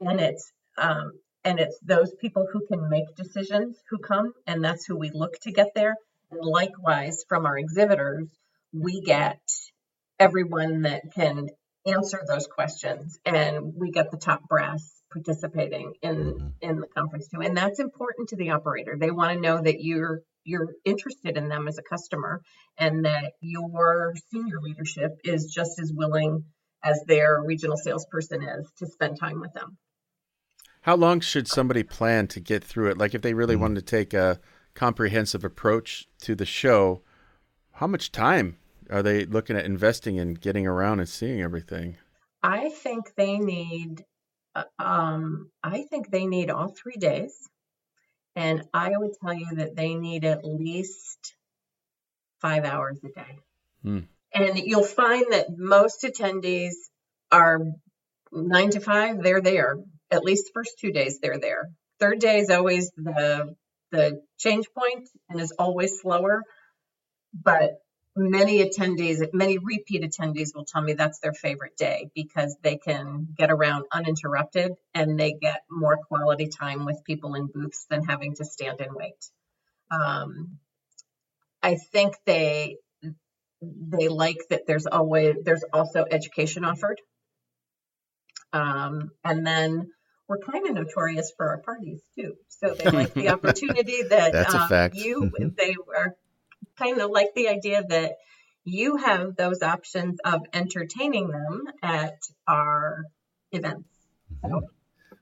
and 0.00 0.20
it's 0.20 0.52
um, 0.76 1.12
and 1.44 1.60
it's 1.60 1.78
those 1.80 2.12
people 2.20 2.46
who 2.52 2.66
can 2.66 2.88
make 2.88 3.14
decisions 3.14 3.76
who 3.88 3.98
come, 3.98 4.32
and 4.46 4.64
that's 4.64 4.84
who 4.84 4.96
we 4.96 5.10
look 5.10 5.38
to 5.42 5.52
get 5.52 5.68
there. 5.74 5.94
And 6.30 6.40
likewise, 6.44 7.24
from 7.28 7.46
our 7.46 7.56
exhibitors, 7.56 8.26
we 8.72 9.00
get 9.00 9.40
everyone 10.18 10.82
that 10.82 11.02
can 11.14 11.48
answer 11.86 12.20
those 12.26 12.46
questions, 12.46 13.18
and 13.24 13.74
we 13.76 13.90
get 13.90 14.10
the 14.10 14.16
top 14.16 14.48
brass 14.48 14.92
participating 15.10 15.94
in 16.02 16.16
mm-hmm. 16.16 16.48
in 16.60 16.80
the 16.80 16.86
conference 16.88 17.28
too. 17.28 17.40
And 17.40 17.56
that's 17.56 17.80
important 17.80 18.30
to 18.30 18.36
the 18.36 18.50
operator. 18.50 18.96
They 18.98 19.10
want 19.10 19.34
to 19.34 19.40
know 19.40 19.60
that 19.62 19.80
you're 19.80 20.22
you're 20.44 20.74
interested 20.84 21.36
in 21.36 21.48
them 21.48 21.66
as 21.68 21.78
a 21.78 21.82
customer 21.82 22.40
and 22.78 23.04
that 23.04 23.32
your 23.40 24.14
senior 24.30 24.60
leadership 24.60 25.12
is 25.24 25.52
just 25.52 25.80
as 25.80 25.92
willing 25.92 26.44
as 26.84 27.02
their 27.06 27.42
regional 27.42 27.76
salesperson 27.76 28.42
is 28.42 28.70
to 28.78 28.86
spend 28.86 29.18
time 29.18 29.40
with 29.40 29.52
them. 29.54 29.76
How 30.82 30.94
long 30.94 31.18
should 31.18 31.48
somebody 31.48 31.82
plan 31.82 32.28
to 32.28 32.38
get 32.38 32.62
through 32.62 32.90
it? 32.90 32.98
Like 32.98 33.12
if 33.14 33.22
they 33.22 33.34
really 33.34 33.54
mm-hmm. 33.54 33.62
wanted 33.62 33.86
to 33.86 33.90
take 33.96 34.14
a 34.14 34.38
comprehensive 34.74 35.42
approach 35.42 36.06
to 36.20 36.36
the 36.36 36.46
show, 36.46 37.02
how 37.72 37.88
much 37.88 38.12
time 38.12 38.58
are 38.90 39.02
they 39.02 39.24
looking 39.24 39.56
at 39.56 39.64
investing 39.64 40.16
in 40.16 40.34
getting 40.34 40.66
around 40.66 41.00
and 41.00 41.08
seeing 41.08 41.42
everything? 41.42 41.96
I 42.42 42.68
think 42.68 43.14
they 43.16 43.38
need 43.38 44.04
uh, 44.54 44.64
um 44.78 45.50
I 45.62 45.82
think 45.82 46.10
they 46.10 46.26
need 46.26 46.50
all 46.50 46.68
3 46.68 46.96
days. 46.96 47.48
And 48.34 48.64
I 48.72 48.90
would 48.94 49.12
tell 49.20 49.32
you 49.32 49.56
that 49.56 49.74
they 49.76 49.94
need 49.94 50.24
at 50.24 50.44
least 50.44 51.34
5 52.40 52.64
hours 52.64 52.98
a 53.02 53.08
day. 53.08 53.38
Hmm. 53.82 54.00
And 54.32 54.58
you'll 54.58 54.84
find 54.84 55.32
that 55.32 55.56
most 55.56 56.02
attendees 56.02 56.74
are 57.32 57.60
9 58.30 58.70
to 58.70 58.80
5, 58.80 59.22
they're 59.22 59.40
there. 59.40 59.78
At 60.10 60.22
least 60.22 60.46
the 60.46 60.50
first 60.52 60.78
2 60.80 60.92
days 60.92 61.18
they're 61.18 61.40
there. 61.40 61.70
Third 61.98 62.20
day 62.20 62.40
is 62.40 62.50
always 62.50 62.90
the 62.96 63.56
the 63.90 64.22
change 64.38 64.66
point 64.76 65.08
and 65.28 65.40
is 65.40 65.52
always 65.52 66.00
slower. 66.00 66.42
But 67.32 67.78
many 68.16 68.64
attendees, 68.64 69.22
many 69.34 69.58
repeat 69.58 70.02
attendees 70.02 70.54
will 70.54 70.64
tell 70.64 70.80
me 70.80 70.94
that's 70.94 71.18
their 71.18 71.34
favorite 71.34 71.76
day 71.76 72.10
because 72.14 72.56
they 72.62 72.76
can 72.76 73.28
get 73.36 73.50
around 73.50 73.84
uninterrupted 73.92 74.72
and 74.94 75.20
they 75.20 75.32
get 75.32 75.62
more 75.70 75.98
quality 76.08 76.48
time 76.48 76.86
with 76.86 77.04
people 77.04 77.34
in 77.34 77.46
booths 77.46 77.86
than 77.90 78.02
having 78.04 78.34
to 78.36 78.44
stand 78.44 78.80
and 78.80 78.94
wait. 78.94 79.30
Um, 79.90 80.58
I 81.62 81.76
think 81.76 82.14
they 82.24 82.78
they 83.62 84.08
like 84.08 84.38
that 84.50 84.66
there's 84.66 84.86
always 84.86 85.36
there's 85.44 85.64
also 85.72 86.04
education 86.10 86.64
offered. 86.64 87.00
Um, 88.52 89.10
and 89.24 89.46
then 89.46 89.90
we're 90.28 90.38
kind 90.38 90.66
of 90.66 90.74
notorious 90.74 91.32
for 91.36 91.48
our 91.48 91.58
parties 91.58 92.00
too. 92.18 92.36
So 92.48 92.74
they 92.74 92.90
like 92.90 93.14
the 93.14 93.28
opportunity 93.34 94.02
that 94.04 94.32
That's 94.32 94.54
a 94.54 94.60
um, 94.62 94.68
fact. 94.68 94.94
you 94.96 95.30
they 95.56 95.76
are 95.96 96.16
kind 96.78 97.00
of 97.00 97.10
like 97.10 97.28
the 97.34 97.48
idea 97.48 97.82
that 97.88 98.12
you 98.64 98.96
have 98.96 99.36
those 99.36 99.62
options 99.62 100.18
of 100.24 100.42
entertaining 100.52 101.28
them 101.28 101.64
at 101.82 102.14
our 102.48 103.04
events. 103.52 103.88
So, 104.42 104.60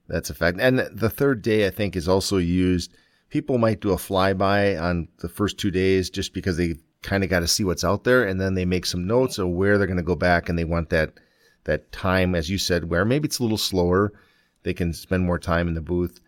That's 0.09 0.31
a 0.31 0.35
fact. 0.35 0.59
And 0.61 0.79
the 0.79 1.11
third 1.11 1.43
day, 1.43 1.67
I 1.67 1.71
think, 1.71 1.95
is 1.95 2.09
also 2.09 2.39
used. 2.39 2.95
People 3.29 3.59
might 3.59 3.81
do 3.81 3.93
a 3.93 3.97
flyby 3.97 4.81
on 4.81 5.09
the 5.19 5.29
first 5.29 5.59
two 5.59 5.71
days 5.71 6.09
just 6.11 6.33
because 6.33 6.57
they 6.57 6.77
kind 7.03 7.23
of 7.23 7.29
got 7.29 7.41
to 7.41 7.49
see 7.49 7.65
what's 7.65 7.85
out 7.85 8.05
there, 8.05 8.25
and 8.25 8.41
then 8.41 8.55
they 8.55 8.65
make 8.65 8.87
some 8.87 9.07
notes 9.07 9.39
of 9.39 9.49
where 9.49 9.77
they're 9.77 9.87
going 9.87 9.99
to 9.99 10.03
go 10.03 10.17
back, 10.17 10.49
and 10.49 10.59
they 10.59 10.65
want 10.65 10.89
that 10.91 11.13
that 11.65 11.93
time, 11.93 12.35
as 12.35 12.51
you 12.51 12.59
said, 12.59 12.91
where 12.91 13.05
maybe 13.05 13.27
it's 13.27 13.39
a 13.39 13.43
little 13.43 13.59
slower. 13.59 14.13
They 14.65 14.75
can 14.75 14.93
spend 14.93 15.25
more 15.25 15.39
time 15.39 15.69
in 15.69 15.75
the 15.75 15.81
booth. 15.81 16.21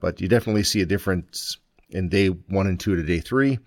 but 0.00 0.20
you 0.20 0.28
definitely 0.28 0.62
see 0.62 0.80
a 0.80 0.86
difference 0.86 1.58
in 1.90 2.08
day 2.08 2.28
one 2.28 2.66
and 2.66 2.78
two 2.78 2.96
to 2.96 3.02
day 3.02 3.20
three. 3.20 3.58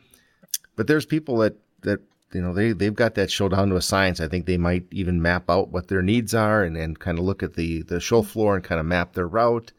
But 0.79 0.87
there's 0.87 1.05
people 1.05 1.39
that 1.39 1.57
that 1.81 1.99
you 2.31 2.41
know 2.41 2.53
they 2.53 2.71
they've 2.71 2.95
got 2.95 3.15
that 3.15 3.29
show 3.29 3.49
down 3.49 3.67
to 3.67 3.75
a 3.75 3.81
science. 3.81 4.21
I 4.21 4.29
think 4.29 4.45
they 4.45 4.57
might 4.57 4.85
even 4.91 5.21
map 5.21 5.49
out 5.49 5.73
what 5.73 5.89
their 5.89 6.01
needs 6.01 6.33
are 6.33 6.63
and, 6.63 6.77
and 6.77 6.97
kind 6.97 7.19
of 7.19 7.25
look 7.25 7.43
at 7.43 7.55
the 7.55 7.81
the 7.81 7.99
show 7.99 8.21
floor 8.21 8.55
and 8.55 8.63
kind 8.63 8.79
of 8.79 8.85
map 8.85 9.11
their 9.11 9.27
route. 9.27 9.73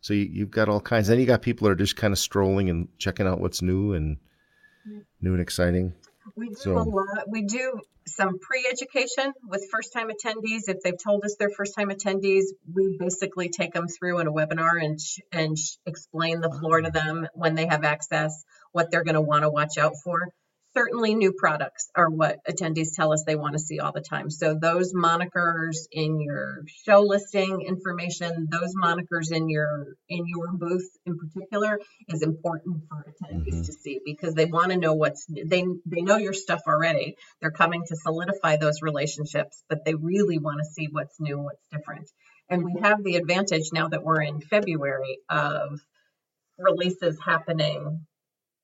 So 0.00 0.14
you, 0.14 0.44
have 0.44 0.50
got 0.50 0.70
all 0.70 0.80
kinds. 0.80 1.08
Then 1.08 1.20
you 1.20 1.26
got 1.26 1.42
people 1.42 1.66
that 1.66 1.72
are 1.72 1.74
just 1.74 1.96
kind 1.96 2.14
of 2.14 2.18
strolling 2.18 2.70
and 2.70 2.88
checking 2.96 3.26
out 3.26 3.38
what's 3.38 3.60
new 3.60 3.92
and 3.92 4.16
new 5.20 5.34
and 5.34 5.42
exciting. 5.42 5.92
We 6.36 6.48
do 6.48 6.54
so, 6.54 6.78
a 6.78 6.88
lot. 6.88 7.28
We 7.28 7.42
do 7.42 7.78
some 8.06 8.38
pre-education 8.38 9.34
with 9.46 9.68
first-time 9.70 10.08
attendees. 10.08 10.68
If 10.68 10.80
they've 10.82 10.94
told 11.02 11.24
us 11.24 11.36
they're 11.38 11.50
first-time 11.50 11.90
attendees, 11.90 12.44
we 12.72 12.96
basically 12.98 13.50
take 13.50 13.74
them 13.74 13.88
through 13.88 14.20
in 14.20 14.26
a 14.26 14.32
webinar 14.32 14.82
and 14.82 14.98
and 15.32 15.56
explain 15.86 16.40
the 16.40 16.50
floor 16.50 16.80
to 16.80 16.90
them 16.90 17.28
when 17.34 17.54
they 17.54 17.66
have 17.66 17.84
access, 17.84 18.44
what 18.72 18.90
they're 18.90 19.04
going 19.04 19.14
to 19.14 19.20
want 19.20 19.42
to 19.42 19.50
watch 19.50 19.78
out 19.78 19.94
for 20.02 20.28
certainly 20.74 21.14
new 21.14 21.32
products 21.32 21.90
are 21.94 22.08
what 22.08 22.38
attendees 22.48 22.94
tell 22.94 23.12
us 23.12 23.24
they 23.26 23.36
want 23.36 23.54
to 23.54 23.58
see 23.58 23.80
all 23.80 23.92
the 23.92 24.00
time. 24.00 24.30
So 24.30 24.54
those 24.54 24.94
monikers 24.94 25.86
in 25.90 26.20
your 26.20 26.62
show 26.84 27.02
listing 27.02 27.62
information, 27.62 28.48
those 28.50 28.74
monikers 28.74 29.32
in 29.32 29.48
your 29.48 29.96
in 30.08 30.24
your 30.26 30.52
booth 30.52 30.88
in 31.06 31.18
particular 31.18 31.80
is 32.08 32.22
important 32.22 32.82
for 32.88 33.04
attendees 33.04 33.46
mm-hmm. 33.46 33.62
to 33.62 33.72
see 33.72 34.00
because 34.04 34.34
they 34.34 34.46
want 34.46 34.70
to 34.70 34.78
know 34.78 34.94
what's 34.94 35.26
they 35.26 35.64
they 35.86 36.02
know 36.02 36.16
your 36.16 36.32
stuff 36.34 36.60
already. 36.66 37.16
They're 37.40 37.50
coming 37.50 37.82
to 37.86 37.96
solidify 37.96 38.56
those 38.56 38.82
relationships, 38.82 39.62
but 39.68 39.84
they 39.84 39.94
really 39.94 40.38
want 40.38 40.58
to 40.58 40.64
see 40.64 40.88
what's 40.90 41.18
new, 41.20 41.38
what's 41.38 41.64
different. 41.72 42.10
And 42.48 42.64
we 42.64 42.80
have 42.82 43.04
the 43.04 43.16
advantage 43.16 43.70
now 43.72 43.88
that 43.88 44.02
we're 44.02 44.22
in 44.22 44.40
February 44.40 45.18
of 45.28 45.78
releases 46.58 47.16
happening 47.24 48.06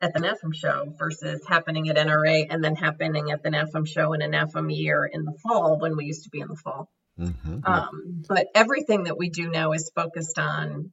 at 0.01 0.13
the 0.13 0.21
NAFEM 0.21 0.55
show 0.55 0.95
versus 0.99 1.41
happening 1.49 1.89
at 1.89 1.97
NRA 1.97 2.47
and 2.51 2.63
then 2.63 2.77
happening 2.77 3.31
at 3.31 3.43
the 3.43 3.49
NAFEM 3.51 3.87
show 3.87 4.13
in 4.13 4.23
a 4.23 4.29
NAFEM 4.29 4.75
year 4.75 5.09
in 5.11 5.25
the 5.25 5.33
fall 5.43 5.79
when 5.79 5.97
we 5.97 6.05
used 6.05 6.25
to 6.25 6.31
be 6.31 6.41
in 6.41 6.49
the 6.49 6.57
fall. 6.57 6.91
Mm-hmm. 7.19 7.61
Um, 7.65 8.23
but 8.29 8.49
everything 8.55 9.05
that 9.05 9.17
we 9.17 9.31
do 9.31 9.49
now 9.49 9.73
is 9.73 9.91
focused 9.95 10.39
on 10.39 10.93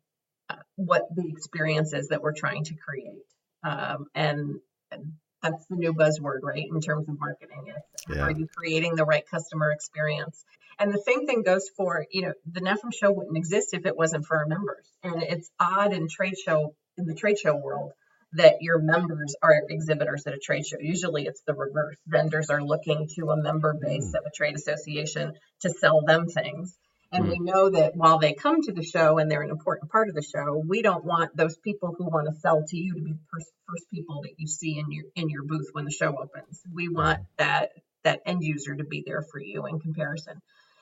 uh, 0.49 0.55
what 0.75 1.03
the 1.13 1.27
experience 1.27 1.93
is 1.93 2.07
that 2.09 2.21
we're 2.21 2.33
trying 2.33 2.63
to 2.65 2.75
create. 2.75 3.25
Um, 3.63 4.05
and, 4.15 4.59
and 4.89 5.13
that's 5.41 5.65
the 5.69 5.75
new 5.75 5.93
buzzword, 5.93 6.39
right? 6.41 6.65
In 6.73 6.79
terms 6.79 7.09
of 7.09 7.19
marketing, 7.19 7.65
it's 7.67 8.05
yeah. 8.09 8.23
are 8.23 8.31
you 8.31 8.47
creating 8.55 8.95
the 8.95 9.05
right 9.05 9.23
customer 9.29 9.71
experience? 9.71 10.45
And 10.79 10.93
the 10.93 11.03
same 11.05 11.27
thing 11.27 11.43
goes 11.43 11.69
for, 11.75 12.05
you 12.09 12.23
know, 12.23 12.33
the 12.49 12.61
NAFEM 12.61 12.93
show 12.93 13.11
wouldn't 13.11 13.37
exist 13.37 13.73
if 13.73 13.85
it 13.85 13.97
wasn't 13.97 14.25
for 14.25 14.37
our 14.37 14.47
members. 14.47 14.87
And 15.03 15.21
it's 15.21 15.51
odd 15.59 15.93
in 15.93 16.07
trade 16.07 16.37
show 16.37 16.73
in 16.97 17.05
the 17.05 17.15
trade 17.15 17.37
show 17.37 17.55
world 17.55 17.91
that 18.33 18.61
your 18.61 18.79
members 18.79 19.35
are 19.41 19.63
exhibitors 19.69 20.25
at 20.25 20.33
a 20.33 20.37
trade 20.37 20.65
show. 20.65 20.77
Usually 20.79 21.25
it's 21.25 21.41
the 21.45 21.53
reverse. 21.53 21.97
Vendors 22.07 22.49
are 22.49 22.63
looking 22.63 23.07
to 23.15 23.29
a 23.29 23.37
member 23.41 23.75
base 23.79 24.11
mm. 24.11 24.17
of 24.17 24.25
a 24.25 24.31
trade 24.35 24.55
association 24.55 25.33
to 25.61 25.69
sell 25.69 26.01
them 26.01 26.27
things. 26.27 26.75
And 27.11 27.25
mm. 27.25 27.29
we 27.29 27.39
know 27.39 27.69
that 27.69 27.95
while 27.95 28.17
they 28.17 28.33
come 28.33 28.61
to 28.63 28.71
the 28.71 28.83
show 28.83 29.19
and 29.19 29.29
they're 29.29 29.43
an 29.43 29.51
important 29.51 29.91
part 29.91 30.09
of 30.09 30.15
the 30.15 30.23
show, 30.23 30.61
we 30.67 30.81
don't 30.81 31.05
want 31.05 31.35
those 31.37 31.57
people 31.57 31.93
who 31.95 32.05
want 32.05 32.27
to 32.27 32.39
sell 32.39 32.63
to 32.67 32.77
you 32.77 32.95
to 32.95 33.01
be 33.01 33.11
the 33.11 33.19
first, 33.31 33.51
first 33.69 33.85
people 33.91 34.23
that 34.23 34.33
you 34.37 34.47
see 34.47 34.79
in 34.79 34.91
your 34.91 35.05
in 35.15 35.29
your 35.29 35.43
booth 35.43 35.67
when 35.73 35.85
the 35.85 35.91
show 35.91 36.17
opens. 36.17 36.61
We 36.73 36.89
want 36.89 37.19
that 37.37 37.69
that 38.03 38.21
end 38.25 38.43
user 38.43 38.75
to 38.75 38.83
be 38.83 39.03
there 39.05 39.21
for 39.21 39.39
you 39.39 39.67
in 39.67 39.79
comparison. 39.79 40.41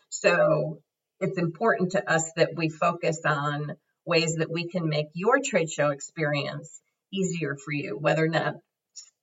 So 0.10 0.80
it's 1.20 1.38
important 1.38 1.92
to 1.92 2.12
us 2.12 2.32
that 2.38 2.56
we 2.56 2.70
focus 2.70 3.20
on 3.26 3.76
ways 4.06 4.36
that 4.36 4.50
we 4.50 4.68
can 4.68 4.90
make 4.90 5.08
your 5.14 5.40
trade 5.44 5.70
show 5.70 5.90
experience 5.90 6.82
easier 7.14 7.56
for 7.56 7.72
you, 7.72 7.98
whether 7.98 8.24
or 8.24 8.30
not 8.30 8.56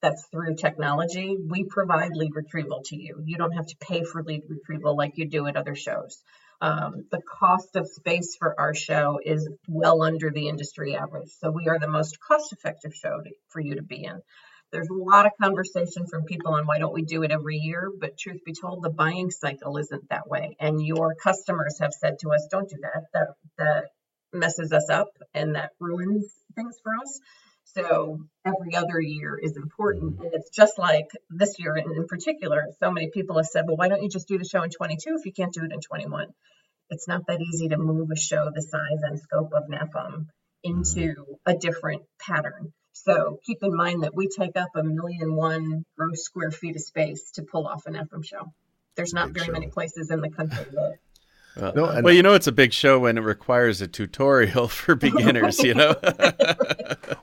that's 0.01 0.27
through 0.31 0.55
technology. 0.57 1.37
We 1.49 1.65
provide 1.65 2.15
lead 2.15 2.33
retrieval 2.35 2.83
to 2.87 2.97
you. 2.97 3.23
You 3.25 3.37
don't 3.37 3.53
have 3.53 3.67
to 3.67 3.77
pay 3.81 4.05
for 4.05 4.23
lead 4.23 4.43
retrieval 4.49 4.97
like 4.97 5.13
you 5.17 5.29
do 5.29 5.47
at 5.47 5.57
other 5.57 5.75
shows. 5.75 6.23
Um, 6.61 7.05
the 7.11 7.21
cost 7.23 7.77
of 7.77 7.89
space 7.89 8.37
for 8.39 8.59
our 8.59 8.75
show 8.75 9.21
is 9.25 9.49
well 9.69 10.03
under 10.03 10.31
the 10.31 10.49
industry 10.49 10.97
average. 10.97 11.31
So 11.39 11.51
we 11.51 11.69
are 11.69 11.79
the 11.79 11.89
most 11.89 12.19
cost 12.21 12.53
effective 12.53 12.95
show 12.95 13.21
to, 13.21 13.31
for 13.49 13.61
you 13.61 13.77
to 13.77 13.83
be 13.83 14.05
in. 14.05 14.21
There's 14.71 14.89
a 14.89 14.95
lot 14.95 15.25
of 15.25 15.33
conversation 15.41 16.07
from 16.07 16.25
people 16.25 16.55
on 16.55 16.67
why 16.67 16.79
don't 16.79 16.93
we 16.93 17.03
do 17.03 17.23
it 17.23 17.31
every 17.31 17.57
year, 17.57 17.91
but 17.99 18.19
truth 18.19 18.45
be 18.45 18.53
told, 18.53 18.83
the 18.83 18.91
buying 18.91 19.31
cycle 19.31 19.79
isn't 19.79 20.11
that 20.11 20.29
way. 20.29 20.57
And 20.61 20.85
your 20.85 21.15
customers 21.15 21.79
have 21.81 21.93
said 21.93 22.19
to 22.21 22.33
us, 22.33 22.49
don't 22.51 22.69
do 22.69 22.77
that. 22.83 23.05
That 23.15 23.29
that 23.57 23.85
messes 24.33 24.73
us 24.73 24.91
up 24.91 25.09
and 25.33 25.55
that 25.55 25.71
ruins 25.81 26.31
things 26.55 26.77
for 26.83 26.93
us. 27.01 27.21
So 27.75 28.21
every 28.45 28.75
other 28.77 29.01
year 29.01 29.39
is 29.41 29.57
important. 29.57 30.15
Mm-hmm. 30.15 30.23
And 30.23 30.35
it's 30.35 30.51
just 30.51 30.79
like 30.79 31.09
this 31.31 31.59
year 31.59 31.77
in, 31.77 31.85
in 31.95 32.07
particular, 32.07 32.67
so 32.81 32.91
many 32.91 33.11
people 33.11 33.37
have 33.37 33.47
said, 33.47 33.65
well, 33.67 33.77
why 33.77 33.89
don't 33.89 34.03
you 34.03 34.09
just 34.09 34.29
do 34.29 34.39
the 34.39 34.45
show 34.45 34.63
in 34.63 34.71
22 34.71 35.17
if 35.19 35.27
you 35.27 35.33
can't 35.33 35.53
do 35.53 35.65
it 35.65 35.73
in 35.73 35.81
21? 35.81 36.29
It's 36.91 37.07
not 37.07 37.27
that 37.27 37.41
easy 37.41 37.69
to 37.69 37.77
move 37.77 38.11
a 38.11 38.17
show 38.17 38.51
the 38.55 38.63
size 38.63 39.03
and 39.03 39.21
scope 39.21 39.53
of 39.53 39.65
NAFEM 39.69 40.27
into 40.65 41.39
a 41.47 41.55
different 41.55 42.03
pattern. 42.19 42.73
So 42.93 43.39
keep 43.45 43.59
in 43.63 43.77
mind 43.77 44.03
that 44.03 44.15
we 44.15 44.29
take 44.29 44.57
up 44.57 44.71
a 44.75 44.83
million 44.83 45.37
one 45.37 45.85
gross 45.97 46.25
square 46.25 46.51
feet 46.51 46.77
of 46.77 46.83
space 46.83 47.33
to 47.33 47.43
pull 47.43 47.67
off 47.67 47.87
an 47.87 47.95
NAFEM 47.95 48.25
show. 48.25 48.53
There's 48.97 49.13
not 49.13 49.31
very 49.31 49.47
show. 49.47 49.53
many 49.53 49.69
places 49.69 50.11
in 50.11 50.21
the 50.21 50.31
country 50.31 50.65
that 50.73 50.99
uh, 51.59 51.73
no, 51.75 52.01
well, 52.03 52.15
you 52.15 52.23
know, 52.23 52.35
it's 52.35 52.47
a 52.47 52.53
big 52.53 52.73
show 52.73 53.01
when 53.01 53.19
it 53.19 53.23
requires 53.23 53.81
a 53.81 53.89
tutorial 53.89 54.69
for 54.69 54.95
beginners, 54.95 55.59
you 55.63 55.75
know? 55.75 55.95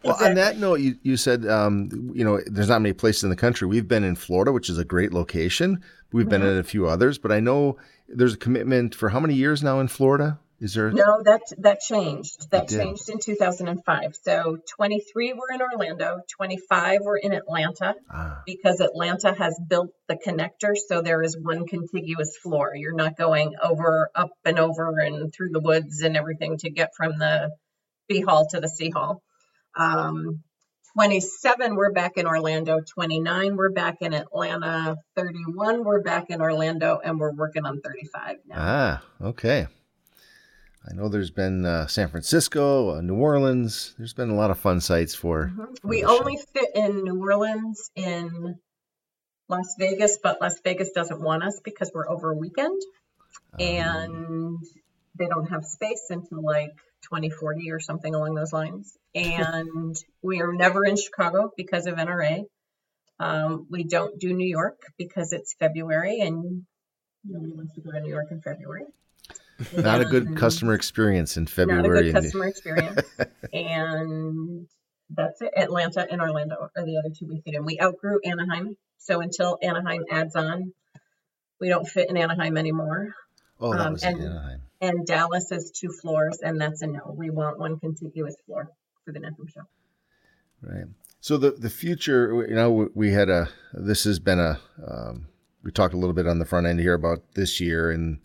well, 0.04 0.18
on 0.22 0.36
that 0.36 0.58
note, 0.58 0.80
you, 0.80 0.98
you 1.04 1.18
said, 1.18 1.48
um, 1.48 2.12
you 2.14 2.24
know, 2.24 2.42
there's 2.46 2.70
not 2.70 2.82
many 2.82 2.94
places 2.94 3.24
in 3.24 3.30
the 3.30 3.36
country. 3.36 3.68
We've 3.68 3.88
been 3.88 4.04
in 4.04 4.16
Florida, 4.16 4.52
which 4.52 4.70
is 4.70 4.78
a 4.78 4.86
great 4.86 5.14
location. 5.14 5.82
We've 6.12 6.28
been 6.28 6.42
mm-hmm. 6.42 6.52
in 6.52 6.58
a 6.58 6.64
few 6.64 6.88
others, 6.88 7.18
but 7.18 7.32
I 7.32 7.40
know 7.40 7.78
there's 8.08 8.34
a 8.34 8.38
commitment 8.38 8.94
for 8.94 9.10
how 9.10 9.20
many 9.20 9.34
years 9.34 9.64
now 9.64 9.80
in 9.80 9.88
Florida? 9.88 10.40
Is 10.66 10.74
there? 10.74 10.89
No, 10.89 11.22
that 11.24 11.41
that 11.59 11.80
changed. 11.80 12.49
That 12.49 12.68
changed 12.68 13.07
in 13.09 13.20
2005. 13.20 14.16
So 14.24 14.57
23 14.76 15.34
were 15.34 15.53
in 15.53 15.61
Orlando, 15.61 16.22
25 16.36 17.01
were 17.03 17.18
in 17.18 17.34
Atlanta, 17.34 17.93
ah. 18.09 18.41
because 18.47 18.80
Atlanta 18.80 19.32
has 19.36 19.59
built 19.70 19.91
the 20.07 20.16
connector, 20.16 20.76
so 20.76 21.03
there 21.03 21.22
is 21.22 21.38
one 21.38 21.68
contiguous 21.68 22.36
floor. 22.38 22.74
You're 22.76 22.95
not 22.95 23.16
going 23.16 23.53
over, 23.63 24.09
up 24.16 24.32
and 24.43 24.57
over, 24.57 24.97
and 24.97 25.32
through 25.32 25.49
the 25.51 25.59
woods 25.59 26.01
and 26.01 26.18
everything 26.18 26.57
to 26.57 26.72
get 26.72 26.95
from 26.97 27.20
the 27.20 27.51
B 28.07 28.22
Hall 28.22 28.47
to 28.49 28.59
the 28.59 28.68
C 28.68 28.89
Hall. 28.89 29.22
Um, 29.78 30.41
27 30.93 31.76
we're 31.76 31.91
back 31.91 32.13
in 32.18 32.26
Orlando, 32.26 32.80
29 32.80 33.55
we're 33.55 33.70
back 33.70 33.97
in 34.01 34.16
Atlanta, 34.16 34.95
31 35.16 35.84
we're 35.84 36.01
back 36.01 36.32
in 36.32 36.41
Orlando, 36.41 36.99
and 37.03 37.20
we're 37.20 37.34
working 37.36 37.68
on 37.68 37.82
35 37.82 38.38
now. 38.47 38.55
Ah, 38.57 39.03
okay. 39.22 39.68
I 40.88 40.94
know 40.94 41.10
there's 41.10 41.32
been 41.32 41.66
uh, 41.66 41.88
San 41.88 42.10
Francisco, 42.10 42.96
uh, 42.96 43.02
New 43.02 43.16
Orleans. 43.16 43.96
There's 43.98 44.14
been 44.14 44.30
a 44.30 44.36
lot 44.36 44.52
of 44.52 44.60
fun 44.60 44.82
sites 44.82 45.16
for. 45.16 45.48
Mm-hmm. 45.48 45.88
we 45.88 46.04
only 46.04 46.38
fit 46.54 46.70
in 46.76 47.04
New 47.04 47.20
Orleans, 47.20 47.90
in 47.96 48.60
Las 49.50 49.76
Vegas, 49.80 50.20
but 50.22 50.40
Las 50.42 50.60
Vegas 50.64 50.92
doesn't 50.92 51.22
want 51.22 51.44
us 51.44 51.60
because 51.64 51.92
we're 51.94 52.10
over 52.10 52.32
a 52.32 52.38
weekend, 52.38 52.80
um, 53.54 53.60
and 53.60 54.60
they 55.18 55.26
don't 55.26 55.50
have 55.50 55.66
space 55.66 56.06
until 56.10 56.44
like 56.44 56.76
2040 57.04 57.72
or 57.72 57.80
something 57.80 58.14
along 58.14 58.36
those 58.36 58.54
lines. 58.54 58.98
And 59.16 59.96
we 60.22 60.42
are 60.42 60.52
never 60.52 60.84
in 60.84 60.98
Chicago 60.98 61.50
because 61.56 61.88
of 61.88 61.96
NRA. 61.96 62.44
Um, 63.18 63.66
we 63.70 63.86
don't 63.86 64.20
do 64.20 64.34
New 64.34 64.48
York 64.48 64.78
because 64.98 65.32
it's 65.32 65.56
February, 65.58 66.20
and 66.20 66.66
nobody 67.24 67.54
wants 67.54 67.76
to 67.76 67.82
go 67.82 67.92
to 67.94 68.02
New 68.02 68.10
York 68.10 68.28
in 68.32 68.42
February. 68.42 68.84
Not 69.78 70.01
a 70.01 70.06
good 70.06 70.36
customer 70.36 70.74
experience 70.74 71.38
in 71.38 71.47
February. 71.47 71.84
Not 71.84 71.97
a 71.97 72.03
good 72.03 72.14
customer 72.14 72.47
experience. 72.47 73.01
and 73.53 74.68
that's 75.10 75.41
it. 75.41 75.53
Atlanta 75.56 76.08
and 76.10 76.22
Orlando 76.22 76.56
are 76.56 76.86
the 76.86 76.97
other 76.97 77.14
two 77.18 77.28
we 77.28 77.41
fit 77.41 77.56
in. 77.56 77.66
We 77.66 77.80
outgrew 77.82 78.20
Anaheim. 78.26 78.76
So 78.97 79.22
until 79.22 79.58
Anaheim 79.62 80.03
adds 80.10 80.36
on, 80.36 80.74
we 81.60 81.70
don't 81.70 81.88
fit 81.88 82.10
in 82.10 82.18
Anaheim 82.18 82.58
anymore. 82.58 83.14
Oh, 83.60 83.72
that 83.72 83.86
um, 83.86 83.93
was 83.93 84.03
and, 84.03 84.20
Anaheim. 84.20 84.62
And 84.82 85.06
Dallas 85.06 85.51
is 85.51 85.72
two 85.72 85.89
floors, 85.89 86.39
and 86.41 86.60
that's 86.60 86.82
a 86.82 86.88
no. 86.88 87.16
We 87.16 87.30
want 87.30 87.58
one 87.58 87.80
contiguous 87.80 88.36
floor 88.45 88.70
for 89.06 89.14
the 89.14 89.20
NAFEM 89.20 89.49
show. 89.53 89.62
Right. 90.62 90.86
So 91.22 91.38
the 91.38 91.51
the 91.51 91.70
future, 91.70 92.45
you 92.47 92.56
know, 92.56 92.89
we 92.93 93.12
had 93.12 93.30
a. 93.30 93.49
This 93.74 94.03
has 94.03 94.20
been 94.20 94.39
a. 94.39 94.60
Um, 94.86 95.28
we 95.64 95.72
talked 95.72 95.93
a 95.93 95.97
little 95.97 96.14
bit 96.14 96.28
on 96.28 96.39
the 96.39 96.45
front 96.45 96.68
end 96.68 96.80
here 96.80 96.93
about 96.93 97.34
this 97.36 97.60
year 97.60 97.89
and 97.89 98.20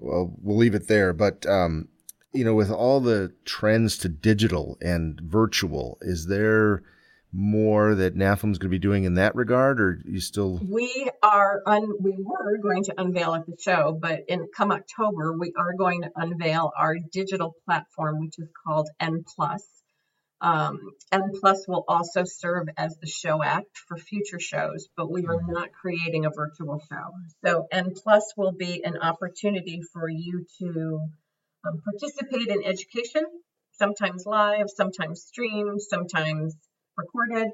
well, 0.00 0.34
we'll 0.42 0.56
leave 0.56 0.74
it 0.74 0.88
there. 0.88 1.12
But 1.12 1.46
um, 1.46 1.88
you 2.32 2.44
know, 2.44 2.54
with 2.54 2.70
all 2.70 3.00
the 3.00 3.32
trends 3.44 3.98
to 3.98 4.08
digital 4.08 4.78
and 4.80 5.20
virtual, 5.20 5.98
is 6.00 6.26
there 6.26 6.82
more 7.32 7.94
that 7.94 8.16
NAFEM's 8.16 8.58
going 8.58 8.70
to 8.70 8.76
be 8.76 8.78
doing 8.78 9.04
in 9.04 9.14
that 9.14 9.34
regard, 9.34 9.80
or 9.80 10.00
you 10.04 10.20
still? 10.20 10.60
We 10.62 11.08
are 11.22 11.62
un- 11.66 11.96
we 12.00 12.16
were 12.18 12.58
going 12.58 12.84
to 12.84 12.94
unveil 12.98 13.34
at 13.34 13.46
the 13.46 13.56
show, 13.60 13.96
but 14.00 14.20
in 14.28 14.48
come 14.56 14.72
October, 14.72 15.36
we 15.38 15.52
are 15.56 15.74
going 15.78 16.02
to 16.02 16.10
unveil 16.16 16.72
our 16.76 16.96
digital 17.12 17.54
platform, 17.64 18.20
which 18.20 18.38
is 18.38 18.48
called 18.66 18.88
N 18.98 19.24
Plus. 19.36 19.64
Um, 20.42 20.92
N 21.12 21.32
Plus 21.38 21.68
will 21.68 21.84
also 21.86 22.24
serve 22.24 22.68
as 22.78 22.96
the 22.96 23.06
show 23.06 23.42
act 23.42 23.76
for 23.76 23.98
future 23.98 24.40
shows, 24.40 24.88
but 24.96 25.10
we 25.10 25.26
are 25.26 25.42
not 25.46 25.72
creating 25.72 26.24
a 26.24 26.30
virtual 26.30 26.80
show. 26.90 27.12
So 27.44 27.66
N 27.70 27.92
Plus 27.94 28.32
will 28.36 28.52
be 28.52 28.82
an 28.82 28.96
opportunity 28.96 29.82
for 29.92 30.08
you 30.08 30.46
to 30.60 31.00
um, 31.66 31.82
participate 31.84 32.48
in 32.48 32.64
education, 32.64 33.24
sometimes 33.72 34.24
live, 34.24 34.70
sometimes 34.74 35.22
streamed, 35.22 35.82
sometimes 35.82 36.56
recorded. 36.96 37.50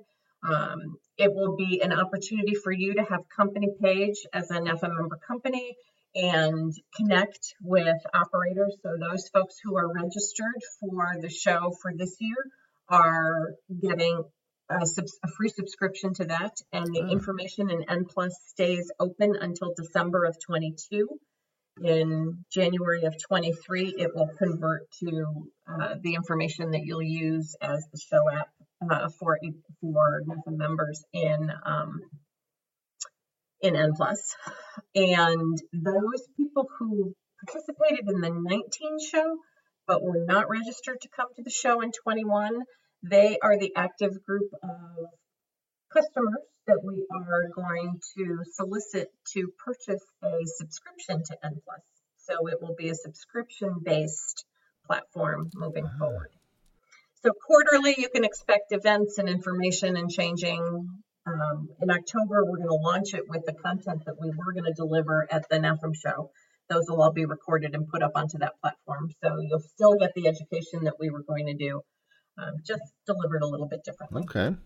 Um, 0.49 0.99
it 1.19 1.35
will 1.35 1.57
be 1.57 1.83
an 1.83 1.93
opportunity 1.93 2.55
for 2.55 2.71
you 2.71 2.95
to 2.95 3.03
have 3.03 3.29
company 3.35 3.69
page 3.83 4.27
as 4.33 4.51
an 4.51 4.67
FM 4.67 4.95
member 4.97 5.19
company 5.27 5.77
and 6.15 6.73
connect 6.95 7.55
with 7.61 7.97
operators. 8.15 8.77
So 8.83 8.97
those 8.97 9.29
folks 9.29 9.57
who 9.63 9.77
are 9.77 9.93
registered 9.93 10.63
for 10.79 11.21
the 11.21 11.29
show 11.29 11.73
for 11.83 11.93
this 11.93 12.17
year 12.21 12.37
are 12.89 13.55
getting 13.81 14.23
a, 14.69 14.87
subs- 14.87 15.19
a 15.25 15.29
free 15.29 15.49
subscription 15.49 16.15
to 16.15 16.25
that. 16.27 16.53
And 16.73 16.87
the 16.87 17.03
Oh. 17.03 17.11
information 17.11 17.71
in 17.71 17.89
N 17.89 18.05
Plus 18.05 18.35
stays 18.49 18.91
open 18.99 19.37
until 19.41 19.75
December 19.77 20.25
of 20.25 20.37
22. 20.45 21.09
In 21.83 22.45
January 22.51 23.05
of 23.05 23.15
23, 23.29 23.97
it 23.99 24.15
will 24.15 24.31
convert 24.39 24.91
to 25.01 25.51
uh, 25.69 25.97
the 26.01 26.15
information 26.15 26.71
that 26.71 26.81
you'll 26.85 27.03
use 27.03 27.55
as 27.61 27.87
the 27.93 27.99
show 27.99 28.31
app 28.31 28.49
uh, 28.91 29.11
for 29.19 29.39
for 29.83 30.23
NAFEM 30.27 30.57
members 30.57 31.05
in 31.13 31.53
um, 31.65 32.01
in 33.61 33.77
N 33.77 33.93
And 34.95 35.63
those 35.73 36.27
people 36.37 36.67
who 36.79 37.15
participated 37.45 38.09
in 38.09 38.21
the 38.21 38.31
19 38.31 38.99
show 39.11 39.37
but 39.87 40.03
were 40.03 40.25
not 40.27 40.49
registered 40.49 41.01
to 41.01 41.09
come 41.09 41.29
to 41.37 41.43
the 41.43 41.51
show 41.51 41.81
in 41.81 41.93
21, 41.93 42.63
they 43.03 43.39
are 43.41 43.59
the 43.59 43.73
active 43.77 44.25
group 44.25 44.51
of 44.63 45.07
customers 45.93 46.43
that 46.67 46.81
we 46.83 47.07
are 47.11 47.49
going 47.55 48.01
to 48.17 48.43
solicit 48.53 49.09
to 49.33 49.53
purchase 49.65 50.05
a 50.23 50.45
subscription 50.45 51.23
to 51.25 51.37
N 51.45 51.61
Plus. 51.65 51.81
So 52.17 52.49
it 52.49 52.61
will 52.61 52.75
be 52.77 52.89
a 52.89 52.95
subscription 52.95 53.77
based 53.83 54.45
platform 54.87 55.51
moving 55.55 55.89
forward. 55.99 56.31
So 57.23 57.31
quarterly, 57.47 57.95
you 57.99 58.09
can 58.09 58.25
expect 58.25 58.73
events 58.73 59.19
and 59.19 59.29
information 59.29 59.97
and 59.97 60.11
changing. 60.11 60.89
Um, 61.27 61.69
in 61.81 61.91
October, 61.91 62.45
we're 62.45 62.59
going 62.59 62.69
to 62.69 62.75
launch 62.75 63.15
it 63.15 63.29
with 63.29 63.45
the 63.47 63.53
content 63.53 64.05
that 64.07 64.15
we 64.21 64.31
were 64.31 64.53
going 64.53 64.65
to 64.65 64.75
deliver 64.75 65.27
at 65.31 65.49
the 65.49 65.57
NAFEM 65.57 65.95
show. 65.95 66.31
Those 66.69 66.85
will 66.89 67.03
all 67.03 67.13
be 67.13 67.25
recorded 67.25 67.75
and 67.75 67.89
put 67.89 68.03
up 68.03 68.13
onto 68.15 68.39
that 68.39 68.61
platform. 68.61 69.11
So 69.23 69.39
you'll 69.41 69.61
still 69.61 69.97
get 69.97 70.13
the 70.15 70.27
education 70.27 70.85
that 70.85 70.95
we 70.99 71.11
were 71.11 71.23
going 71.23 71.47
to 71.47 71.55
do, 71.55 71.83
um, 72.39 72.55
just 72.65 72.83
delivered 73.07 73.43
a 73.43 73.47
little 73.47 73.69
bit 73.69 73.85
differently. 73.85 74.23
Okay. 74.23 74.57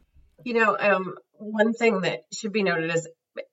You 0.44 0.54
know, 0.54 0.76
um, 0.78 1.14
one 1.32 1.74
thing 1.74 2.02
that 2.02 2.20
should 2.32 2.52
be 2.52 2.62
noted 2.62 2.94
is 2.94 3.06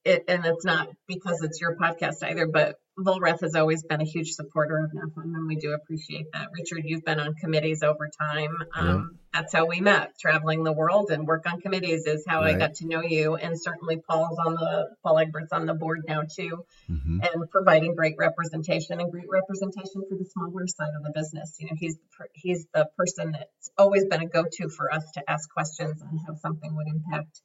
it, 0.06 0.24
and 0.28 0.46
it's 0.46 0.66
not 0.66 0.88
because 1.08 1.42
it's 1.42 1.60
your 1.60 1.76
podcast 1.76 2.24
either, 2.24 2.48
but 2.48 2.78
Vollrath 3.00 3.42
has 3.42 3.56
always 3.56 3.84
been 3.84 4.02
a 4.02 4.06
huge 4.06 4.32
supporter 4.32 4.80
of 4.80 4.92
NAFEM, 4.92 5.36
and 5.36 5.48
we 5.48 5.56
do 5.56 5.74
appreciate 5.74 6.32
that. 6.34 6.50
Richard, 6.52 6.84
you've 6.86 7.06
been 7.06 7.20
on 7.20 7.36
committees 7.36 7.84
over 7.84 8.10
time. 8.20 8.58
Um, 8.76 9.20
That's 9.34 9.54
how 9.54 9.66
we 9.68 9.82
met, 9.82 10.18
traveling 10.20 10.64
the 10.64 10.74
world 10.74 11.12
and 11.12 11.28
work 11.28 11.46
on 11.46 11.62
committees 11.62 12.08
is 12.08 12.26
how 12.28 12.42
I 12.42 12.54
got 12.54 12.76
to 12.76 12.88
know 12.88 13.04
you. 13.04 13.36
And 13.36 13.60
certainly 13.60 13.98
Paul's 13.98 14.40
on 14.40 14.56
the 14.56 14.96
Paul 15.04 15.20
Egbert's 15.20 15.52
on 15.52 15.68
the 15.68 15.76
board 15.76 16.06
now 16.08 16.24
too 16.24 16.66
hmm 16.88 17.20
and 17.20 17.50
providing 17.50 17.96
great 17.96 18.16
representation 18.18 19.00
and 19.00 19.12
great 19.12 19.30
representation 19.30 20.04
for 20.08 20.16
the 20.18 20.26
smaller 20.26 20.68
side 20.68 20.94
of 20.96 21.04
the 21.04 21.12
business. 21.14 21.56
You 21.60 21.68
know, 21.68 21.76
he's 21.78 21.96
the 21.96 22.26
he's 22.34 22.68
the 22.74 22.88
person 22.98 23.32
that's 23.32 23.72
always 23.78 24.06
been 24.06 24.22
a 24.22 24.28
go-to 24.28 24.70
for 24.70 24.94
us 24.94 25.04
to 25.16 25.30
ask 25.30 25.50
questions 25.52 26.02
on 26.02 26.20
how 26.26 26.36
something 26.36 26.76
would 26.76 26.88
impact 26.88 27.42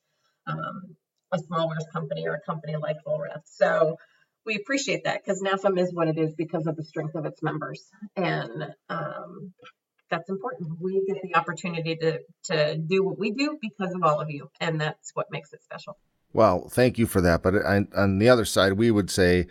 um, 0.47 0.97
a 1.33 1.39
smaller 1.39 1.77
company 1.93 2.27
or 2.27 2.35
a 2.35 2.41
company 2.41 2.77
like 2.77 2.97
Vollrath. 3.07 3.43
So 3.45 3.97
we 4.45 4.57
appreciate 4.57 5.05
that 5.05 5.23
because 5.25 5.43
NAFEM 5.43 5.79
is 5.79 5.93
what 5.93 6.09
it 6.09 6.19
is 6.19 6.35
because 6.35 6.67
of 6.67 6.77
the 6.77 6.85
strength 6.85 7.15
of 7.15 7.25
its 7.27 7.43
members, 7.43 7.89
and 8.17 8.75
um, 8.89 9.53
that's 10.11 10.29
important. 10.29 10.71
We 10.81 11.03
get 11.07 11.23
the 11.23 11.37
opportunity 11.37 11.97
to 11.97 12.21
to 12.45 12.77
do 12.77 13.05
what 13.05 13.19
we 13.19 13.33
do 13.33 13.59
because 13.61 13.95
of 13.95 14.03
all 14.03 14.21
of 14.21 14.31
you, 14.31 14.51
and 14.61 14.81
that's 14.81 15.11
what 15.15 15.27
makes 15.31 15.53
it 15.53 15.63
special. 15.63 15.97
Well, 16.33 16.69
thank 16.69 16.99
you 16.99 17.07
for 17.07 17.21
that. 17.21 17.43
But 17.43 17.57
on, 17.57 17.89
on 17.95 18.19
the 18.19 18.29
other 18.29 18.45
side, 18.45 18.75
we 18.75 18.91
would 18.91 19.11
say 19.11 19.47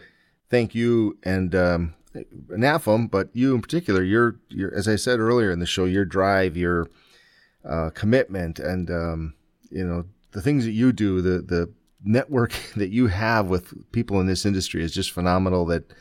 thank 0.50 0.74
you 0.74 1.18
and 1.24 1.54
um, 1.54 1.94
NAFEM, 2.16 3.10
but 3.10 3.30
you 3.34 3.56
in 3.56 3.62
particular, 3.62 4.04
your 4.04 4.40
your 4.50 4.74
as 4.74 4.88
I 4.88 4.96
said 4.96 5.20
earlier 5.20 5.52
in 5.52 5.60
the 5.60 5.66
show, 5.66 5.86
your 5.86 6.06
drive, 6.06 6.58
your 6.58 6.88
uh, 7.64 7.90
commitment, 7.94 8.60
and 8.60 8.90
um, 8.90 9.34
you 9.70 9.86
know 9.86 10.06
the 10.32 10.42
things 10.42 10.66
that 10.66 10.72
you 10.72 10.92
do, 10.92 11.22
the 11.22 11.42
the 11.42 11.74
network 12.04 12.54
that 12.76 12.90
you 12.90 13.08
have 13.08 13.48
with 13.48 13.92
people 13.92 14.20
in 14.20 14.28
this 14.28 14.46
industry 14.46 14.84
is 14.84 14.94
just 14.94 15.12
phenomenal. 15.12 15.66
That 15.66 15.94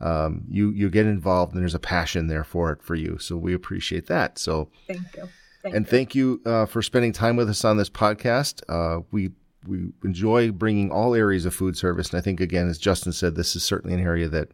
um, 0.00 0.44
you 0.48 0.70
you 0.70 0.90
get 0.90 1.06
involved 1.06 1.52
and 1.54 1.62
there's 1.62 1.74
a 1.74 1.80
passion 1.80 2.26
there 2.26 2.44
for 2.44 2.72
it 2.72 2.82
for 2.82 2.94
you. 2.94 3.18
So 3.18 3.36
we 3.36 3.54
appreciate 3.54 4.06
that. 4.06 4.38
So 4.38 4.70
Thank 4.86 5.00
you. 5.16 5.28
Thank 5.62 5.76
and 5.76 5.86
you. 5.86 5.90
thank 5.90 6.14
you 6.14 6.42
uh, 6.44 6.66
for 6.66 6.82
spending 6.82 7.12
time 7.12 7.36
with 7.36 7.48
us 7.48 7.64
on 7.64 7.76
this 7.78 7.90
podcast. 7.90 8.62
Uh, 8.68 9.02
we 9.10 9.32
we 9.66 9.92
enjoy 10.04 10.50
bringing 10.52 10.90
all 10.90 11.14
areas 11.14 11.46
of 11.46 11.54
food 11.54 11.76
service, 11.76 12.10
and 12.10 12.18
I 12.18 12.22
think 12.22 12.40
again, 12.40 12.68
as 12.68 12.78
Justin 12.78 13.12
said, 13.12 13.34
this 13.34 13.56
is 13.56 13.62
certainly 13.62 13.94
an 13.94 14.04
area 14.04 14.28
that 14.28 14.50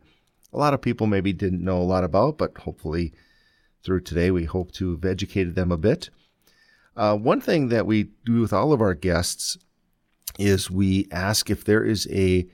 a 0.52 0.58
lot 0.58 0.74
of 0.74 0.80
people 0.80 1.06
maybe 1.06 1.32
didn't 1.32 1.64
know 1.64 1.78
a 1.78 1.82
lot 1.82 2.04
about, 2.04 2.38
but 2.38 2.56
hopefully 2.58 3.12
through 3.82 4.02
today, 4.02 4.30
we 4.30 4.44
hope 4.44 4.72
to 4.72 4.92
have 4.92 5.04
educated 5.04 5.54
them 5.54 5.72
a 5.72 5.76
bit. 5.76 6.10
Uh, 6.96 7.16
one 7.16 7.40
thing 7.40 7.68
that 7.68 7.86
we 7.86 8.10
do 8.24 8.40
with 8.40 8.52
all 8.52 8.72
of 8.72 8.80
our 8.80 8.94
guests 8.94 9.56
is 10.40 10.70
we 10.70 11.06
ask 11.10 11.50
if 11.50 11.64
there 11.64 11.84
is 11.84 12.08
a 12.10 12.46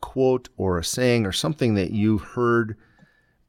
quote 0.00 0.48
or 0.56 0.78
a 0.78 0.84
saying 0.84 1.26
or 1.26 1.32
something 1.32 1.74
that 1.74 1.90
you've 1.90 2.22
heard 2.22 2.76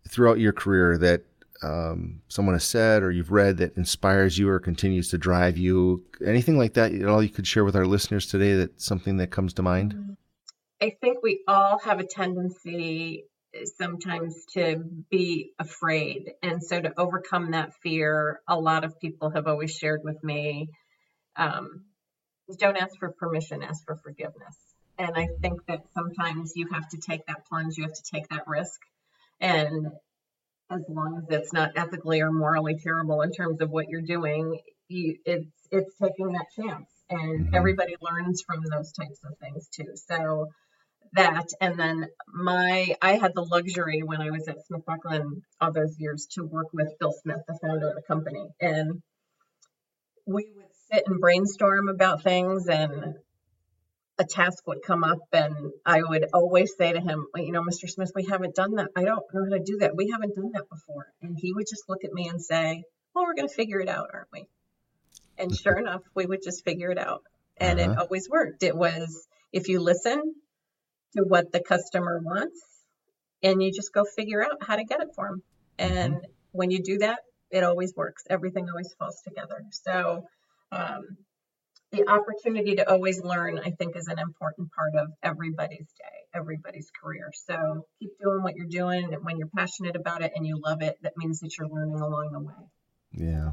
throughout 0.09 0.39
your 0.39 0.53
career 0.53 0.97
that 0.97 1.23
um, 1.63 2.21
someone 2.27 2.55
has 2.55 2.65
said 2.65 3.03
or 3.03 3.11
you've 3.11 3.31
read 3.31 3.57
that 3.57 3.77
inspires 3.77 4.37
you 4.37 4.49
or 4.49 4.59
continues 4.59 5.09
to 5.09 5.17
drive 5.17 5.57
you 5.57 6.03
anything 6.25 6.57
like 6.57 6.73
that 6.73 6.91
at 6.91 7.07
all 7.07 7.23
you 7.23 7.29
could 7.29 7.47
share 7.47 7.63
with 7.63 7.75
our 7.75 7.85
listeners 7.85 8.27
today 8.27 8.53
that's 8.55 8.85
something 8.85 9.17
that 9.17 9.31
comes 9.31 9.53
to 9.53 9.61
mind 9.61 10.17
I 10.81 10.97
think 10.99 11.19
we 11.23 11.41
all 11.47 11.79
have 11.79 11.99
a 11.99 12.05
tendency 12.05 13.23
sometimes 13.77 14.45
to 14.53 14.83
be 15.09 15.53
afraid. 15.59 16.31
And 16.41 16.61
so 16.61 16.81
to 16.81 16.93
overcome 16.99 17.51
that 17.51 17.73
fear, 17.81 18.41
a 18.47 18.59
lot 18.59 18.83
of 18.83 18.99
people 18.99 19.29
have 19.29 19.47
always 19.47 19.71
shared 19.75 20.01
with 20.03 20.21
me 20.23 20.69
um, 21.35 21.85
don't 22.59 22.77
ask 22.77 22.97
for 22.99 23.11
permission, 23.11 23.63
ask 23.63 23.83
for 23.85 23.95
forgiveness. 23.97 24.57
And 24.97 25.11
I 25.15 25.27
think 25.41 25.65
that 25.67 25.81
sometimes 25.93 26.53
you 26.55 26.67
have 26.71 26.87
to 26.89 26.97
take 26.97 27.25
that 27.27 27.45
plunge, 27.47 27.77
you 27.77 27.83
have 27.83 27.93
to 27.93 28.03
take 28.03 28.27
that 28.29 28.47
risk. 28.47 28.79
And 29.39 29.87
as 30.69 30.81
long 30.89 31.17
as 31.17 31.41
it's 31.41 31.53
not 31.53 31.71
ethically 31.75 32.21
or 32.21 32.31
morally 32.31 32.77
terrible 32.81 33.21
in 33.21 33.31
terms 33.31 33.61
of 33.61 33.69
what 33.69 33.89
you're 33.89 34.01
doing, 34.01 34.59
you, 34.87 35.17
it's 35.25 35.51
it's 35.71 35.95
taking 36.01 36.33
that 36.33 36.47
chance. 36.55 36.89
And 37.09 37.47
Mhm. 37.47 37.55
everybody 37.55 37.95
learns 38.01 38.43
from 38.43 38.63
those 38.63 38.91
types 38.93 39.19
of 39.23 39.37
things 39.39 39.69
too. 39.69 39.95
So 39.95 40.49
that 41.13 41.47
and 41.61 41.79
then 41.79 42.09
my 42.27 42.95
I 43.01 43.13
had 43.17 43.33
the 43.35 43.45
luxury 43.45 44.03
when 44.03 44.21
I 44.21 44.31
was 44.31 44.47
at 44.47 44.65
Smith 44.65 44.85
Bucklin 44.85 45.43
all 45.61 45.71
those 45.71 45.99
years 45.99 46.27
to 46.33 46.43
work 46.43 46.67
with 46.73 46.97
Bill 46.99 47.13
Smith, 47.13 47.41
the 47.47 47.57
founder 47.61 47.89
of 47.89 47.95
the 47.95 48.01
company. 48.03 48.49
And 48.61 49.01
we 50.25 50.51
would 50.55 50.72
sit 50.93 51.03
and 51.07 51.19
brainstorm 51.19 51.89
about 51.89 52.23
things 52.23 52.67
and 52.67 53.15
a 54.19 54.23
task 54.23 54.65
would 54.67 54.83
come 54.85 55.03
up 55.03 55.19
and 55.31 55.71
I 55.85 56.01
would 56.03 56.27
always 56.33 56.75
say 56.77 56.93
to 56.93 56.99
him, 56.99 57.25
well, 57.33 57.43
you 57.43 57.51
know, 57.51 57.63
Mr. 57.63 57.89
Smith, 57.89 58.11
we 58.13 58.25
haven't 58.25 58.55
done 58.55 58.75
that. 58.75 58.89
I 58.95 59.03
don't 59.03 59.23
know 59.33 59.43
how 59.45 59.57
to 59.57 59.63
do 59.63 59.77
that. 59.79 59.95
We 59.95 60.09
haven't 60.09 60.35
done 60.35 60.51
that 60.53 60.69
before. 60.69 61.07
And 61.21 61.35
he 61.37 61.51
would 61.51 61.65
just 61.67 61.89
look 61.89 62.03
at 62.03 62.13
me 62.13 62.27
and 62.27 62.39
say, 62.41 62.83
Well, 63.15 63.25
we're 63.25 63.33
going 63.33 63.47
to 63.47 63.53
figure 63.53 63.79
it 63.79 63.89
out, 63.89 64.09
aren't 64.13 64.27
we? 64.31 64.45
And 65.37 65.55
sure 65.55 65.77
enough, 65.79 66.01
we 66.15 66.27
would 66.27 66.43
just 66.43 66.63
figure 66.63 66.91
it 66.91 66.99
out. 66.99 67.23
And 67.57 67.79
it 67.79 67.89
Uh-huh. 67.89 68.01
always 68.01 68.29
worked. 68.29 68.61
It 68.61 68.75
was 68.75 69.27
if 69.51 69.67
you 69.67 69.79
listen 69.79 70.21
to 71.17 71.23
what 71.23 71.51
the 71.51 71.59
customer 71.59 72.19
wants 72.23 72.61
and 73.41 73.61
you 73.63 73.71
just 73.71 73.93
go 73.93 74.03
figure 74.15 74.43
out 74.43 74.61
how 74.63 74.75
to 74.75 74.83
get 74.83 75.01
it 75.01 75.09
for 75.15 75.27
them. 75.29 75.43
And 75.79 76.25
when 76.51 76.69
you 76.69 76.83
do 76.83 76.99
that, 76.99 77.19
it 77.49 77.63
always 77.63 77.95
works. 77.95 78.23
Everything 78.29 78.69
always 78.69 78.93
falls 78.99 79.21
together. 79.27 79.63
So, 79.71 80.27
um, 80.73 81.01
the 81.91 82.07
opportunity 82.09 82.75
to 82.75 82.89
always 82.89 83.21
learn, 83.21 83.59
I 83.59 83.69
think, 83.69 83.95
is 83.95 84.07
an 84.07 84.17
important 84.19 84.69
part 84.71 84.95
of 84.95 85.09
everybody's 85.21 85.87
day, 85.99 86.17
everybody's 86.33 86.89
career. 87.01 87.29
So 87.47 87.85
keep 87.99 88.11
doing 88.21 88.41
what 88.41 88.55
you're 88.55 88.65
doing. 88.67 89.13
And 89.13 89.23
when 89.23 89.37
you're 89.37 89.49
passionate 89.55 89.95
about 89.95 90.23
it 90.23 90.31
and 90.35 90.45
you 90.45 90.59
love 90.63 90.81
it, 90.81 90.97
that 91.03 91.13
means 91.17 91.39
that 91.41 91.55
you're 91.57 91.69
learning 91.69 91.99
along 91.99 92.31
the 92.31 92.39
way. 92.39 92.53
yeah 93.29 93.51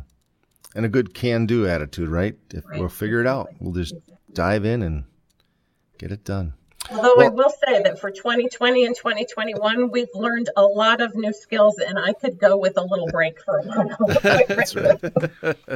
and 0.74 0.86
a 0.86 0.88
good 0.88 1.12
can-do 1.14 1.66
attitude 1.66 2.08
right 2.08 2.36
if 2.54 2.64
Right. 2.64 2.78
we'll 2.80 2.88
figure 2.88 3.20
it 3.20 3.26
out 3.26 3.48
we'll 3.58 3.74
just 3.74 3.94
dive 4.32 4.64
in 4.64 4.82
and 4.82 5.04
get 5.98 6.12
it 6.12 6.24
done 6.24 6.54
Although 6.90 7.14
well, 7.16 7.26
I 7.26 7.28
will 7.28 7.50
say 7.50 7.82
that 7.82 8.00
for 8.00 8.10
2020 8.10 8.84
and 8.84 8.96
2021, 8.96 9.90
we've 9.90 10.08
learned 10.14 10.50
a 10.56 10.62
lot 10.62 11.00
of 11.00 11.14
new 11.14 11.32
skills, 11.32 11.78
and 11.78 11.98
I 11.98 12.12
could 12.14 12.38
go 12.38 12.56
with 12.56 12.76
a 12.76 12.82
little 12.82 13.06
break 13.08 13.40
for 13.42 13.58
a 13.58 13.62
while. 13.62 13.96
That's 14.48 14.74
right. 14.74 14.98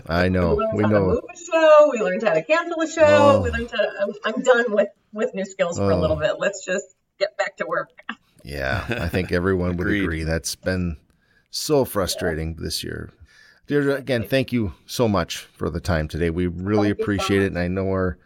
I 0.09 0.29
know. 0.29 0.55
We, 0.57 0.83
we 0.83 0.89
know. 0.89 1.07
move 1.07 1.25
a 1.33 1.37
show. 1.37 1.91
We 1.93 2.01
learned 2.01 2.23
how 2.23 2.35
to 2.35 2.43
cancel 2.43 2.81
a 2.81 2.89
show. 2.89 3.05
Oh. 3.07 3.43
We 3.43 3.51
learned 3.51 3.71
how 3.71 3.83
to, 3.83 3.91
I'm, 4.01 4.35
I'm, 4.35 4.43
done 4.43 4.73
with 4.73 4.89
with 5.13 5.35
new 5.35 5.45
skills 5.45 5.79
for 5.79 5.93
oh. 5.93 5.97
a 5.97 6.01
little 6.01 6.17
oh. 6.17 6.21
bit. 6.21 6.35
Let's 6.39 6.65
just 6.65 6.97
get 7.19 7.37
back 7.39 7.57
to 7.59 7.67
work. 7.67 7.91
Yeah, 8.43 8.85
I 8.89 9.09
think 9.09 9.31
everyone 9.31 9.77
would 9.77 9.87
agree. 9.87 10.25
That's 10.25 10.55
been 10.55 10.97
so 11.51 11.85
frustrating 11.85 12.57
this 12.57 12.83
year. 12.83 13.11
Deirdre, 13.67 13.95
again, 13.95 14.25
thank 14.25 14.53
you 14.53 14.75
so 14.85 15.09
much 15.09 15.37
for 15.39 15.71
the 15.71 15.81
time 15.81 16.09
today. 16.09 16.29
We 16.29 16.49
really 16.49 16.89
thank 16.89 17.01
appreciate 17.01 17.39
so 17.39 17.45
it, 17.45 17.47
and 17.47 17.59
I 17.59 17.69
know 17.69 17.87
our 17.89 18.19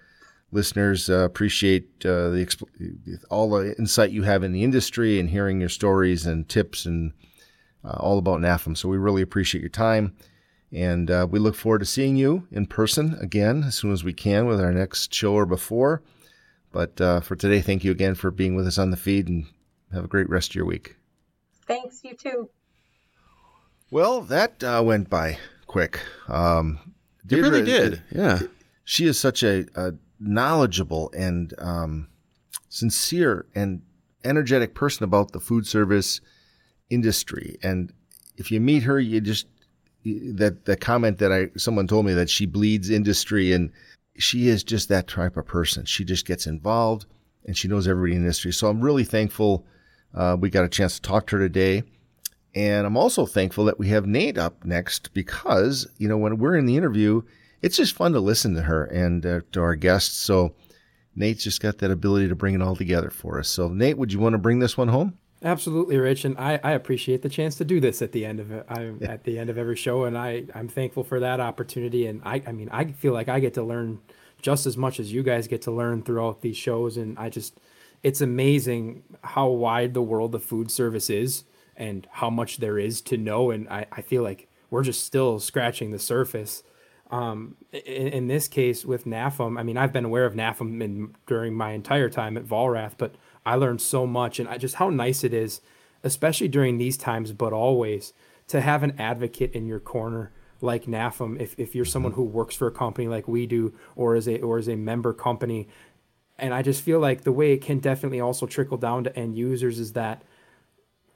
listeners 0.50 1.10
uh, 1.10 1.24
appreciate 1.24 2.04
uh, 2.04 2.30
the 2.30 2.44
exp- 2.44 3.24
all 3.30 3.50
the 3.50 3.76
insight 3.78 4.10
you 4.10 4.22
have 4.22 4.42
in 4.42 4.52
the 4.52 4.64
industry 4.64 5.20
and 5.20 5.30
hearing 5.30 5.60
your 5.60 5.68
stories 5.68 6.26
and 6.26 6.48
tips 6.48 6.86
and 6.86 7.12
uh, 7.84 7.96
all 7.98 8.18
about 8.18 8.40
NAFEM. 8.40 8.76
So 8.76 8.88
we 8.88 8.96
really 8.96 9.22
appreciate 9.22 9.60
your 9.60 9.70
time, 9.70 10.14
and 10.72 11.10
uh, 11.10 11.26
we 11.30 11.38
look 11.38 11.54
forward 11.54 11.80
to 11.80 11.86
seeing 11.86 12.16
you 12.16 12.46
in 12.50 12.66
person 12.66 13.16
again 13.20 13.64
as 13.64 13.74
soon 13.76 13.92
as 13.92 14.04
we 14.04 14.12
can 14.12 14.46
with 14.46 14.60
our 14.60 14.72
next 14.72 15.12
show 15.12 15.34
or 15.34 15.46
before. 15.46 16.02
But 16.72 17.00
uh, 17.00 17.20
for 17.20 17.36
today, 17.36 17.60
thank 17.60 17.84
you 17.84 17.90
again 17.90 18.14
for 18.14 18.30
being 18.30 18.54
with 18.54 18.66
us 18.66 18.78
on 18.78 18.90
the 18.90 18.96
feed, 18.96 19.28
and 19.28 19.46
have 19.92 20.04
a 20.04 20.08
great 20.08 20.28
rest 20.28 20.50
of 20.50 20.54
your 20.54 20.66
week. 20.66 20.96
Thanks, 21.66 22.02
you 22.04 22.14
too. 22.14 22.50
Well, 23.90 24.20
that 24.22 24.62
uh, 24.62 24.82
went 24.84 25.08
by 25.08 25.38
quick. 25.66 26.00
Um, 26.28 26.94
Deirdre, 27.26 27.48
it 27.48 27.50
really 27.50 27.64
did. 27.64 28.02
Yeah. 28.10 28.40
She 28.84 29.06
is 29.06 29.18
such 29.18 29.42
a, 29.42 29.66
a 29.74 29.92
knowledgeable 30.20 31.10
and 31.16 31.54
um, 31.58 32.08
sincere 32.68 33.46
and 33.54 33.82
energetic 34.24 34.74
person 34.74 35.04
about 35.04 35.32
the 35.32 35.40
food 35.40 35.66
service 35.66 36.20
industry. 36.90 37.58
And 37.62 37.92
if 38.36 38.50
you 38.50 38.60
meet 38.60 38.82
her, 38.84 38.98
you 38.98 39.20
just 39.20 39.46
that 40.04 40.64
the 40.64 40.76
comment 40.76 41.18
that 41.18 41.32
I 41.32 41.50
someone 41.56 41.86
told 41.86 42.06
me 42.06 42.14
that 42.14 42.30
she 42.30 42.46
bleeds 42.46 42.88
industry, 42.88 43.52
and 43.52 43.70
she 44.16 44.48
is 44.48 44.64
just 44.64 44.88
that 44.88 45.06
type 45.08 45.36
of 45.36 45.46
person. 45.46 45.84
She 45.84 46.04
just 46.04 46.26
gets 46.26 46.46
involved 46.46 47.06
and 47.46 47.56
she 47.56 47.68
knows 47.68 47.88
everybody 47.88 48.12
in 48.12 48.20
the 48.20 48.26
industry. 48.26 48.52
So 48.52 48.68
I'm 48.68 48.80
really 48.80 49.04
thankful 49.04 49.64
uh, 50.14 50.36
we 50.38 50.50
got 50.50 50.64
a 50.64 50.68
chance 50.68 50.96
to 50.96 51.02
talk 51.02 51.26
to 51.28 51.36
her 51.36 51.42
today. 51.42 51.82
And 52.54 52.86
I'm 52.86 52.96
also 52.96 53.26
thankful 53.26 53.64
that 53.66 53.78
we 53.78 53.88
have 53.88 54.06
Nate 54.06 54.38
up 54.38 54.64
next 54.64 55.12
because, 55.12 55.86
you 55.98 56.08
know, 56.08 56.16
when 56.16 56.38
we're 56.38 56.56
in 56.56 56.66
the 56.66 56.76
interview, 56.76 57.22
it's 57.62 57.76
just 57.76 57.94
fun 57.94 58.12
to 58.12 58.20
listen 58.20 58.54
to 58.54 58.62
her 58.62 58.84
and 58.84 59.24
uh, 59.24 59.40
to 59.52 59.60
our 59.60 59.74
guests. 59.74 60.16
So 60.16 60.54
Nate's 61.14 61.42
just 61.44 61.60
got 61.60 61.78
that 61.78 61.90
ability 61.90 62.28
to 62.28 62.36
bring 62.36 62.54
it 62.54 62.62
all 62.62 62.76
together 62.76 63.10
for 63.10 63.38
us. 63.38 63.48
So 63.48 63.68
Nate, 63.68 63.98
would 63.98 64.12
you 64.12 64.18
want 64.18 64.34
to 64.34 64.38
bring 64.38 64.58
this 64.58 64.76
one 64.76 64.88
home? 64.88 65.18
Absolutely, 65.42 65.96
Rich, 65.98 66.24
and 66.24 66.36
I, 66.36 66.58
I 66.64 66.72
appreciate 66.72 67.22
the 67.22 67.28
chance 67.28 67.54
to 67.56 67.64
do 67.64 67.78
this 67.78 68.02
at 68.02 68.10
the 68.10 68.26
end 68.26 68.40
of 68.40 68.50
it. 68.50 68.66
I, 68.68 68.92
yeah. 68.98 69.12
at 69.12 69.22
the 69.22 69.38
end 69.38 69.50
of 69.50 69.56
every 69.56 69.76
show, 69.76 70.04
and 70.04 70.18
I 70.18 70.44
I'm 70.52 70.68
thankful 70.68 71.04
for 71.04 71.20
that 71.20 71.38
opportunity. 71.38 72.06
And 72.06 72.20
I 72.24 72.42
I 72.46 72.52
mean 72.52 72.68
I 72.72 72.86
feel 72.92 73.12
like 73.12 73.28
I 73.28 73.38
get 73.38 73.54
to 73.54 73.62
learn 73.62 74.00
just 74.42 74.66
as 74.66 74.76
much 74.76 74.98
as 74.98 75.12
you 75.12 75.22
guys 75.22 75.46
get 75.46 75.62
to 75.62 75.70
learn 75.70 76.02
throughout 76.02 76.42
these 76.42 76.56
shows, 76.56 76.96
and 76.96 77.16
I 77.18 77.28
just 77.28 77.60
it's 78.02 78.20
amazing 78.20 79.04
how 79.22 79.48
wide 79.48 79.94
the 79.94 80.02
world 80.02 80.34
of 80.34 80.42
food 80.42 80.72
service 80.72 81.08
is 81.08 81.44
and 81.76 82.08
how 82.10 82.30
much 82.30 82.58
there 82.58 82.78
is 82.78 83.00
to 83.02 83.16
know. 83.16 83.52
And 83.52 83.68
I 83.68 83.86
I 83.92 84.02
feel 84.02 84.24
like 84.24 84.48
we're 84.70 84.82
just 84.82 85.04
still 85.04 85.38
scratching 85.38 85.92
the 85.92 86.00
surface 86.00 86.64
um, 87.10 87.56
in, 87.72 88.08
in, 88.08 88.26
this 88.28 88.48
case 88.48 88.84
with 88.84 89.06
NAFEM, 89.06 89.58
I 89.58 89.62
mean, 89.62 89.78
I've 89.78 89.92
been 89.92 90.04
aware 90.04 90.26
of 90.26 90.34
NAFEM 90.34 90.82
in, 90.82 91.14
during 91.26 91.54
my 91.54 91.72
entire 91.72 92.10
time 92.10 92.36
at 92.36 92.44
Vollrath, 92.44 92.94
but 92.98 93.14
I 93.46 93.54
learned 93.54 93.80
so 93.80 94.06
much 94.06 94.38
and 94.38 94.48
I 94.48 94.58
just 94.58 94.74
how 94.74 94.90
nice 94.90 95.24
it 95.24 95.32
is, 95.32 95.60
especially 96.02 96.48
during 96.48 96.76
these 96.76 96.98
times, 96.98 97.32
but 97.32 97.52
always 97.52 98.12
to 98.48 98.60
have 98.60 98.82
an 98.82 98.94
advocate 98.98 99.52
in 99.52 99.66
your 99.66 99.80
corner 99.80 100.32
like 100.60 100.84
NAFEM. 100.84 101.40
If, 101.40 101.58
if 101.58 101.74
you're 101.74 101.84
someone 101.84 102.12
who 102.12 102.24
works 102.24 102.56
for 102.56 102.66
a 102.66 102.72
company 102.72 103.08
like 103.08 103.26
we 103.26 103.46
do, 103.46 103.72
or 103.96 104.14
as 104.14 104.28
a 104.28 104.40
or 104.40 104.58
as 104.58 104.68
a 104.68 104.76
member 104.76 105.12
company, 105.14 105.68
and 106.38 106.52
I 106.52 106.62
just 106.62 106.82
feel 106.82 107.00
like 107.00 107.22
the 107.22 107.32
way 107.32 107.52
it 107.52 107.62
can 107.62 107.78
definitely 107.78 108.20
also 108.20 108.46
trickle 108.46 108.76
down 108.76 109.04
to 109.04 109.16
end 109.16 109.36
users 109.36 109.78
is 109.78 109.94
that 109.94 110.22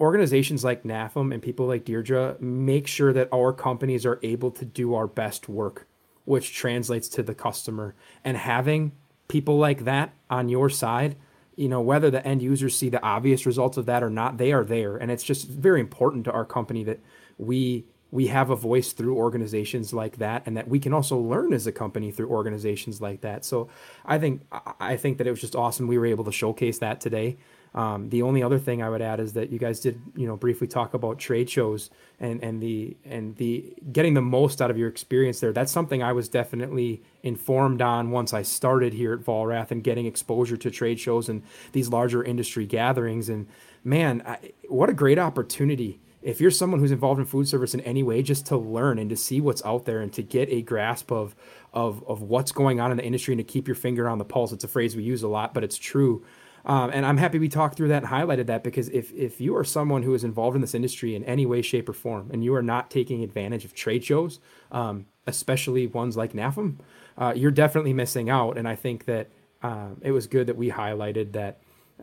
organizations 0.03 0.65
like 0.65 0.83
NAFEM 0.83 1.33
and 1.33 1.41
people 1.41 1.67
like 1.67 1.85
Deirdre 1.85 2.37
make 2.41 2.89
sure 2.89 3.13
that 3.13 3.29
our 3.33 3.53
companies 3.53 4.05
are 4.05 4.19
able 4.25 4.51
to 4.51 4.65
do 4.65 4.95
our 4.95 5.07
best 5.07 5.49
work, 5.49 5.87
which 6.25 6.53
translates 6.53 7.09
to 7.11 7.23
the 7.23 7.37
customer. 7.37 7.95
And 8.25 8.37
having 8.37 8.93
people 9.29 9.59
like 9.59 9.85
that 9.85 10.13
on 10.29 10.49
your 10.49 10.69
side, 10.69 11.15
you 11.55 11.69
know, 11.69 11.81
whether 11.81 12.11
the 12.11 12.27
end 12.27 12.43
users 12.43 12.77
see 12.77 12.89
the 12.89 13.01
obvious 13.01 13.47
results 13.47 13.77
of 13.77 13.87
that 13.87 14.03
or 14.03 14.11
not, 14.11 14.39
they 14.39 14.53
are 14.53 14.65
there. 14.65 14.97
And 14.97 15.09
it's 15.09 15.23
just 15.23 15.47
very 15.47 15.79
important 15.79 16.25
to 16.25 16.33
our 16.33 16.45
company 16.45 16.83
that 16.83 16.99
we 17.39 17.85
we 18.11 18.27
have 18.27 18.51
a 18.51 18.57
voice 18.57 18.93
through 18.93 19.17
organizations 19.17 19.95
like 19.95 20.19
that 20.19 20.43
and 20.45 20.55
that 20.57 20.69
we 20.69 20.79
can 20.79 20.93
also 20.93 21.17
learn 21.17 21.55
as 21.55 21.67
a 21.67 21.73
company 21.73 22.11
through 22.11 22.29
organizations 22.29 23.01
like 23.01 23.23
that. 23.23 23.45
So 23.45 23.69
I 24.05 24.19
think 24.19 24.43
I 24.81 24.97
think 24.97 25.19
that 25.19 25.29
it 25.29 25.31
was 25.31 25.41
just 25.41 25.55
awesome 25.55 25.87
we 25.87 25.97
were 25.97 26.07
able 26.07 26.25
to 26.25 26.33
showcase 26.33 26.79
that 26.81 27.01
today. 27.01 27.37
Um, 27.75 28.11
the 28.11 28.23
only 28.23 28.43
other 28.43 28.59
thing 28.59 28.83
I 28.83 28.91
would 28.91 29.01
add 29.01 29.19
is 29.19 29.33
that 29.33 29.51
you 29.51 29.59
guys 29.59 29.81
did, 29.81 30.01
you 30.15 30.27
know, 30.27 30.37
briefly 30.37 30.67
talk 30.67 30.93
about 30.93 31.19
trade 31.19 31.49
shows 31.49 31.91
and 32.21 32.43
and 32.43 32.63
the 32.63 32.97
and 33.05 33.37
the 33.37 33.73
getting 33.91 34.15
the 34.15 34.21
most 34.21 34.61
out 34.61 34.71
of 34.71 34.77
your 34.77 34.89
experience 34.89 35.41
there. 35.41 35.53
That's 35.53 35.73
something 35.73 36.03
I 36.03 36.13
was 36.13 36.29
definitely 36.29 37.03
informed 37.23 37.81
on 37.81 38.11
once 38.11 38.35
I 38.35 38.43
started 38.43 38.93
here 38.93 39.15
at 39.15 39.21
Vollrath 39.21 39.71
and 39.71 39.83
getting 39.83 40.05
exposure 40.05 40.57
to 40.59 40.71
trade 40.71 41.01
shows 41.01 41.29
and 41.29 41.43
these 41.73 41.89
larger 41.89 42.23
industry 42.23 42.67
gatherings. 42.67 43.31
And 43.31 43.47
man, 43.83 44.23
I, 44.27 44.53
what 44.69 44.91
a 44.91 44.95
great 44.95 45.19
opportunity! 45.19 45.99
If 46.21 46.41
you're 46.41 46.53
someone 46.53 46.79
who's 46.79 46.93
involved 46.93 47.21
in 47.21 47.27
food 47.27 47.49
service 47.49 47.75
in 47.75 47.81
any 47.81 48.03
way, 48.03 48.23
just 48.23 48.47
to 48.47 48.57
learn 48.57 48.99
and 48.99 49.09
to 49.11 49.17
see 49.17 49.41
what's 49.41 49.65
out 49.65 49.87
there 49.87 50.01
and 50.01 50.13
to 50.13 50.23
get 50.23 50.51
a 50.51 50.61
grasp 50.61 51.11
of 51.11 51.35
of 51.73 52.05
of 52.07 52.21
what's 52.21 52.53
going 52.53 52.81
on 52.81 52.91
in 52.91 52.99
the 52.99 53.05
industry 53.05 53.33
and 53.33 53.39
to 53.39 53.51
keep 53.51 53.67
your 53.67 53.75
finger 53.75 54.11
on 54.11 54.19
the 54.19 54.27
pulse. 54.27 54.53
It's 54.53 54.63
a 54.63 54.69
phrase 54.69 54.95
we 54.95 55.05
use 55.05 55.23
a 55.23 55.29
lot, 55.29 55.55
but 55.55 55.65
it's 55.65 55.79
true 55.79 56.23
um, 56.65 56.91
and 56.93 57.05
I'm 57.05 57.17
happy 57.17 57.39
we 57.39 57.49
talked 57.49 57.77
through 57.77 57.89
that 57.89 58.05
and 58.05 58.13
highlighted 58.13 58.47
that 58.47 58.63
because 58.63 58.89
if, 58.91 59.13
if 59.13 59.41
you 59.41 59.57
are 59.57 59.65
someone 59.65 60.03
who 60.03 60.15
is 60.15 60.25
involved 60.25 60.55
in 60.55 60.61
this 60.61 60.75
industry 60.75 61.15
in 61.15 61.25
any 61.25 61.45
way, 61.47 61.63
shape, 61.63 61.89
or 61.89 61.93
form, 61.93 62.31
and 62.33 62.45
you 62.45 62.55
are 62.55 62.63
not 62.63 62.91
taking 62.91 63.23
advantage 63.23 63.65
of 63.65 63.75
trade 63.75 64.05
shows, 64.05 64.39
um, 64.71 65.07
especially 65.27 65.87
ones 65.87 66.17
like 66.17 66.33
NAFEM, 66.33 66.79
uh, 67.19 67.33
you're 67.35 67.51
definitely 67.51 67.93
missing 67.93 68.31
out. 68.31 68.57
And 68.57 68.69
I 68.69 68.77
think 68.77 69.07
that 69.07 69.29
uh, 69.63 69.91
it 70.03 70.13
was 70.13 70.27
good 70.27 70.47
that 70.47 70.57
we 70.57 70.71
highlighted 70.71 71.33
that 71.33 71.61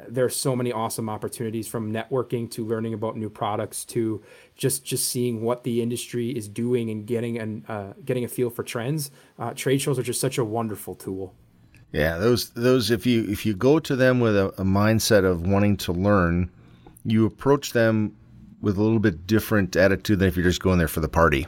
there's 0.07 0.35
so 0.35 0.55
many 0.55 0.71
awesome 0.71 1.09
opportunities 1.09 1.67
from 1.67 1.91
networking 1.91 2.49
to 2.51 2.65
learning 2.65 2.93
about 2.93 3.17
new 3.17 3.29
products 3.29 3.83
to 3.83 4.23
just 4.55 4.85
just 4.85 5.09
seeing 5.09 5.41
what 5.41 5.63
the 5.63 5.81
industry 5.81 6.29
is 6.29 6.47
doing 6.47 6.89
and 6.89 7.05
getting 7.05 7.37
an 7.37 7.65
uh, 7.67 7.93
getting 8.05 8.23
a 8.23 8.27
feel 8.27 8.49
for 8.49 8.63
trends. 8.63 9.11
Uh, 9.37 9.53
trade 9.53 9.81
shows 9.81 9.99
are 9.99 10.03
just 10.03 10.21
such 10.21 10.37
a 10.37 10.45
wonderful 10.45 10.95
tool. 10.95 11.33
Yeah, 11.91 12.17
those 12.17 12.51
those 12.51 12.91
if 12.91 13.05
you 13.05 13.25
if 13.29 13.45
you 13.45 13.55
go 13.55 13.79
to 13.79 13.95
them 13.95 14.19
with 14.19 14.35
a, 14.35 14.47
a 14.49 14.63
mindset 14.63 15.23
of 15.23 15.47
wanting 15.47 15.77
to 15.77 15.91
learn, 15.91 16.51
you 17.03 17.25
approach 17.25 17.73
them 17.73 18.15
with 18.61 18.77
a 18.77 18.81
little 18.81 18.99
bit 18.99 19.25
different 19.25 19.75
attitude 19.75 20.19
than 20.19 20.27
if 20.27 20.35
you're 20.35 20.43
just 20.43 20.61
going 20.61 20.77
there 20.77 20.87
for 20.87 20.99
the 20.99 21.09
party. 21.09 21.47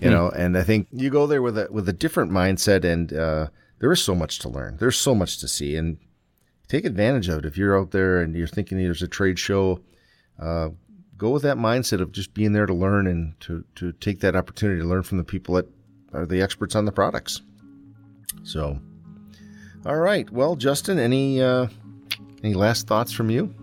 You 0.00 0.08
mm. 0.08 0.12
know, 0.12 0.28
and 0.30 0.58
I 0.58 0.64
think 0.64 0.88
you 0.92 1.08
go 1.08 1.26
there 1.26 1.40
with 1.40 1.56
a 1.56 1.68
with 1.70 1.88
a 1.88 1.94
different 1.94 2.30
mindset, 2.30 2.84
and 2.84 3.12
uh, 3.12 3.48
there 3.78 3.90
is 3.90 4.02
so 4.02 4.14
much 4.14 4.38
to 4.40 4.50
learn. 4.50 4.76
There's 4.76 4.98
so 4.98 5.14
much 5.14 5.38
to 5.38 5.48
see, 5.48 5.76
and 5.76 5.96
take 6.68 6.84
advantage 6.84 7.28
of 7.28 7.38
it. 7.38 7.46
If 7.46 7.56
you're 7.56 7.78
out 7.78 7.90
there 7.90 8.20
and 8.20 8.34
you're 8.34 8.46
thinking 8.46 8.76
there's 8.76 9.02
a 9.02 9.08
trade 9.08 9.38
show, 9.38 9.80
uh, 10.38 10.70
go 11.16 11.30
with 11.30 11.42
that 11.44 11.56
mindset 11.56 12.02
of 12.02 12.12
just 12.12 12.34
being 12.34 12.52
there 12.52 12.66
to 12.66 12.74
learn 12.74 13.06
and 13.06 13.40
to 13.40 13.64
to 13.76 13.92
take 13.92 14.20
that 14.20 14.36
opportunity 14.36 14.82
to 14.82 14.86
learn 14.86 15.04
from 15.04 15.16
the 15.16 15.24
people 15.24 15.54
that 15.54 15.66
are 16.12 16.26
the 16.26 16.42
experts 16.42 16.74
on 16.74 16.84
the 16.84 16.92
products. 16.92 17.40
So. 18.42 18.78
All 19.86 19.96
right. 19.96 20.30
Well, 20.30 20.56
Justin, 20.56 20.98
any 20.98 21.42
uh, 21.42 21.66
any 22.42 22.54
last 22.54 22.86
thoughts 22.86 23.12
from 23.12 23.28
you? 23.28 23.54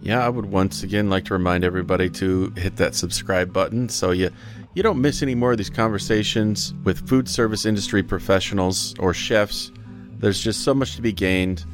Yeah, 0.00 0.24
I 0.24 0.28
would 0.28 0.46
once 0.46 0.82
again 0.82 1.08
like 1.08 1.24
to 1.26 1.34
remind 1.34 1.64
everybody 1.64 2.10
to 2.10 2.52
hit 2.56 2.76
that 2.76 2.94
subscribe 2.94 3.52
button 3.52 3.88
so 3.88 4.10
you 4.10 4.30
you 4.74 4.82
don't 4.82 5.00
miss 5.00 5.22
any 5.22 5.36
more 5.36 5.52
of 5.52 5.58
these 5.58 5.70
conversations 5.70 6.74
with 6.82 7.08
food 7.08 7.28
service 7.28 7.64
industry 7.64 8.02
professionals 8.02 8.94
or 8.98 9.14
chefs. 9.14 9.70
There's 10.18 10.40
just 10.40 10.64
so 10.64 10.74
much 10.74 10.96
to 10.96 11.02
be 11.02 11.12
gained 11.12 11.64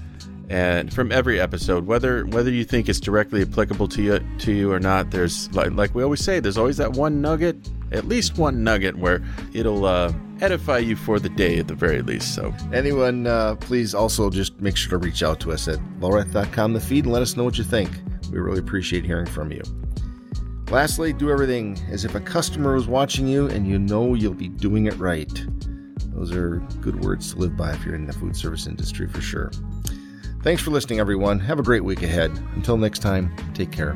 and 0.51 0.93
from 0.93 1.11
every 1.13 1.41
episode 1.41 1.87
whether 1.87 2.27
whether 2.27 2.51
you 2.51 2.65
think 2.65 2.89
it's 2.89 3.01
directly 3.01 3.41
applicable 3.41 3.89
to 3.89 4.03
you 4.03 4.21
to 4.39 4.53
you 4.53 4.71
or 4.71 4.81
not 4.81 5.11
there's 5.11 5.51
like, 5.55 5.71
like 5.73 5.95
we 5.95 6.03
always 6.03 6.23
say 6.23 6.41
there's 6.41 6.59
always 6.59 6.77
that 6.77 6.93
one 6.93 7.23
nugget 7.23 7.57
at 7.93 8.07
least 8.07 8.39
one 8.39 8.63
nugget 8.63 8.97
where 8.97 9.23
it'll 9.53 9.85
uh, 9.85 10.13
edify 10.41 10.79
you 10.79 10.97
for 10.97 11.19
the 11.19 11.29
day 11.29 11.59
at 11.59 11.69
the 11.69 11.75
very 11.75 12.03
least. 12.03 12.35
So, 12.35 12.55
anyone, 12.73 13.27
uh, 13.27 13.57
please 13.57 13.95
also 13.95 14.31
just 14.31 14.61
make 14.61 14.77
sure 14.77 14.91
to 14.91 15.05
reach 15.05 15.23
out 15.23 15.41
to 15.41 15.53
us 15.53 15.69
at 15.69 15.79
vollrath.com, 15.99 16.73
the 16.73 16.81
feed, 16.81 17.05
and 17.05 17.13
let 17.13 17.23
us 17.23 17.37
know 17.37 17.45
what 17.45 17.59
you 17.59 17.65
think. 17.65 17.91
We 18.31 18.39
really 18.39 18.61
appreciate 18.61 19.05
hearing 19.05 19.27
from 19.27 19.51
you. 19.51 19.63
Lastly, 20.71 21.13
do 21.13 21.31
everything 21.31 21.77
as 21.91 22.05
if 22.05 22.15
a 22.15 22.21
customer 22.21 22.75
was 22.75 22.87
watching 22.87 23.27
you 23.27 23.49
and 23.49 23.67
you 23.67 23.77
know 23.77 24.15
you'll 24.15 24.35
be 24.35 24.49
doing 24.49 24.87
it 24.87 24.97
right. 24.99 25.33
Those 26.15 26.33
are 26.33 26.59
good 26.81 27.05
words 27.05 27.33
to 27.33 27.41
live 27.41 27.57
by 27.57 27.73
if 27.73 27.85
you're 27.85 27.97
in 27.97 28.07
the 28.07 28.13
food 28.13 28.37
service 28.37 28.69
industry 28.69 29.09
for 29.09 29.21
sure. 29.21 29.51
Thanks 30.43 30.63
for 30.63 30.71
listening, 30.71 31.01
everyone. 31.01 31.39
Have 31.41 31.59
a 31.59 31.63
great 31.63 31.85
week 31.85 32.03
ahead. 32.03 32.31
Until 32.55 32.79
next 32.79 33.01
time, 33.01 33.35
take 33.53 33.71
care. 33.71 33.95